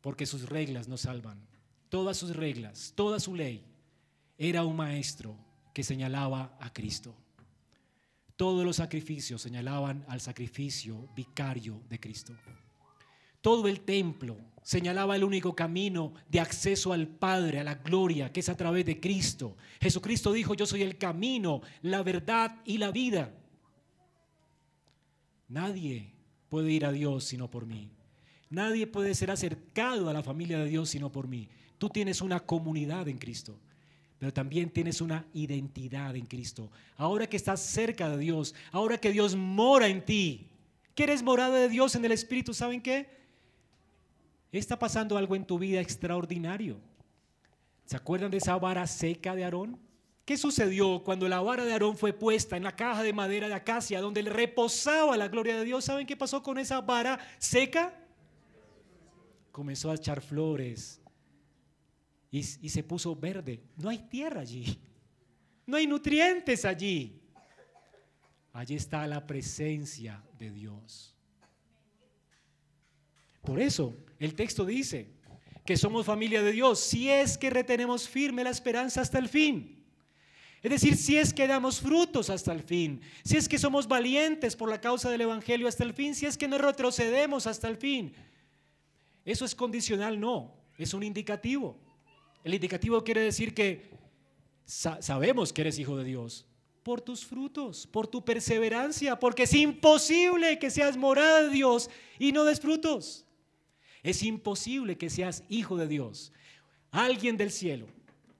Porque 0.00 0.26
sus 0.26 0.48
reglas 0.48 0.88
no 0.88 0.96
salvan. 0.96 1.40
Todas 1.88 2.16
sus 2.16 2.36
reglas, 2.36 2.92
toda 2.94 3.18
su 3.18 3.34
ley, 3.34 3.64
era 4.38 4.64
un 4.64 4.76
maestro 4.76 5.36
que 5.74 5.82
señalaba 5.82 6.56
a 6.60 6.72
Cristo. 6.72 7.14
Todos 8.36 8.64
los 8.64 8.76
sacrificios 8.76 9.42
señalaban 9.42 10.04
al 10.08 10.20
sacrificio 10.20 11.08
vicario 11.14 11.82
de 11.88 12.00
Cristo. 12.00 12.34
Todo 13.40 13.68
el 13.68 13.80
templo 13.80 14.36
señalaba 14.62 15.16
el 15.16 15.24
único 15.24 15.54
camino 15.54 16.12
de 16.28 16.40
acceso 16.40 16.92
al 16.92 17.08
Padre, 17.08 17.60
a 17.60 17.64
la 17.64 17.76
gloria, 17.76 18.32
que 18.32 18.40
es 18.40 18.48
a 18.48 18.56
través 18.56 18.84
de 18.84 19.00
Cristo. 19.00 19.56
Jesucristo 19.80 20.32
dijo, 20.32 20.54
yo 20.54 20.66
soy 20.66 20.82
el 20.82 20.98
camino, 20.98 21.62
la 21.82 22.02
verdad 22.02 22.56
y 22.64 22.78
la 22.78 22.90
vida. 22.90 23.32
Nadie 25.48 26.12
puede 26.48 26.70
ir 26.70 26.84
a 26.84 26.92
Dios 26.92 27.24
sino 27.24 27.50
por 27.50 27.66
mí. 27.66 27.90
Nadie 28.50 28.86
puede 28.86 29.14
ser 29.14 29.30
acercado 29.30 30.08
a 30.08 30.12
la 30.12 30.22
familia 30.22 30.58
de 30.58 30.68
Dios 30.68 30.90
sino 30.90 31.10
por 31.10 31.26
mí. 31.26 31.48
Tú 31.78 31.88
tienes 31.88 32.20
una 32.20 32.40
comunidad 32.40 33.08
en 33.08 33.18
Cristo, 33.18 33.58
pero 34.18 34.32
también 34.32 34.70
tienes 34.70 35.00
una 35.00 35.24
identidad 35.32 36.14
en 36.14 36.26
Cristo. 36.26 36.70
Ahora 36.96 37.26
que 37.26 37.36
estás 37.36 37.60
cerca 37.60 38.08
de 38.10 38.18
Dios, 38.18 38.54
ahora 38.70 38.98
que 38.98 39.12
Dios 39.12 39.34
mora 39.34 39.88
en 39.88 40.04
ti, 40.04 40.48
que 40.94 41.04
eres 41.04 41.22
morada 41.22 41.56
de 41.58 41.68
Dios 41.68 41.94
en 41.94 42.04
el 42.04 42.12
Espíritu, 42.12 42.52
¿saben 42.52 42.82
qué? 42.82 43.19
Está 44.58 44.78
pasando 44.78 45.16
algo 45.16 45.36
en 45.36 45.44
tu 45.44 45.58
vida 45.58 45.80
extraordinario. 45.80 46.80
¿Se 47.84 47.96
acuerdan 47.96 48.30
de 48.30 48.38
esa 48.38 48.56
vara 48.56 48.86
seca 48.86 49.34
de 49.34 49.44
Aarón? 49.44 49.78
¿Qué 50.24 50.36
sucedió 50.36 51.02
cuando 51.02 51.28
la 51.28 51.40
vara 51.40 51.64
de 51.64 51.72
Aarón 51.72 51.96
fue 51.96 52.12
puesta 52.12 52.56
en 52.56 52.62
la 52.62 52.76
caja 52.76 53.02
de 53.02 53.12
madera 53.12 53.48
de 53.48 53.54
acacia 53.54 54.00
donde 54.00 54.22
reposaba 54.22 55.16
la 55.16 55.28
gloria 55.28 55.56
de 55.56 55.64
Dios? 55.64 55.84
¿Saben 55.84 56.06
qué 56.06 56.16
pasó 56.16 56.42
con 56.42 56.58
esa 56.58 56.80
vara 56.80 57.18
seca? 57.38 57.92
Comenzó 59.50 59.90
a 59.90 59.96
echar 59.96 60.20
flores 60.20 61.00
y, 62.30 62.38
y 62.38 62.68
se 62.68 62.82
puso 62.84 63.16
verde. 63.16 63.62
No 63.76 63.88
hay 63.88 63.98
tierra 63.98 64.40
allí. 64.40 64.78
No 65.66 65.76
hay 65.76 65.86
nutrientes 65.86 66.64
allí. 66.64 67.20
Allí 68.52 68.74
está 68.74 69.06
la 69.06 69.26
presencia 69.26 70.22
de 70.38 70.50
Dios. 70.50 71.14
Por 73.42 73.60
eso 73.60 73.96
el 74.20 74.34
texto 74.34 74.64
dice 74.64 75.08
que 75.64 75.76
somos 75.76 76.06
familia 76.06 76.42
de 76.42 76.52
Dios 76.52 76.78
si 76.78 77.08
es 77.08 77.36
que 77.38 77.50
retenemos 77.50 78.08
firme 78.08 78.44
la 78.44 78.50
esperanza 78.50 79.00
hasta 79.00 79.18
el 79.18 79.28
fin. 79.28 79.84
Es 80.62 80.70
decir, 80.70 80.96
si 80.96 81.16
es 81.16 81.32
que 81.32 81.46
damos 81.46 81.80
frutos 81.80 82.28
hasta 82.28 82.52
el 82.52 82.62
fin, 82.62 83.00
si 83.24 83.38
es 83.38 83.48
que 83.48 83.58
somos 83.58 83.88
valientes 83.88 84.56
por 84.56 84.68
la 84.68 84.80
causa 84.80 85.10
del 85.10 85.22
Evangelio 85.22 85.66
hasta 85.66 85.84
el 85.84 85.94
fin, 85.94 86.14
si 86.14 86.26
es 86.26 86.36
que 86.36 86.48
no 86.48 86.58
retrocedemos 86.58 87.46
hasta 87.46 87.66
el 87.66 87.78
fin. 87.78 88.12
Eso 89.24 89.46
es 89.46 89.54
condicional, 89.54 90.20
no, 90.20 90.54
es 90.76 90.92
un 90.92 91.02
indicativo. 91.02 91.78
El 92.44 92.52
indicativo 92.52 93.02
quiere 93.02 93.22
decir 93.22 93.54
que 93.54 93.90
sabemos 94.66 95.52
que 95.52 95.62
eres 95.62 95.78
hijo 95.78 95.96
de 95.96 96.04
Dios 96.04 96.46
por 96.82 97.00
tus 97.00 97.24
frutos, 97.24 97.86
por 97.86 98.06
tu 98.06 98.24
perseverancia, 98.24 99.18
porque 99.18 99.44
es 99.44 99.54
imposible 99.54 100.58
que 100.58 100.70
seas 100.70 100.96
morada 100.96 101.42
de 101.42 101.50
Dios 101.50 101.88
y 102.18 102.32
no 102.32 102.44
des 102.44 102.60
frutos. 102.60 103.24
Es 104.02 104.22
imposible 104.22 104.96
que 104.96 105.10
seas 105.10 105.44
hijo 105.48 105.76
de 105.76 105.86
Dios, 105.86 106.32
alguien 106.90 107.36
del 107.36 107.50
cielo, 107.50 107.86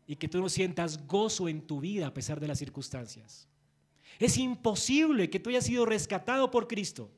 y 0.07 0.17
que 0.17 0.29
tú 0.29 0.41
no 0.41 0.49
sientas 0.49 1.07
gozo 1.07 1.49
en 1.49 1.63
tu 1.63 1.81
vida 1.81 2.07
a 2.07 2.15
pesar 2.15 2.41
de 2.41 2.49
las 2.49 2.59
circunstancias. 2.59 3.49
Es 4.19 4.37
imposible 4.39 5.31
que 5.31 5.39
tú 5.39 5.51
hayas 5.51 5.65
sido 5.65 5.87
rescatado 5.87 6.51
por 6.51 6.67
Cristo, 6.67 7.11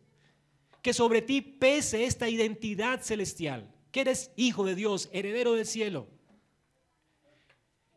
que 0.82 0.92
sobre 0.92 1.22
ti 1.22 1.40
pese 1.40 2.04
esta 2.04 2.28
identidad 2.28 3.00
celestial, 3.02 3.72
que 3.90 4.00
eres 4.00 4.30
hijo 4.36 4.64
de 4.64 4.74
Dios, 4.74 5.08
heredero 5.12 5.54
del 5.54 5.66
cielo. 5.66 6.08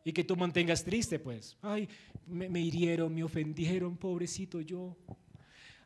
Y 0.04 0.12
que 0.12 0.22
tú 0.22 0.36
mantengas 0.36 0.84
triste, 0.84 1.18
pues. 1.18 1.56
Ay, 1.62 1.88
me, 2.26 2.48
me 2.48 2.60
hirieron, 2.60 3.12
me 3.12 3.24
ofendieron, 3.24 3.96
pobrecito 3.96 4.60
yo. 4.60 4.96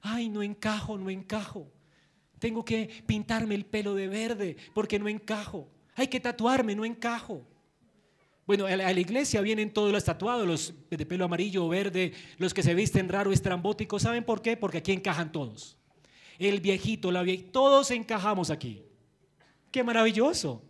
Ay, 0.03 0.29
no 0.29 0.43
encajo, 0.43 0.99
no 0.99 1.09
encajo. 1.09 1.73
Tengo 2.41 2.65
que 2.65 2.89
pintarme 3.07 3.55
el 3.55 3.67
pelo 3.67 3.95
de 3.95 4.09
verde 4.09 4.57
porque 4.75 4.99
no 4.99 5.09
encajo. 5.09 5.69
Hay 5.95 6.09
que 6.09 6.19
tatuarme, 6.19 6.75
no 6.75 6.85
encajo. 6.85 7.47
Bueno, 8.47 8.67
a 8.67 8.75
la 8.75 8.99
iglesia 8.99 9.43
vienen 9.43 9.73
todos 9.73 9.93
los 9.93 10.03
tatuados, 10.03 10.47
los 10.47 10.75
de 10.91 11.07
pelo 11.07 11.27
amarillo 11.27 11.67
o 11.67 11.69
verde, 11.69 12.15
los 12.39 12.53
que 12.53 12.63
se 12.63 12.75
visten 12.75 13.09
raro, 13.09 13.31
estrambóticos. 13.31 14.03
¿Saben 14.03 14.25
por 14.25 14.43
qué? 14.43 14.57
Porque 14.57 14.79
aquí 14.79 14.91
encajan 14.91 15.31
todos. 15.31 15.77
El 16.39 16.61
viejito, 16.61 17.13
la 17.13 17.23
viejita, 17.23 17.53
todos 17.53 17.91
encajamos 17.91 18.51
aquí. 18.51 18.83
Qué 19.71 19.85
maravilloso. 19.85 20.65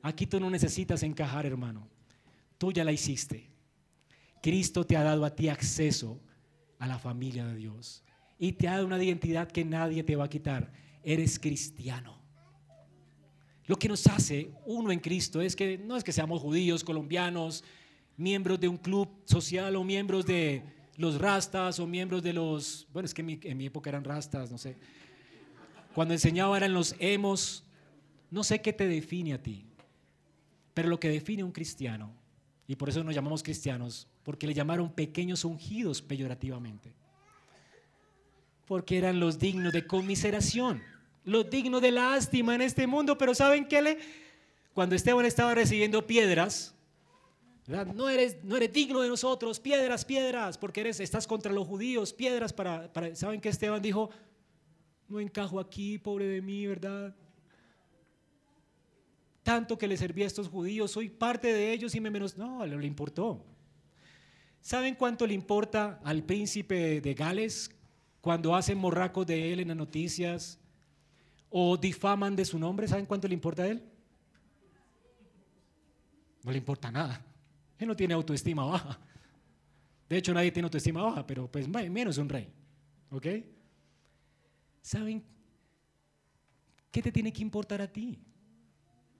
Aquí 0.00 0.26
tú 0.26 0.38
no 0.38 0.48
necesitas 0.48 1.02
encajar, 1.02 1.44
hermano. 1.44 1.88
Tú 2.56 2.72
ya 2.72 2.84
la 2.84 2.92
hiciste. 2.92 3.50
Cristo 4.40 4.86
te 4.86 4.96
ha 4.96 5.02
dado 5.02 5.24
a 5.24 5.34
ti 5.34 5.48
acceso 5.48 6.20
a 6.78 6.86
la 6.86 6.98
familia 6.98 7.44
de 7.44 7.56
Dios 7.56 8.05
y 8.38 8.52
te 8.52 8.68
ha 8.68 8.84
una 8.84 9.02
identidad 9.02 9.50
que 9.50 9.64
nadie 9.64 10.02
te 10.02 10.16
va 10.16 10.24
a 10.24 10.30
quitar. 10.30 10.70
Eres 11.02 11.38
cristiano. 11.38 12.16
Lo 13.66 13.76
que 13.76 13.88
nos 13.88 14.06
hace 14.06 14.52
uno 14.64 14.92
en 14.92 15.00
Cristo 15.00 15.40
es 15.40 15.56
que 15.56 15.78
no 15.78 15.96
es 15.96 16.04
que 16.04 16.12
seamos 16.12 16.40
judíos, 16.40 16.84
colombianos, 16.84 17.64
miembros 18.16 18.60
de 18.60 18.68
un 18.68 18.76
club 18.76 19.08
social 19.24 19.74
o 19.76 19.84
miembros 19.84 20.24
de 20.26 20.62
los 20.96 21.20
rastas 21.20 21.78
o 21.80 21.86
miembros 21.86 22.22
de 22.22 22.32
los, 22.32 22.86
bueno, 22.92 23.06
es 23.06 23.14
que 23.14 23.22
en 23.22 23.56
mi, 23.56 23.66
época 23.66 23.90
eran 23.90 24.04
rastas, 24.04 24.50
no 24.50 24.58
sé. 24.58 24.76
Cuando 25.94 26.14
enseñaba 26.14 26.56
eran 26.56 26.74
los 26.74 26.94
hemos, 26.98 27.64
no 28.30 28.44
sé 28.44 28.60
qué 28.60 28.72
te 28.72 28.86
define 28.86 29.34
a 29.34 29.42
ti, 29.42 29.66
pero 30.72 30.88
lo 30.88 31.00
que 31.00 31.08
define 31.08 31.42
a 31.42 31.46
un 31.46 31.52
cristiano, 31.52 32.14
y 32.68 32.76
por 32.76 32.88
eso 32.88 33.02
nos 33.02 33.14
llamamos 33.14 33.42
cristianos, 33.42 34.06
porque 34.22 34.46
le 34.46 34.54
llamaron 34.54 34.92
pequeños 34.92 35.44
ungidos 35.44 36.02
peyorativamente 36.02 36.94
porque 38.66 38.98
eran 38.98 39.20
los 39.20 39.38
dignos 39.38 39.72
de 39.72 39.86
conmiseración, 39.86 40.82
los 41.24 41.48
dignos 41.48 41.80
de 41.82 41.92
lástima 41.92 42.54
en 42.54 42.62
este 42.62 42.86
mundo. 42.86 43.16
Pero 43.16 43.34
¿saben 43.34 43.66
qué? 43.66 43.82
Le? 43.82 43.98
Cuando 44.74 44.94
Esteban 44.94 45.24
estaba 45.24 45.54
recibiendo 45.54 46.06
piedras, 46.06 46.74
No, 47.94 48.08
eres, 48.08 48.36
no 48.44 48.56
eres 48.56 48.72
digno 48.72 49.00
de 49.00 49.08
nosotros, 49.08 49.58
piedras, 49.58 50.04
piedras, 50.04 50.56
porque 50.56 50.82
eres, 50.82 51.00
estás 51.00 51.26
contra 51.26 51.52
los 51.52 51.66
judíos, 51.66 52.12
piedras 52.12 52.52
para, 52.52 52.92
para... 52.92 53.14
¿Saben 53.16 53.40
qué 53.40 53.48
Esteban 53.48 53.82
dijo? 53.82 54.10
No 55.08 55.18
encajo 55.18 55.58
aquí, 55.58 55.98
pobre 55.98 56.26
de 56.26 56.40
mí, 56.42 56.64
¿verdad? 56.66 57.14
Tanto 59.42 59.76
que 59.76 59.88
le 59.88 59.96
serví 59.96 60.22
a 60.22 60.26
estos 60.26 60.48
judíos, 60.48 60.92
soy 60.92 61.08
parte 61.08 61.52
de 61.52 61.72
ellos 61.72 61.94
y 61.96 62.00
me 62.00 62.10
menos... 62.10 62.36
No, 62.36 62.64
no 62.64 62.78
le 62.78 62.86
importó. 62.86 63.44
¿Saben 64.60 64.94
cuánto 64.94 65.26
le 65.26 65.34
importa 65.34 66.00
al 66.04 66.22
príncipe 66.22 67.00
de 67.00 67.14
Gales 67.14 67.70
cuando 68.26 68.56
hacen 68.56 68.76
morracos 68.76 69.24
de 69.24 69.52
él 69.52 69.60
en 69.60 69.68
las 69.68 69.76
noticias 69.76 70.58
o 71.48 71.76
difaman 71.76 72.34
de 72.34 72.44
su 72.44 72.58
nombre, 72.58 72.88
¿saben 72.88 73.06
cuánto 73.06 73.28
le 73.28 73.34
importa 73.34 73.62
a 73.62 73.68
él? 73.68 73.88
No 76.42 76.50
le 76.50 76.58
importa 76.58 76.90
nada. 76.90 77.24
Él 77.78 77.86
no 77.86 77.94
tiene 77.94 78.14
autoestima 78.14 78.64
baja. 78.64 78.98
De 80.08 80.16
hecho, 80.16 80.34
nadie 80.34 80.50
tiene 80.50 80.66
autoestima 80.66 81.02
baja, 81.02 81.24
pero 81.24 81.48
pues 81.48 81.68
menos 81.68 82.18
un 82.18 82.28
rey. 82.28 82.48
¿Ok? 83.10 83.26
¿Saben 84.82 85.22
qué 86.90 87.02
te 87.02 87.12
tiene 87.12 87.32
que 87.32 87.42
importar 87.42 87.80
a 87.80 87.92
ti? 87.92 88.18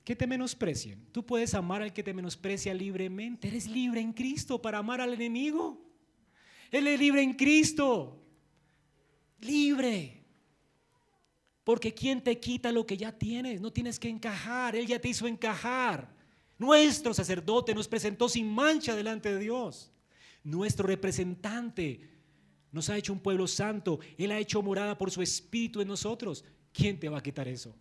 Que 0.03 0.17
te 0.17 0.27
menosprecien. 0.27 1.07
Tú 1.13 1.25
puedes 1.25 1.55
amar 1.55 1.81
al 1.81 1.93
que 1.93 2.03
te 2.03 2.13
menosprecia 2.13 2.75
libremente. 2.75 3.47
Eres 3.47 3.69
libre 3.69 4.01
en 4.01 4.13
Cristo 4.13 4.61
para 4.61 4.79
amar 4.79 5.01
al 5.01 5.15
enemigo. 5.15 5.81
Él 6.73 6.89
es 6.89 6.99
libre 6.99 7.23
en 7.23 7.35
Cristo 7.35 8.25
libre. 9.41 10.25
Porque 11.65 11.93
¿quién 11.93 12.23
te 12.23 12.39
quita 12.39 12.71
lo 12.71 12.87
que 12.87 12.97
ya 12.97 13.11
tienes? 13.11 13.61
No 13.61 13.73
tienes 13.73 13.99
que 13.99 14.09
encajar, 14.09 14.77
Él 14.77 14.87
ya 14.87 15.01
te 15.01 15.09
hizo 15.09 15.27
encajar. 15.27 16.15
Nuestro 16.59 17.13
sacerdote 17.13 17.75
nos 17.75 17.89
presentó 17.89 18.29
sin 18.29 18.49
mancha 18.49 18.95
delante 18.95 19.35
de 19.35 19.41
Dios. 19.41 19.93
nuestro 20.47 20.87
representante. 20.87 22.01
Nos 22.71 22.89
ha 22.89 22.97
hecho 22.97 23.13
un 23.13 23.21
pueblo 23.21 23.47
santo. 23.47 23.99
Él 24.17 24.31
ha 24.31 24.39
hecho 24.39 24.63
morada 24.63 24.97
por 24.97 25.11
su 25.11 25.23
espíritu 25.23 25.81
en 25.81 25.89
nosotros. 25.89 26.45
¿Quién 26.73 26.99
te 26.99 27.09
va 27.09 27.19
a 27.19 27.23
quitar 27.23 27.49
eso? 27.49 27.75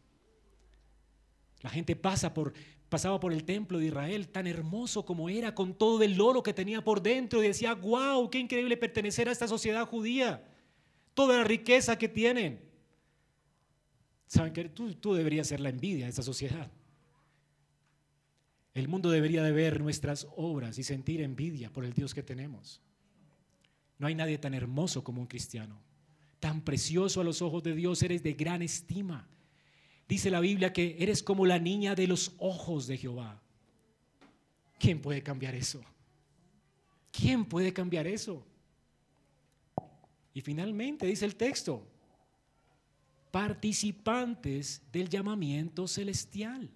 La 1.62 1.70
gente 1.70 1.96
pasaba 1.96 3.20
por 3.20 3.34
el 3.34 3.44
templo 3.44 3.80
de 3.80 3.88
Israel, 3.88 4.30
tan 4.30 4.48
hermoso 4.48 5.06
como 5.06 5.30
era, 5.30 5.54
con 5.54 5.74
todo 5.74 6.02
el 6.04 6.20
oro 6.20 6.44
que 6.44 6.54
tenía 6.54 6.84
por 6.84 7.02
dentro, 7.02 7.44
y 7.44 7.48
decía, 7.48 7.74
wow, 7.74 8.30
qué 8.30 8.40
increíble 8.40 8.78
pertenecer 8.78 9.30
a 9.30 9.32
esta 9.32 9.48
sociedad 9.48 9.86
judía. 9.88 10.44
Toda 11.16 11.38
la 11.38 11.44
riqueza 11.44 11.98
que 11.98 12.08
tienen. 12.08 12.60
Saben 14.28 14.54
que 14.54 14.66
tú, 14.66 14.94
tú 14.94 15.16
deberías 15.16 15.48
ser 15.48 15.60
la 15.60 15.70
envidia 15.70 16.06
de 16.06 16.10
esta 16.10 16.22
sociedad. 16.22 16.72
El 18.76 18.90
mundo 18.90 19.10
debería 19.10 19.42
de 19.42 19.54
ver 19.54 19.80
nuestras 19.80 20.28
obras 20.36 20.78
y 20.78 20.84
sentir 20.84 21.22
envidia 21.22 21.72
por 21.72 21.86
el 21.86 21.94
Dios 21.94 22.14
que 22.14 22.22
tenemos. 22.22 22.82
No 23.98 24.08
hay 24.08 24.16
nadie 24.16 24.38
tan 24.38 24.54
hermoso 24.54 25.04
como 25.04 25.22
un 25.22 25.28
cristiano, 25.28 25.80
tan 26.42 26.62
precioso 26.62 27.22
a 27.22 27.24
los 27.24 27.42
ojos 27.42 27.64
de 27.64 27.74
Dios, 27.74 28.04
eres 28.04 28.22
de 28.22 28.34
gran 28.34 28.62
estima. 28.62 29.28
Dice 30.08 30.30
la 30.30 30.42
Biblia 30.42 30.74
que 30.74 30.98
eres 31.00 31.24
como 31.24 31.46
la 31.46 31.58
niña 31.58 31.96
de 31.96 32.08
los 32.08 32.34
ojos 32.38 32.86
de 32.88 32.98
Jehová. 32.98 33.42
¿Quién 34.78 35.02
puede 35.02 35.24
cambiar 35.24 35.56
eso? 35.56 35.82
¿Quién 37.12 37.46
puede 37.46 37.72
cambiar 37.72 38.08
eso? 38.08 38.46
Y 40.36 40.42
finalmente 40.42 41.08
dice 41.08 41.26
el 41.26 41.38
texto, 41.38 41.88
participantes 43.32 44.82
del 44.92 45.08
llamamiento 45.08 45.88
celestial. 45.88 46.70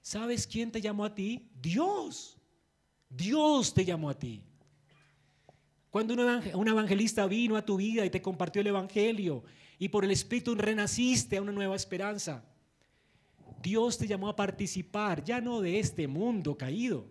¿Sabes 0.00 0.46
quién 0.46 0.70
te 0.70 0.80
llamó 0.80 1.04
a 1.04 1.12
ti? 1.12 1.50
Dios. 1.60 2.38
Dios 3.08 3.74
te 3.74 3.84
llamó 3.84 4.08
a 4.08 4.16
ti. 4.16 4.44
Cuando 5.90 6.14
un 6.54 6.68
evangelista 6.68 7.26
vino 7.26 7.56
a 7.56 7.64
tu 7.64 7.76
vida 7.76 8.06
y 8.06 8.10
te 8.10 8.22
compartió 8.22 8.60
el 8.60 8.68
Evangelio 8.68 9.42
y 9.76 9.88
por 9.88 10.04
el 10.04 10.12
Espíritu 10.12 10.54
renaciste 10.54 11.36
a 11.36 11.42
una 11.42 11.50
nueva 11.50 11.74
esperanza, 11.74 12.44
Dios 13.60 13.98
te 13.98 14.06
llamó 14.06 14.28
a 14.28 14.36
participar 14.36 15.24
ya 15.24 15.40
no 15.40 15.60
de 15.60 15.80
este 15.80 16.06
mundo 16.06 16.56
caído. 16.56 17.10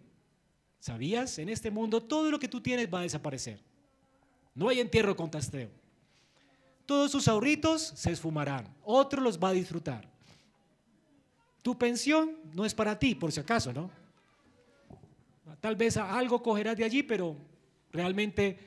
¿Sabías? 0.79 1.39
En 1.39 1.49
este 1.49 1.71
mundo 1.71 2.01
todo 2.01 2.31
lo 2.31 2.39
que 2.39 2.47
tú 2.47 2.61
tienes 2.61 2.87
va 2.91 2.99
a 2.99 3.03
desaparecer. 3.03 3.68
No 4.54 4.70
hay 4.70 4.80
entierro 4.80 5.16
con 5.16 5.32
tasteo. 5.32 5.70
Todos 6.86 7.12
sus 7.12 7.28
ahorritos 7.28 7.82
se 7.95 8.12
esfumarán. 8.12 8.68
Otro 8.84 9.22
los 9.22 9.38
va 9.38 9.50
a 9.50 9.54
disfrutar. 9.54 10.10
Tu 11.62 11.78
pensión 11.78 12.36
no 12.54 12.66
es 12.66 12.74
para 12.74 12.97
ti, 12.97 13.16
por 13.16 13.32
si 13.32 13.39
acaso, 13.39 13.72
¿no? 13.72 13.91
Tal 15.60 15.76
vez 15.76 15.97
algo 15.97 16.41
cogerás 16.41 16.78
de 16.78 16.86
allí, 16.86 17.04
pero 17.04 17.36
realmente 17.91 18.58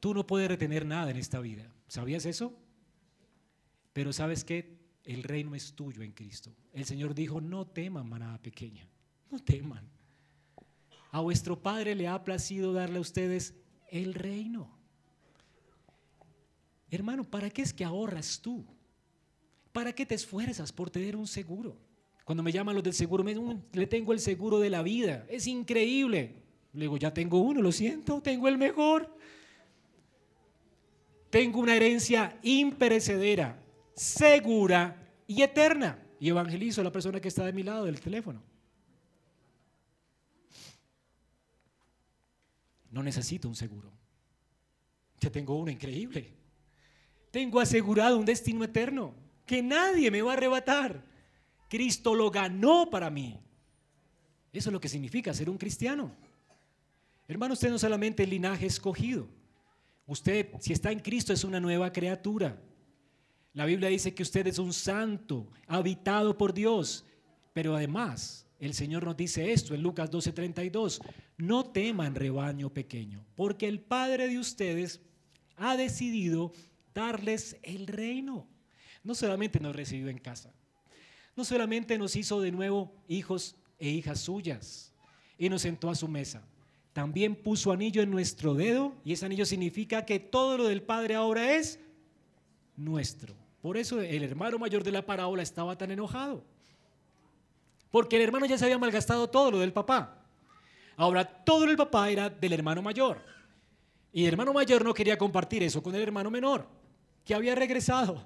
tú 0.00 0.12
no 0.12 0.26
puedes 0.26 0.48
retener 0.48 0.84
nada 0.84 1.10
en 1.10 1.16
esta 1.16 1.40
vida. 1.40 1.70
¿Sabías 1.88 2.26
eso? 2.26 2.52
Pero 3.92 4.12
sabes 4.12 4.44
que 4.44 4.76
el 5.04 5.22
reino 5.22 5.54
es 5.54 5.72
tuyo 5.72 6.02
en 6.02 6.12
Cristo. 6.12 6.50
El 6.72 6.84
Señor 6.84 7.14
dijo, 7.14 7.40
no 7.40 7.66
teman, 7.66 8.08
manada 8.08 8.38
pequeña, 8.38 8.86
no 9.30 9.38
teman. 9.38 9.88
A 11.12 11.20
vuestro 11.20 11.62
Padre 11.62 11.94
le 11.94 12.08
ha 12.08 12.22
placido 12.24 12.72
darle 12.72 12.98
a 12.98 13.00
ustedes 13.00 13.54
el 13.90 14.14
reino. 14.14 14.75
Hermano, 16.96 17.24
¿para 17.24 17.50
qué 17.50 17.62
es 17.62 17.72
que 17.72 17.84
ahorras 17.84 18.40
tú? 18.40 18.64
¿Para 19.72 19.92
qué 19.92 20.06
te 20.06 20.14
esfuerzas 20.14 20.72
por 20.72 20.90
tener 20.90 21.14
un 21.14 21.26
seguro? 21.26 21.76
Cuando 22.24 22.42
me 22.42 22.50
llaman 22.50 22.74
los 22.74 22.82
del 22.82 22.94
seguro, 22.94 23.22
me 23.22 23.36
le 23.72 23.86
tengo 23.86 24.12
el 24.12 24.18
seguro 24.18 24.58
de 24.58 24.70
la 24.70 24.82
vida. 24.82 25.26
Es 25.28 25.46
increíble. 25.46 26.42
Le 26.72 26.80
digo, 26.80 26.96
ya 26.96 27.12
tengo 27.12 27.40
uno, 27.40 27.62
lo 27.62 27.70
siento, 27.70 28.20
tengo 28.20 28.48
el 28.48 28.58
mejor. 28.58 29.14
Tengo 31.30 31.60
una 31.60 31.76
herencia 31.76 32.38
imperecedera, 32.42 33.62
segura 33.94 35.12
y 35.26 35.42
eterna. 35.42 36.02
Y 36.18 36.30
evangelizo 36.30 36.80
a 36.80 36.84
la 36.84 36.92
persona 36.92 37.20
que 37.20 37.28
está 37.28 37.44
de 37.44 37.52
mi 37.52 37.62
lado 37.62 37.84
del 37.84 38.00
teléfono. 38.00 38.42
No 42.90 43.02
necesito 43.02 43.46
un 43.46 43.54
seguro. 43.54 43.92
Ya 45.20 45.30
tengo 45.30 45.54
uno 45.56 45.70
increíble. 45.70 46.32
Tengo 47.36 47.60
asegurado 47.60 48.16
un 48.16 48.24
destino 48.24 48.64
eterno 48.64 49.12
que 49.44 49.62
nadie 49.62 50.10
me 50.10 50.22
va 50.22 50.30
a 50.30 50.36
arrebatar. 50.38 51.04
Cristo 51.68 52.14
lo 52.14 52.30
ganó 52.30 52.88
para 52.88 53.10
mí. 53.10 53.38
Eso 54.54 54.70
es 54.70 54.72
lo 54.72 54.80
que 54.80 54.88
significa 54.88 55.34
ser 55.34 55.50
un 55.50 55.58
cristiano. 55.58 56.10
Hermano, 57.28 57.52
usted 57.52 57.68
no 57.68 57.78
solamente 57.78 58.22
el 58.22 58.30
linaje 58.30 58.64
escogido. 58.64 59.28
Usted, 60.06 60.48
si 60.60 60.72
está 60.72 60.90
en 60.90 61.00
Cristo, 61.00 61.34
es 61.34 61.44
una 61.44 61.60
nueva 61.60 61.92
criatura. 61.92 62.58
La 63.52 63.66
Biblia 63.66 63.90
dice 63.90 64.14
que 64.14 64.22
usted 64.22 64.46
es 64.46 64.58
un 64.58 64.72
santo, 64.72 65.46
habitado 65.66 66.38
por 66.38 66.54
Dios. 66.54 67.04
Pero 67.52 67.76
además, 67.76 68.46
el 68.58 68.72
Señor 68.72 69.04
nos 69.04 69.14
dice 69.14 69.52
esto 69.52 69.74
en 69.74 69.82
Lucas 69.82 70.10
12:32. 70.10 71.02
No 71.36 71.66
teman 71.66 72.14
rebaño 72.14 72.72
pequeño, 72.72 73.26
porque 73.34 73.68
el 73.68 73.80
Padre 73.80 74.26
de 74.26 74.38
ustedes 74.38 75.02
ha 75.58 75.76
decidido 75.76 76.50
darles 76.96 77.58
el 77.62 77.86
reino. 77.86 78.48
No 79.04 79.14
solamente 79.14 79.60
nos 79.60 79.76
recibió 79.76 80.08
en 80.08 80.18
casa, 80.18 80.52
no 81.36 81.44
solamente 81.44 81.98
nos 81.98 82.16
hizo 82.16 82.40
de 82.40 82.50
nuevo 82.50 82.92
hijos 83.06 83.54
e 83.78 83.88
hijas 83.88 84.20
suyas 84.20 84.92
y 85.38 85.48
nos 85.48 85.62
sentó 85.62 85.90
a 85.90 85.94
su 85.94 86.08
mesa, 86.08 86.42
también 86.92 87.36
puso 87.36 87.70
anillo 87.70 88.02
en 88.02 88.10
nuestro 88.10 88.54
dedo 88.54 88.94
y 89.04 89.12
ese 89.12 89.26
anillo 89.26 89.44
significa 89.44 90.06
que 90.06 90.18
todo 90.18 90.56
lo 90.56 90.66
del 90.66 90.82
Padre 90.82 91.14
ahora 91.14 91.54
es 91.54 91.78
nuestro. 92.74 93.34
Por 93.60 93.76
eso 93.76 94.00
el 94.00 94.22
hermano 94.22 94.58
mayor 94.58 94.82
de 94.82 94.92
la 94.92 95.04
parábola 95.04 95.42
estaba 95.42 95.76
tan 95.76 95.90
enojado. 95.90 96.42
Porque 97.90 98.16
el 98.16 98.22
hermano 98.22 98.46
ya 98.46 98.56
se 98.56 98.64
había 98.64 98.78
malgastado 98.78 99.28
todo 99.28 99.50
lo 99.50 99.58
del 99.58 99.72
papá. 99.72 100.24
Ahora 100.96 101.24
todo 101.24 101.64
el 101.64 101.76
papá 101.76 102.08
era 102.10 102.30
del 102.30 102.54
hermano 102.54 102.80
mayor. 102.80 103.20
Y 104.12 104.22
el 104.22 104.28
hermano 104.28 104.54
mayor 104.54 104.82
no 104.82 104.94
quería 104.94 105.18
compartir 105.18 105.62
eso 105.62 105.82
con 105.82 105.94
el 105.94 106.02
hermano 106.02 106.30
menor 106.30 106.66
que 107.26 107.34
había 107.34 107.54
regresado. 107.54 108.24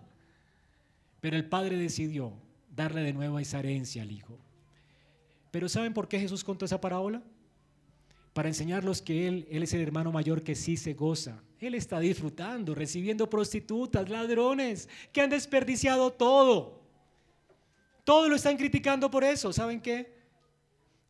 Pero 1.21 1.37
el 1.37 1.47
padre 1.47 1.77
decidió 1.77 2.33
darle 2.77 3.03
de 3.03 3.13
nuevo 3.13 3.41
esa 3.41 3.59
herencia 3.59 4.03
al 4.03 4.13
hijo. 4.13 4.39
Pero 5.51 5.69
¿saben 5.69 5.93
por 5.93 6.07
qué 6.07 6.21
Jesús 6.21 6.45
contó 6.45 6.67
esa 6.67 6.81
parábola? 6.81 7.23
Para 8.33 8.49
enseñarlos 8.49 9.03
que 9.03 9.27
él, 9.27 9.49
él 9.51 9.65
es 9.65 9.73
el 9.73 9.81
hermano 9.81 10.13
mayor 10.13 10.45
que 10.45 10.55
sí 10.55 10.77
se 10.77 10.95
goza. 10.95 11.43
Él 11.59 11.75
está 11.75 11.99
disfrutando, 11.99 12.75
recibiendo 12.75 13.29
prostitutas, 13.29 14.09
ladrones, 14.09 14.89
que 15.13 15.21
han 15.21 15.31
desperdiciado 15.31 16.13
todo. 16.13 16.81
Todo 18.05 18.29
lo 18.29 18.37
están 18.37 18.57
criticando 18.57 19.11
por 19.11 19.25
eso. 19.25 19.53
¿Saben 19.53 19.81
qué? 19.81 20.21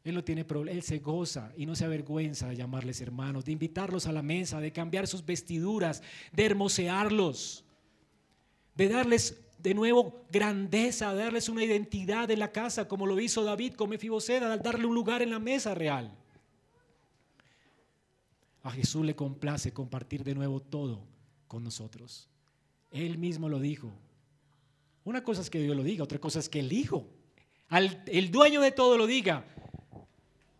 Él 0.02 0.14
no 0.14 0.24
tiene 0.24 0.46
problema, 0.46 0.74
él 0.74 0.82
se 0.82 0.98
goza 0.98 1.52
y 1.56 1.66
no 1.66 1.76
se 1.76 1.84
avergüenza 1.84 2.48
de 2.48 2.56
llamarles 2.56 3.02
hermanos, 3.02 3.44
de 3.44 3.52
invitarlos 3.52 4.06
a 4.06 4.12
la 4.12 4.22
mesa, 4.22 4.58
de 4.58 4.72
cambiar 4.72 5.06
sus 5.06 5.24
vestiduras, 5.26 6.02
de 6.32 6.46
hermosearlos 6.46 7.64
de 8.80 8.88
darles 8.88 9.38
de 9.58 9.74
nuevo 9.74 10.24
grandeza, 10.30 11.12
de 11.12 11.24
darles 11.24 11.50
una 11.50 11.62
identidad 11.62 12.30
en 12.30 12.38
la 12.38 12.50
casa, 12.50 12.88
como 12.88 13.04
lo 13.04 13.20
hizo 13.20 13.44
David 13.44 13.74
con 13.74 13.90
Mefiboseda, 13.90 14.50
al 14.50 14.62
darle 14.62 14.86
un 14.86 14.94
lugar 14.94 15.20
en 15.20 15.30
la 15.30 15.38
mesa 15.38 15.74
real. 15.74 16.10
A 18.62 18.70
Jesús 18.70 19.04
le 19.04 19.14
complace 19.14 19.74
compartir 19.74 20.24
de 20.24 20.34
nuevo 20.34 20.60
todo 20.60 21.02
con 21.46 21.62
nosotros. 21.62 22.30
Él 22.90 23.18
mismo 23.18 23.50
lo 23.50 23.60
dijo. 23.60 23.92
Una 25.04 25.22
cosa 25.22 25.42
es 25.42 25.50
que 25.50 25.60
Dios 25.60 25.76
lo 25.76 25.82
diga, 25.82 26.04
otra 26.04 26.18
cosa 26.18 26.38
es 26.38 26.48
que 26.48 26.60
el 26.60 26.72
Hijo, 26.72 27.06
el 28.06 28.30
dueño 28.30 28.62
de 28.62 28.72
todo 28.72 28.96
lo 28.96 29.06
diga. 29.06 29.44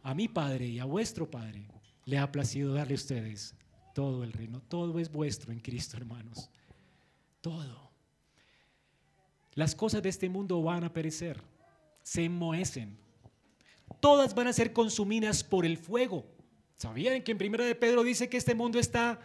A 0.03 0.15
mi 0.15 0.29
Padre 0.29 0.67
y 0.67 0.79
a 0.79 0.85
vuestro 0.85 1.31
Padre 1.31 1.67
le 2.05 2.19
ha 2.19 2.31
placido 2.31 2.75
darle 2.75 2.93
a 2.93 2.97
ustedes 2.97 3.55
todo 3.95 4.25
el 4.25 4.33
reino. 4.35 4.61
Todo 4.69 4.99
es 4.99 5.11
vuestro 5.11 5.53
en 5.53 5.61
Cristo, 5.61 5.97
hermanos. 5.97 6.51
Todo. 7.41 7.90
Las 9.55 9.75
cosas 9.75 10.03
de 10.03 10.09
este 10.09 10.29
mundo 10.29 10.63
van 10.63 10.85
a 10.85 10.93
perecer, 10.93 11.41
se 12.03 12.25
enmohecen. 12.25 12.99
Todas 14.01 14.35
van 14.35 14.47
a 14.47 14.53
ser 14.53 14.73
consumidas 14.73 15.43
por 15.43 15.67
el 15.67 15.77
fuego. 15.77 16.25
¿Sabían 16.77 17.23
que 17.23 17.33
en 17.33 17.39
primera 17.39 17.65
de 17.65 17.75
Pedro 17.75 18.03
dice 18.03 18.29
que 18.29 18.37
este 18.37 18.55
mundo 18.55 18.79
está 18.79 19.21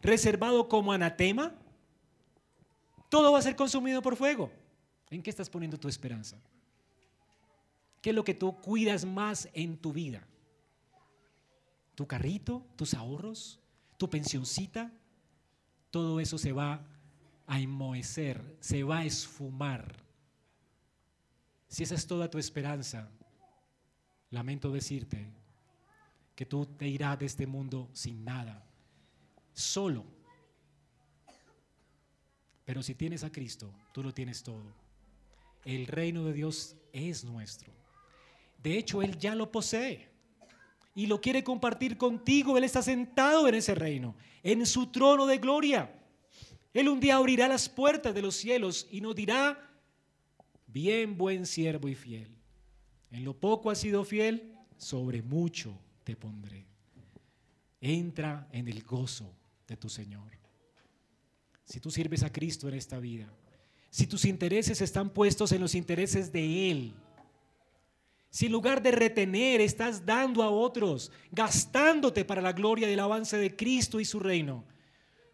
reservado 0.00 0.68
como 0.68 0.92
anatema? 0.92 1.54
Todo 3.08 3.30
va 3.30 3.38
a 3.38 3.42
ser 3.42 3.54
consumido 3.54 4.00
por 4.02 4.16
fuego. 4.16 4.50
¿En 5.10 5.22
qué 5.22 5.30
estás 5.30 5.50
poniendo 5.50 5.78
tu 5.78 5.88
esperanza? 5.88 6.40
¿Qué 8.00 8.10
es 8.10 8.16
lo 8.16 8.24
que 8.24 8.34
tú 8.34 8.60
cuidas 8.60 9.04
más 9.04 9.48
en 9.52 9.76
tu 9.76 9.92
vida? 9.92 10.26
¿Tu 11.94 12.06
carrito? 12.06 12.66
¿Tus 12.74 12.94
ahorros? 12.94 13.60
¿Tu 13.98 14.08
pensioncita? 14.08 14.90
Todo 15.90 16.18
eso 16.18 16.38
se 16.38 16.52
va 16.52 16.84
a 17.46 17.60
enmohecer, 17.60 18.56
se 18.60 18.82
va 18.82 18.98
a 18.98 19.04
esfumar. 19.04 19.96
Si 21.68 21.82
esa 21.82 21.94
es 21.94 22.06
toda 22.06 22.30
tu 22.30 22.38
esperanza, 22.38 23.10
lamento 24.30 24.70
decirte 24.70 25.32
que 26.34 26.46
tú 26.46 26.66
te 26.66 26.88
irás 26.88 27.18
de 27.18 27.26
este 27.26 27.46
mundo 27.46 27.88
sin 27.92 28.24
nada, 28.24 28.64
solo. 29.52 30.04
Pero 32.64 32.82
si 32.82 32.94
tienes 32.94 33.24
a 33.24 33.32
Cristo, 33.32 33.72
tú 33.92 34.02
lo 34.02 34.12
tienes 34.12 34.42
todo. 34.42 34.64
El 35.64 35.86
reino 35.86 36.24
de 36.24 36.32
Dios 36.32 36.76
es 36.92 37.24
nuestro. 37.24 37.72
De 38.62 38.78
hecho, 38.78 39.02
Él 39.02 39.18
ya 39.18 39.34
lo 39.34 39.50
posee 39.50 40.10
y 40.94 41.06
lo 41.06 41.20
quiere 41.20 41.42
compartir 41.42 41.96
contigo. 41.96 42.56
Él 42.56 42.64
está 42.64 42.82
sentado 42.82 43.48
en 43.48 43.54
ese 43.54 43.74
reino, 43.74 44.14
en 44.42 44.64
su 44.66 44.86
trono 44.88 45.26
de 45.26 45.38
gloria. 45.38 46.01
Él 46.72 46.88
un 46.88 47.00
día 47.00 47.16
abrirá 47.16 47.48
las 47.48 47.68
puertas 47.68 48.14
de 48.14 48.22
los 48.22 48.34
cielos 48.34 48.86
y 48.90 49.00
nos 49.00 49.14
dirá, 49.14 49.70
bien 50.66 51.18
buen 51.18 51.46
siervo 51.46 51.88
y 51.88 51.94
fiel. 51.94 52.28
En 53.10 53.24
lo 53.24 53.38
poco 53.38 53.70
has 53.70 53.78
sido 53.78 54.04
fiel, 54.04 54.54
sobre 54.78 55.22
mucho 55.22 55.78
te 56.02 56.16
pondré. 56.16 56.66
Entra 57.80 58.48
en 58.52 58.68
el 58.68 58.82
gozo 58.82 59.34
de 59.66 59.76
tu 59.76 59.88
Señor. 59.88 60.32
Si 61.64 61.78
tú 61.78 61.90
sirves 61.90 62.22
a 62.22 62.32
Cristo 62.32 62.68
en 62.68 62.74
esta 62.74 62.98
vida, 62.98 63.32
si 63.90 64.06
tus 64.06 64.24
intereses 64.24 64.80
están 64.80 65.10
puestos 65.10 65.52
en 65.52 65.60
los 65.60 65.74
intereses 65.74 66.32
de 66.32 66.70
Él, 66.70 66.94
si 68.30 68.46
en 68.46 68.52
lugar 68.52 68.82
de 68.82 68.92
retener 68.92 69.60
estás 69.60 70.06
dando 70.06 70.42
a 70.42 70.48
otros, 70.48 71.12
gastándote 71.30 72.24
para 72.24 72.40
la 72.40 72.54
gloria 72.54 72.88
y 72.88 72.94
el 72.94 73.00
avance 73.00 73.36
de 73.36 73.54
Cristo 73.54 74.00
y 74.00 74.06
su 74.06 74.18
reino, 74.18 74.64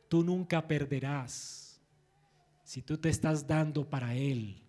tú 0.08 0.24
nunca 0.24 0.66
perderás. 0.66 1.80
Si 2.64 2.82
tú 2.82 2.98
te 2.98 3.08
estás 3.08 3.46
dando 3.46 3.88
para 3.88 4.14
Él. 4.14 4.62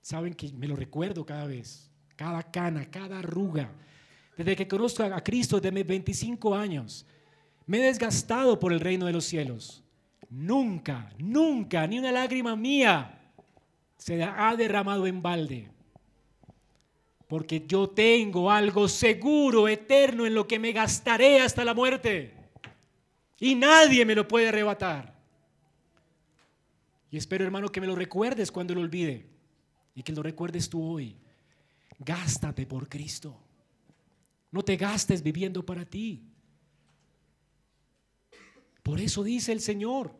Saben 0.00 0.34
que 0.34 0.52
me 0.52 0.66
lo 0.66 0.74
recuerdo 0.74 1.24
cada 1.24 1.46
vez, 1.46 1.90
cada 2.16 2.42
cana, 2.42 2.90
cada 2.90 3.20
arruga. 3.20 3.70
Desde 4.36 4.56
que 4.56 4.66
conozco 4.66 5.04
a 5.04 5.22
Cristo 5.22 5.60
desde 5.60 5.72
mis 5.72 5.86
25 5.86 6.54
años, 6.54 7.06
me 7.66 7.78
he 7.78 7.82
desgastado 7.82 8.58
por 8.58 8.72
el 8.72 8.80
reino 8.80 9.06
de 9.06 9.12
los 9.12 9.24
cielos. 9.24 9.84
Nunca, 10.28 11.10
nunca, 11.18 11.86
ni 11.86 11.98
una 11.98 12.10
lágrima 12.10 12.56
mía 12.56 13.20
se 13.96 14.22
ha 14.22 14.56
derramado 14.56 15.06
en 15.06 15.22
balde. 15.22 15.70
Porque 17.28 17.64
yo 17.66 17.88
tengo 17.88 18.50
algo 18.50 18.88
seguro, 18.88 19.68
eterno, 19.68 20.26
en 20.26 20.34
lo 20.34 20.46
que 20.48 20.58
me 20.58 20.72
gastaré 20.72 21.40
hasta 21.40 21.64
la 21.64 21.72
muerte. 21.72 22.41
Y 23.42 23.56
nadie 23.56 24.04
me 24.04 24.14
lo 24.14 24.28
puede 24.28 24.50
arrebatar. 24.50 25.12
Y 27.10 27.16
espero, 27.16 27.44
hermano, 27.44 27.70
que 27.70 27.80
me 27.80 27.88
lo 27.88 27.96
recuerdes 27.96 28.52
cuando 28.52 28.72
lo 28.72 28.80
olvide. 28.80 29.26
Y 29.96 30.04
que 30.04 30.12
lo 30.12 30.22
recuerdes 30.22 30.70
tú 30.70 30.80
hoy. 30.80 31.16
Gástate 31.98 32.66
por 32.66 32.88
Cristo. 32.88 33.36
No 34.52 34.62
te 34.62 34.76
gastes 34.76 35.24
viviendo 35.24 35.66
para 35.66 35.84
ti. 35.84 36.22
Por 38.84 39.00
eso 39.00 39.24
dice 39.24 39.50
el 39.50 39.60
Señor, 39.60 40.14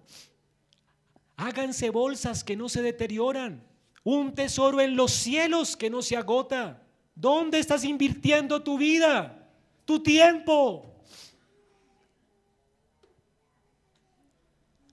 háganse 1.36 1.90
bolsas 1.90 2.42
que 2.42 2.56
no 2.56 2.68
se 2.68 2.82
deterioran, 2.82 3.64
un 4.02 4.34
tesoro 4.34 4.80
en 4.80 4.96
los 4.96 5.12
cielos 5.12 5.76
que 5.76 5.90
no 5.90 6.02
se 6.02 6.16
agota. 6.16 6.82
¿Dónde 7.14 7.60
estás 7.60 7.84
invirtiendo 7.84 8.64
tu 8.64 8.78
vida, 8.78 9.48
tu 9.84 10.02
tiempo? 10.02 10.91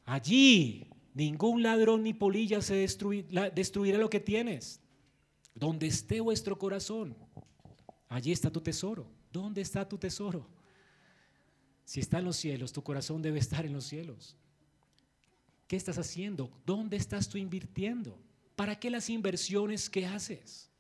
Allí 0.10 0.88
ningún 1.14 1.62
ladrón 1.62 2.02
ni 2.02 2.16
polilla 2.16 2.64
se 2.64 2.74
destruirá 2.74 4.00
lo 4.00 4.10
que 4.10 4.20
tienes. 4.20 4.80
Donde 5.54 5.86
esté 5.86 6.20
vuestro 6.20 6.58
corazón, 6.58 7.16
allí 8.08 8.32
está 8.32 8.50
tu 8.50 8.60
tesoro. 8.60 9.06
¿Dónde 9.32 9.62
está 9.62 9.88
tu 9.88 10.00
tesoro? 10.00 10.48
Si 11.86 12.00
está 12.00 12.18
en 12.18 12.26
los 12.26 12.38
cielos, 12.38 12.74
tu 12.74 12.82
corazón 12.82 13.22
debe 13.22 13.38
estar 13.38 13.68
en 13.68 13.74
los 13.74 13.86
cielos. 13.86 14.36
¿Qué 15.68 15.76
estás 15.76 16.00
haciendo? 16.00 16.50
¿Dónde 16.66 16.98
estás 16.98 17.30
tú 17.30 17.38
invirtiendo? 17.38 18.18
¿Para 18.56 18.80
qué 18.80 18.90
las 18.90 19.12
inversiones 19.12 19.92
que 19.92 20.08
haces? 20.08 20.72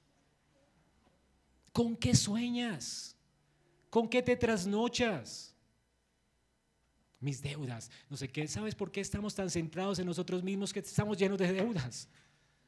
¿Con 1.72 1.96
qué 1.96 2.16
sueñas? 2.16 3.16
¿Con 3.92 4.10
qué 4.10 4.24
te 4.24 4.36
trasnochas? 4.36 5.54
Mis 7.20 7.42
deudas, 7.42 7.92
no 8.10 8.16
sé 8.16 8.30
qué. 8.30 8.48
¿Sabes 8.48 8.76
por 8.76 8.92
qué 8.92 9.02
estamos 9.02 9.36
tan 9.36 9.50
centrados 9.50 10.00
en 10.00 10.06
nosotros 10.06 10.42
mismos 10.42 10.72
que 10.72 10.80
estamos 10.80 11.18
llenos 11.18 11.38
de 11.38 11.52
deudas? 11.52 12.08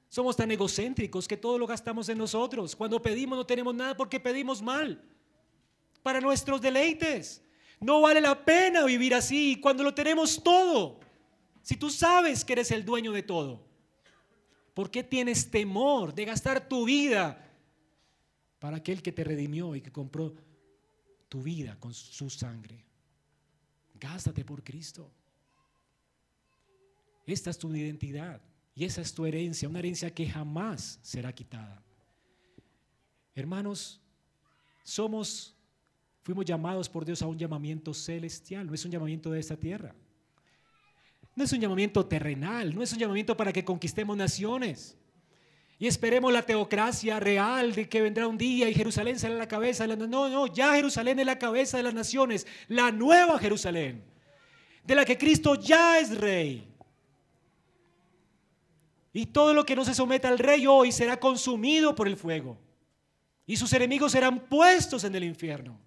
Somos 0.10 0.36
tan 0.36 0.52
egocéntricos 0.52 1.26
que 1.26 1.38
todo 1.38 1.58
lo 1.58 1.66
gastamos 1.66 2.10
en 2.10 2.18
nosotros. 2.18 2.76
Cuando 2.76 3.02
pedimos 3.02 3.38
no 3.38 3.45
tenemos 3.45 3.74
nada 3.74 3.95
porque 3.95 4.20
pedimos 4.20 4.62
mal. 4.62 5.02
Para 6.04 6.20
nuestros 6.20 6.60
deleites. 6.60 7.41
No 7.80 8.02
vale 8.02 8.20
la 8.20 8.43
pena 8.43 8.84
vivir 8.84 9.16
así 9.16 9.58
cuando 9.62 9.84
lo 9.84 9.93
tenemos 9.93 10.43
todo. 10.43 10.99
Si 11.62 11.78
tú 11.78 11.89
sabes 11.89 12.43
que 12.43 12.54
eres 12.54 12.72
el 12.72 12.84
dueño 12.84 13.14
de 13.14 13.24
todo, 13.24 13.66
¿por 14.74 14.91
qué 14.91 15.02
tienes 15.02 15.49
temor 15.49 16.14
de 16.14 16.26
gastar 16.26 16.68
tu 16.68 16.86
vida 16.86 17.49
para 18.60 18.78
aquel 18.78 19.02
que 19.02 19.14
te 19.14 19.24
redimió 19.24 19.76
y 19.76 19.82
que 19.82 19.93
compró 19.93 20.36
tu 21.30 21.41
vida 21.41 21.80
con 21.80 21.93
su 21.93 22.30
sangre? 22.30 22.90
Gástate 24.02 24.43
por 24.43 24.62
Cristo. 24.62 25.10
Esta 27.26 27.52
es 27.52 27.58
tu 27.58 27.74
identidad 27.74 28.41
y 28.76 28.84
esa 28.84 28.99
es 28.99 29.14
tu 29.14 29.26
herencia, 29.26 29.70
una 29.70 29.80
herencia 29.80 30.14
que 30.14 30.28
jamás 30.28 30.99
será 31.02 31.32
quitada. 31.32 31.82
Hermanos, 33.34 34.02
somos 34.84 35.56
Fuimos 36.24 36.45
llamados 36.45 36.88
por 36.88 37.04
Dios 37.04 37.22
a 37.22 37.28
un 37.28 37.38
llamamiento 37.38 37.93
celestial, 37.93 38.68
no 38.68 38.76
es 38.76 38.86
un 38.86 38.91
llamamiento 38.91 39.32
de 39.32 39.39
esta 39.39 39.58
tierra. 39.58 39.95
No 41.36 41.43
es 41.43 41.52
un 41.52 41.60
llamamiento 41.60 42.06
terrenal, 42.06 42.76
no 42.76 42.84
es 42.84 42.93
un 42.93 42.99
llamamiento 42.99 43.36
para 43.36 43.52
que 43.52 43.66
conquistemos 43.66 44.16
naciones. 44.16 44.97
Y 45.82 45.88
esperemos 45.88 46.32
la 46.32 46.43
teocracia 46.43 47.19
real 47.19 47.73
de 47.73 47.89
que 47.89 48.03
vendrá 48.03 48.27
un 48.27 48.38
día 48.38 48.69
y 48.69 48.73
Jerusalén 48.75 49.17
será 49.17 49.34
la 49.34 49.47
cabeza. 49.47 49.88
De 49.88 49.88
la, 49.88 49.95
no, 49.95 50.29
no, 50.29 50.45
ya 50.45 50.75
Jerusalén 50.75 51.17
es 51.17 51.25
la 51.25 51.39
cabeza 51.39 51.77
de 51.77 51.82
las 51.82 51.95
naciones, 51.95 52.45
la 52.67 52.91
nueva 52.91 53.39
Jerusalén, 53.39 54.03
de 54.84 54.93
la 54.93 55.03
que 55.05 55.17
Cristo 55.17 55.55
ya 55.55 55.97
es 55.97 56.15
rey. 56.15 56.71
Y 59.11 59.25
todo 59.25 59.55
lo 59.55 59.65
que 59.65 59.75
no 59.75 59.84
se 59.84 59.95
someta 59.95 60.27
al 60.27 60.38
rey 60.38 60.67
hoy 60.67 60.91
será 60.91 61.19
consumido 61.19 61.95
por 61.95 62.07
el 62.07 62.15
fuego. 62.15 62.59
Y 63.47 63.57
sus 63.57 63.73
enemigos 63.73 64.11
serán 64.11 64.39
puestos 64.39 65.03
en 65.03 65.15
el 65.15 65.23
infierno 65.23 65.79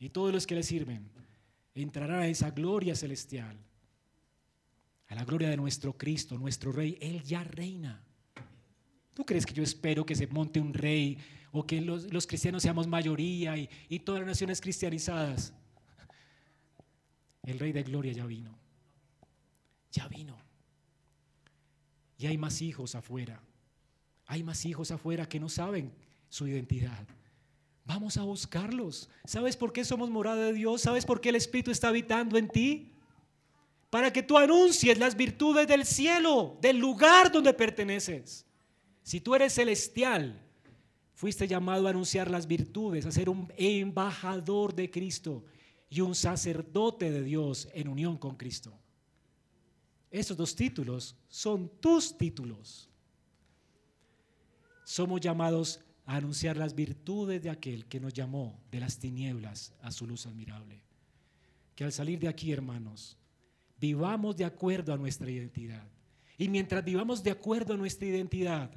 y 0.00 0.08
todos 0.08 0.32
los 0.32 0.44
que 0.44 0.56
le 0.56 0.64
sirven 0.64 1.08
entrarán 1.72 2.18
a 2.18 2.26
esa 2.26 2.50
gloria 2.50 2.96
celestial, 2.96 3.56
a 5.06 5.14
la 5.14 5.24
gloria 5.24 5.50
de 5.50 5.56
nuestro 5.56 5.96
Cristo, 5.96 6.36
nuestro 6.36 6.72
Rey. 6.72 6.98
Él 7.00 7.22
ya 7.22 7.44
reina. 7.44 8.02
¿Tú 9.18 9.26
crees 9.26 9.44
que 9.44 9.52
yo 9.52 9.64
espero 9.64 10.06
que 10.06 10.14
se 10.14 10.28
monte 10.28 10.60
un 10.60 10.72
rey 10.72 11.18
o 11.50 11.66
que 11.66 11.80
los, 11.80 12.24
cristianos 12.24 12.62
seamos 12.62 12.86
mayoría 12.86 13.56
y, 13.56 13.98
todas 13.98 14.20
las 14.20 14.28
naciones 14.28 14.60
cristianizadas? 14.60 15.52
El 17.42 17.58
Rey 17.58 17.72
de 17.72 17.82
Gloria 17.82 18.12
ya 18.12 18.24
vino. 18.26 18.56
Ya 19.90 20.06
vino. 20.06 20.38
Y 22.16 22.26
hay 22.26 22.38
más 22.38 22.62
hijos 22.62 22.94
afuera. 22.94 23.42
Hay 24.26 24.44
más 24.44 24.64
hijos 24.64 24.92
afuera 24.92 25.28
que 25.28 25.40
no 25.40 25.48
saben 25.48 25.90
su 26.28 26.46
identidad. 26.46 27.04
Vamos 27.86 28.18
a 28.18 28.22
buscarlos. 28.22 29.10
¿Sabes 29.24 29.56
por 29.56 29.72
qué 29.72 29.84
somos 29.84 30.10
morada 30.10 30.44
de 30.44 30.52
Dios? 30.52 30.82
¿Sabes 30.82 31.04
por 31.04 31.20
qué 31.20 31.30
el 31.30 31.34
Espíritu 31.34 31.72
está 31.72 31.88
habitando 31.88 32.38
en 32.38 32.48
ti? 32.48 32.92
Para 33.90 34.12
que 34.12 34.22
tú 34.22 34.38
anuncies 34.38 34.96
las 34.96 35.16
virtudes 35.16 35.66
del 35.66 35.84
cielo, 35.84 36.56
del 36.60 36.78
lugar 36.78 37.32
donde 37.32 37.52
perteneces. 37.52 38.44
Si 39.08 39.22
tú 39.22 39.34
eres 39.34 39.54
celestial, 39.54 40.38
fuiste 41.14 41.48
llamado 41.48 41.86
a 41.86 41.90
anunciar 41.90 42.30
las 42.30 42.46
virtudes, 42.46 43.06
a 43.06 43.10
ser 43.10 43.30
un 43.30 43.50
embajador 43.56 44.74
de 44.74 44.90
Cristo 44.90 45.46
y 45.88 46.02
un 46.02 46.14
sacerdote 46.14 47.10
de 47.10 47.22
Dios 47.22 47.70
en 47.72 47.88
unión 47.88 48.18
con 48.18 48.36
Cristo. 48.36 48.78
Esos 50.10 50.36
dos 50.36 50.54
títulos 50.54 51.16
son 51.26 51.70
tus 51.80 52.18
títulos. 52.18 52.90
Somos 54.84 55.22
llamados 55.22 55.80
a 56.04 56.16
anunciar 56.16 56.58
las 56.58 56.74
virtudes 56.74 57.42
de 57.42 57.48
aquel 57.48 57.86
que 57.86 58.00
nos 58.00 58.12
llamó 58.12 58.60
de 58.70 58.80
las 58.80 58.98
tinieblas 58.98 59.72
a 59.80 59.90
su 59.90 60.06
luz 60.06 60.26
admirable. 60.26 60.82
Que 61.74 61.84
al 61.84 61.92
salir 61.92 62.18
de 62.18 62.28
aquí, 62.28 62.52
hermanos, 62.52 63.16
vivamos 63.80 64.36
de 64.36 64.44
acuerdo 64.44 64.92
a 64.92 64.98
nuestra 64.98 65.30
identidad. 65.30 65.88
Y 66.36 66.50
mientras 66.50 66.84
vivamos 66.84 67.22
de 67.22 67.30
acuerdo 67.30 67.72
a 67.72 67.78
nuestra 67.78 68.06
identidad, 68.06 68.70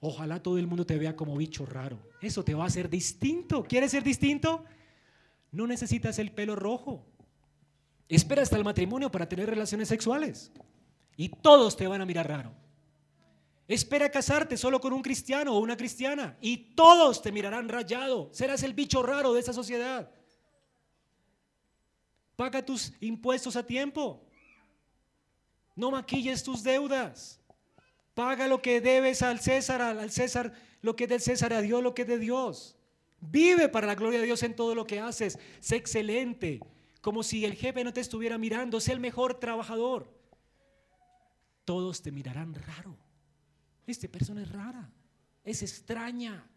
ojalá 0.00 0.42
todo 0.42 0.58
el 0.58 0.66
mundo 0.66 0.86
te 0.86 0.98
vea 0.98 1.16
como 1.16 1.36
bicho 1.36 1.66
raro. 1.66 1.98
Eso 2.20 2.44
te 2.44 2.54
va 2.54 2.64
a 2.64 2.68
hacer 2.68 2.88
distinto. 2.88 3.64
¿Quieres 3.64 3.90
ser 3.90 4.02
distinto? 4.02 4.64
No 5.52 5.66
necesitas 5.66 6.18
el 6.18 6.32
pelo 6.32 6.56
rojo. 6.56 7.04
Espera 8.08 8.42
hasta 8.42 8.56
el 8.56 8.64
matrimonio 8.64 9.10
para 9.10 9.28
tener 9.28 9.48
relaciones 9.48 9.88
sexuales. 9.88 10.52
Y 11.16 11.28
todos 11.28 11.76
te 11.76 11.86
van 11.86 12.00
a 12.00 12.06
mirar 12.06 12.28
raro. 12.28 12.52
Espera 13.68 14.10
casarte 14.10 14.56
solo 14.56 14.80
con 14.80 14.92
un 14.92 15.02
cristiano 15.02 15.52
o 15.52 15.58
una 15.58 15.76
cristiana 15.76 16.36
y 16.40 16.56
todos 16.74 17.20
te 17.20 17.32
mirarán 17.32 17.68
rayado. 17.68 18.28
Serás 18.32 18.62
el 18.62 18.74
bicho 18.74 19.02
raro 19.02 19.34
de 19.34 19.40
esa 19.40 19.52
sociedad. 19.52 20.08
Paga 22.36 22.64
tus 22.64 22.92
impuestos 23.00 23.56
a 23.56 23.66
tiempo. 23.66 24.22
No 25.74 25.90
maquilles 25.90 26.42
tus 26.42 26.62
deudas. 26.62 27.40
Paga 28.16 28.48
lo 28.48 28.62
que 28.62 28.80
debes 28.80 29.20
al 29.20 29.40
César, 29.40 29.82
al 29.82 30.10
César 30.10 30.54
lo 30.80 30.96
que 30.96 31.04
es 31.04 31.10
del 31.10 31.20
César, 31.20 31.52
a 31.52 31.60
Dios 31.60 31.82
lo 31.82 31.94
que 31.94 32.00
es 32.00 32.08
de 32.08 32.18
Dios. 32.18 32.74
Vive 33.20 33.68
para 33.68 33.86
la 33.86 33.94
gloria 33.94 34.18
de 34.18 34.24
Dios 34.24 34.42
en 34.42 34.56
todo 34.56 34.74
lo 34.74 34.86
que 34.86 35.00
haces. 35.00 35.38
Sé 35.60 35.76
excelente, 35.76 36.60
como 37.02 37.22
si 37.22 37.44
el 37.44 37.52
jefe 37.52 37.84
no 37.84 37.92
te 37.92 38.00
estuviera 38.00 38.38
mirando. 38.38 38.80
Sé 38.80 38.92
el 38.92 39.00
mejor 39.00 39.38
trabajador. 39.38 40.10
Todos 41.66 42.00
te 42.00 42.10
mirarán 42.10 42.54
raro. 42.54 42.96
Esta 43.86 44.08
persona 44.08 44.40
es 44.40 44.50
rara, 44.50 44.90
es 45.44 45.60
extraña. 45.60 46.48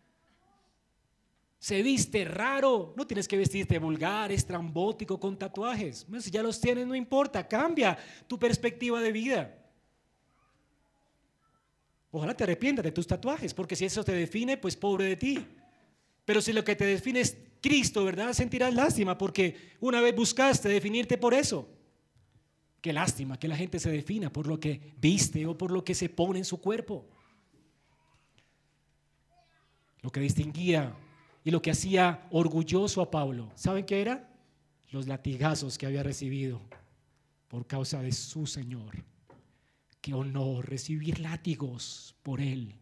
Se 1.57 1.83
viste 1.83 2.23
raro, 2.23 2.93
no 2.95 3.05
tienes 3.05 3.27
que 3.27 3.35
vestirte 3.35 3.79
vulgar, 3.79 4.31
estrambótico, 4.31 5.19
con 5.19 5.37
tatuajes. 5.37 6.07
Si 6.21 6.31
ya 6.31 6.41
los 6.41 6.61
tienes, 6.61 6.87
no 6.87 6.95
importa, 6.95 7.45
cambia 7.45 7.97
tu 8.27 8.39
perspectiva 8.39 9.01
de 9.01 9.11
vida. 9.11 9.58
Ojalá 12.11 12.33
te 12.35 12.43
arrepientas 12.43 12.83
de 12.83 12.91
tus 12.91 13.05
tatuajes, 13.05 13.53
porque 13.53 13.75
si 13.75 13.85
eso 13.85 14.03
te 14.03 14.11
define, 14.11 14.57
pues 14.57 14.75
pobre 14.75 15.05
de 15.05 15.15
ti. 15.15 15.45
Pero 16.25 16.41
si 16.41 16.53
lo 16.53 16.63
que 16.63 16.75
te 16.75 16.85
define 16.85 17.21
es 17.21 17.37
Cristo, 17.61 18.03
¿verdad? 18.03 18.33
Sentirás 18.33 18.73
lástima, 18.73 19.17
porque 19.17 19.75
una 19.79 20.01
vez 20.01 20.15
buscaste 20.15 20.69
definirte 20.69 21.17
por 21.17 21.33
eso. 21.33 21.67
Qué 22.81 22.93
lástima 22.93 23.37
que 23.37 23.47
la 23.47 23.57
gente 23.57 23.79
se 23.79 23.91
defina 23.91 24.31
por 24.31 24.47
lo 24.47 24.59
que 24.59 24.93
viste 24.97 25.45
o 25.45 25.57
por 25.57 25.71
lo 25.71 25.83
que 25.83 25.93
se 25.93 26.09
pone 26.09 26.39
en 26.39 26.45
su 26.45 26.61
cuerpo. 26.61 27.05
Lo 30.01 30.11
que 30.11 30.21
distinguía 30.21 30.95
y 31.43 31.51
lo 31.51 31.61
que 31.61 31.71
hacía 31.71 32.27
orgulloso 32.31 33.01
a 33.01 33.11
Pablo, 33.11 33.51
¿saben 33.55 33.85
qué 33.85 34.01
era? 34.01 34.29
Los 34.91 35.07
latigazos 35.07 35.77
que 35.77 35.85
había 35.85 36.03
recibido 36.03 36.61
por 37.49 37.67
causa 37.67 38.01
de 38.01 38.13
su 38.13 38.47
Señor. 38.47 39.03
Qué 40.01 40.13
honor 40.13 40.69
recibir 40.69 41.19
látigos 41.19 42.15
por 42.23 42.41
Él. 42.41 42.75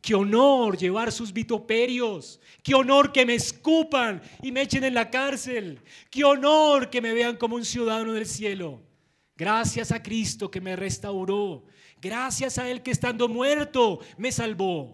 Qué 0.00 0.14
honor 0.14 0.78
llevar 0.78 1.12
sus 1.12 1.32
vituperios. 1.32 2.40
Qué 2.62 2.74
honor 2.74 3.12
que 3.12 3.26
me 3.26 3.34
escupan 3.34 4.22
y 4.42 4.50
me 4.50 4.62
echen 4.62 4.84
en 4.84 4.94
la 4.94 5.10
cárcel. 5.10 5.80
Qué 6.10 6.24
honor 6.24 6.88
que 6.88 7.02
me 7.02 7.12
vean 7.12 7.36
como 7.36 7.56
un 7.56 7.64
ciudadano 7.64 8.12
del 8.12 8.26
cielo. 8.26 8.80
Gracias 9.36 9.92
a 9.92 10.02
Cristo 10.02 10.50
que 10.50 10.60
me 10.60 10.76
restauró. 10.76 11.64
Gracias 12.00 12.58
a 12.58 12.68
Él 12.70 12.82
que 12.82 12.90
estando 12.90 13.28
muerto 13.28 14.00
me 14.16 14.32
salvó. 14.32 14.90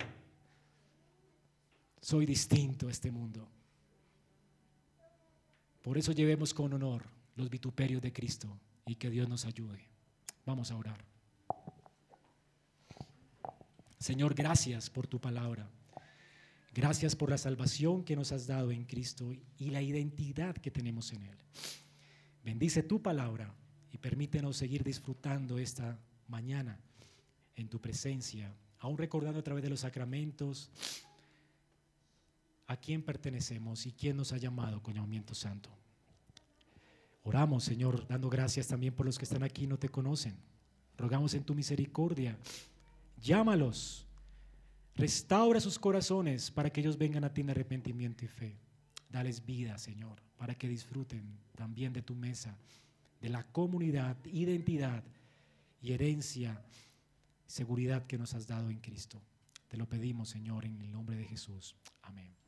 Soy 2.01 2.27
distinto 2.27 2.89
a 2.89 2.91
este 2.91 3.11
mundo. 3.11 3.49
Por 5.83 5.99
eso 5.99 6.11
llevemos 6.13 6.53
con 6.53 6.73
honor 6.73 7.05
los 7.37 7.49
vituperios 7.49 8.03
de 8.03 8.13
Cristo 8.13 8.59
y 8.87 8.97
que 8.97 9.11
Dios 9.11 9.29
nos 9.29 9.45
ayude. 9.45 9.89
Vamos 10.45 10.71
a 10.73 10.77
orar. 10.77 11.16
Señor, 14.07 14.37
gracias 14.37 14.89
por 14.89 15.09
tu 15.09 15.21
palabra. 15.21 15.69
Gracias 16.73 17.17
por 17.17 17.29
la 17.29 17.39
salvación 17.39 18.05
que 18.05 18.15
nos 18.15 18.31
has 18.31 18.47
dado 18.47 18.71
en 18.71 18.85
Cristo 18.85 19.33
y 19.59 19.71
la 19.71 19.83
identidad 19.83 20.55
que 20.55 20.71
tenemos 20.71 21.13
en 21.13 21.25
Él. 21.25 21.37
Bendice 22.45 22.85
tu 22.85 23.03
palabra 23.03 23.53
y 23.91 23.99
permítenos 23.99 24.59
seguir 24.59 24.85
disfrutando 24.85 25.59
esta 25.59 25.99
mañana 26.29 26.79
en 27.57 27.69
tu 27.69 27.81
presencia, 27.81 28.55
aún 28.79 28.97
recordando 28.97 29.41
a 29.41 29.43
través 29.43 29.65
de 29.65 29.71
los 29.71 29.81
sacramentos 29.81 30.71
a 32.69 32.77
quién 32.77 33.03
pertenecemos 33.03 33.87
y 33.87 33.93
quién 33.93 34.17
nos 34.17 34.33
ha 34.33 34.37
llamado 34.37 34.81
con 34.85 34.95
llamamiento 34.95 35.35
santo. 35.35 35.69
Oramos, 37.25 37.65
Señor, 37.65 38.07
dando 38.07 38.31
gracias 38.31 38.69
también 38.69 38.95
por 38.95 39.05
los 39.05 39.19
que 39.19 39.25
están 39.25 39.43
aquí 39.43 39.65
y 39.65 39.67
no 39.67 39.81
te 39.81 39.89
conocen. 39.89 40.37
Rogamos 40.97 41.35
en 41.35 41.43
tu 41.43 41.57
misericordia. 41.57 42.39
Llámalos. 43.21 44.07
Restaura 44.95 45.61
sus 45.61 45.79
corazones 45.79 46.51
para 46.51 46.71
que 46.71 46.81
ellos 46.81 46.97
vengan 46.97 47.25
a 47.25 47.33
ti 47.33 47.43
en 47.43 47.51
arrepentimiento 47.51 48.25
y 48.25 48.29
fe. 48.29 48.57
Dales 49.11 49.45
vida, 49.45 49.77
Señor, 49.79 50.23
para 50.37 50.55
que 50.55 50.69
disfruten 50.69 51.39
también 51.55 51.93
de 51.93 52.03
tu 52.03 52.15
mesa, 52.15 52.57
de 53.21 53.29
la 53.29 53.45
comunidad, 53.45 54.17
identidad 54.27 55.05
y 55.83 55.93
herencia, 55.93 56.63
seguridad 57.47 58.07
que 58.07 58.19
nos 58.19 58.35
has 58.35 58.47
dado 58.47 58.71
en 58.71 58.79
Cristo. 58.79 59.21
Te 59.69 59.77
lo 59.77 59.87
pedimos, 59.87 60.31
Señor, 60.31 60.65
en 60.65 60.81
el 60.81 60.91
nombre 60.91 61.17
de 61.17 61.25
Jesús. 61.25 61.77
Amén. 62.03 62.46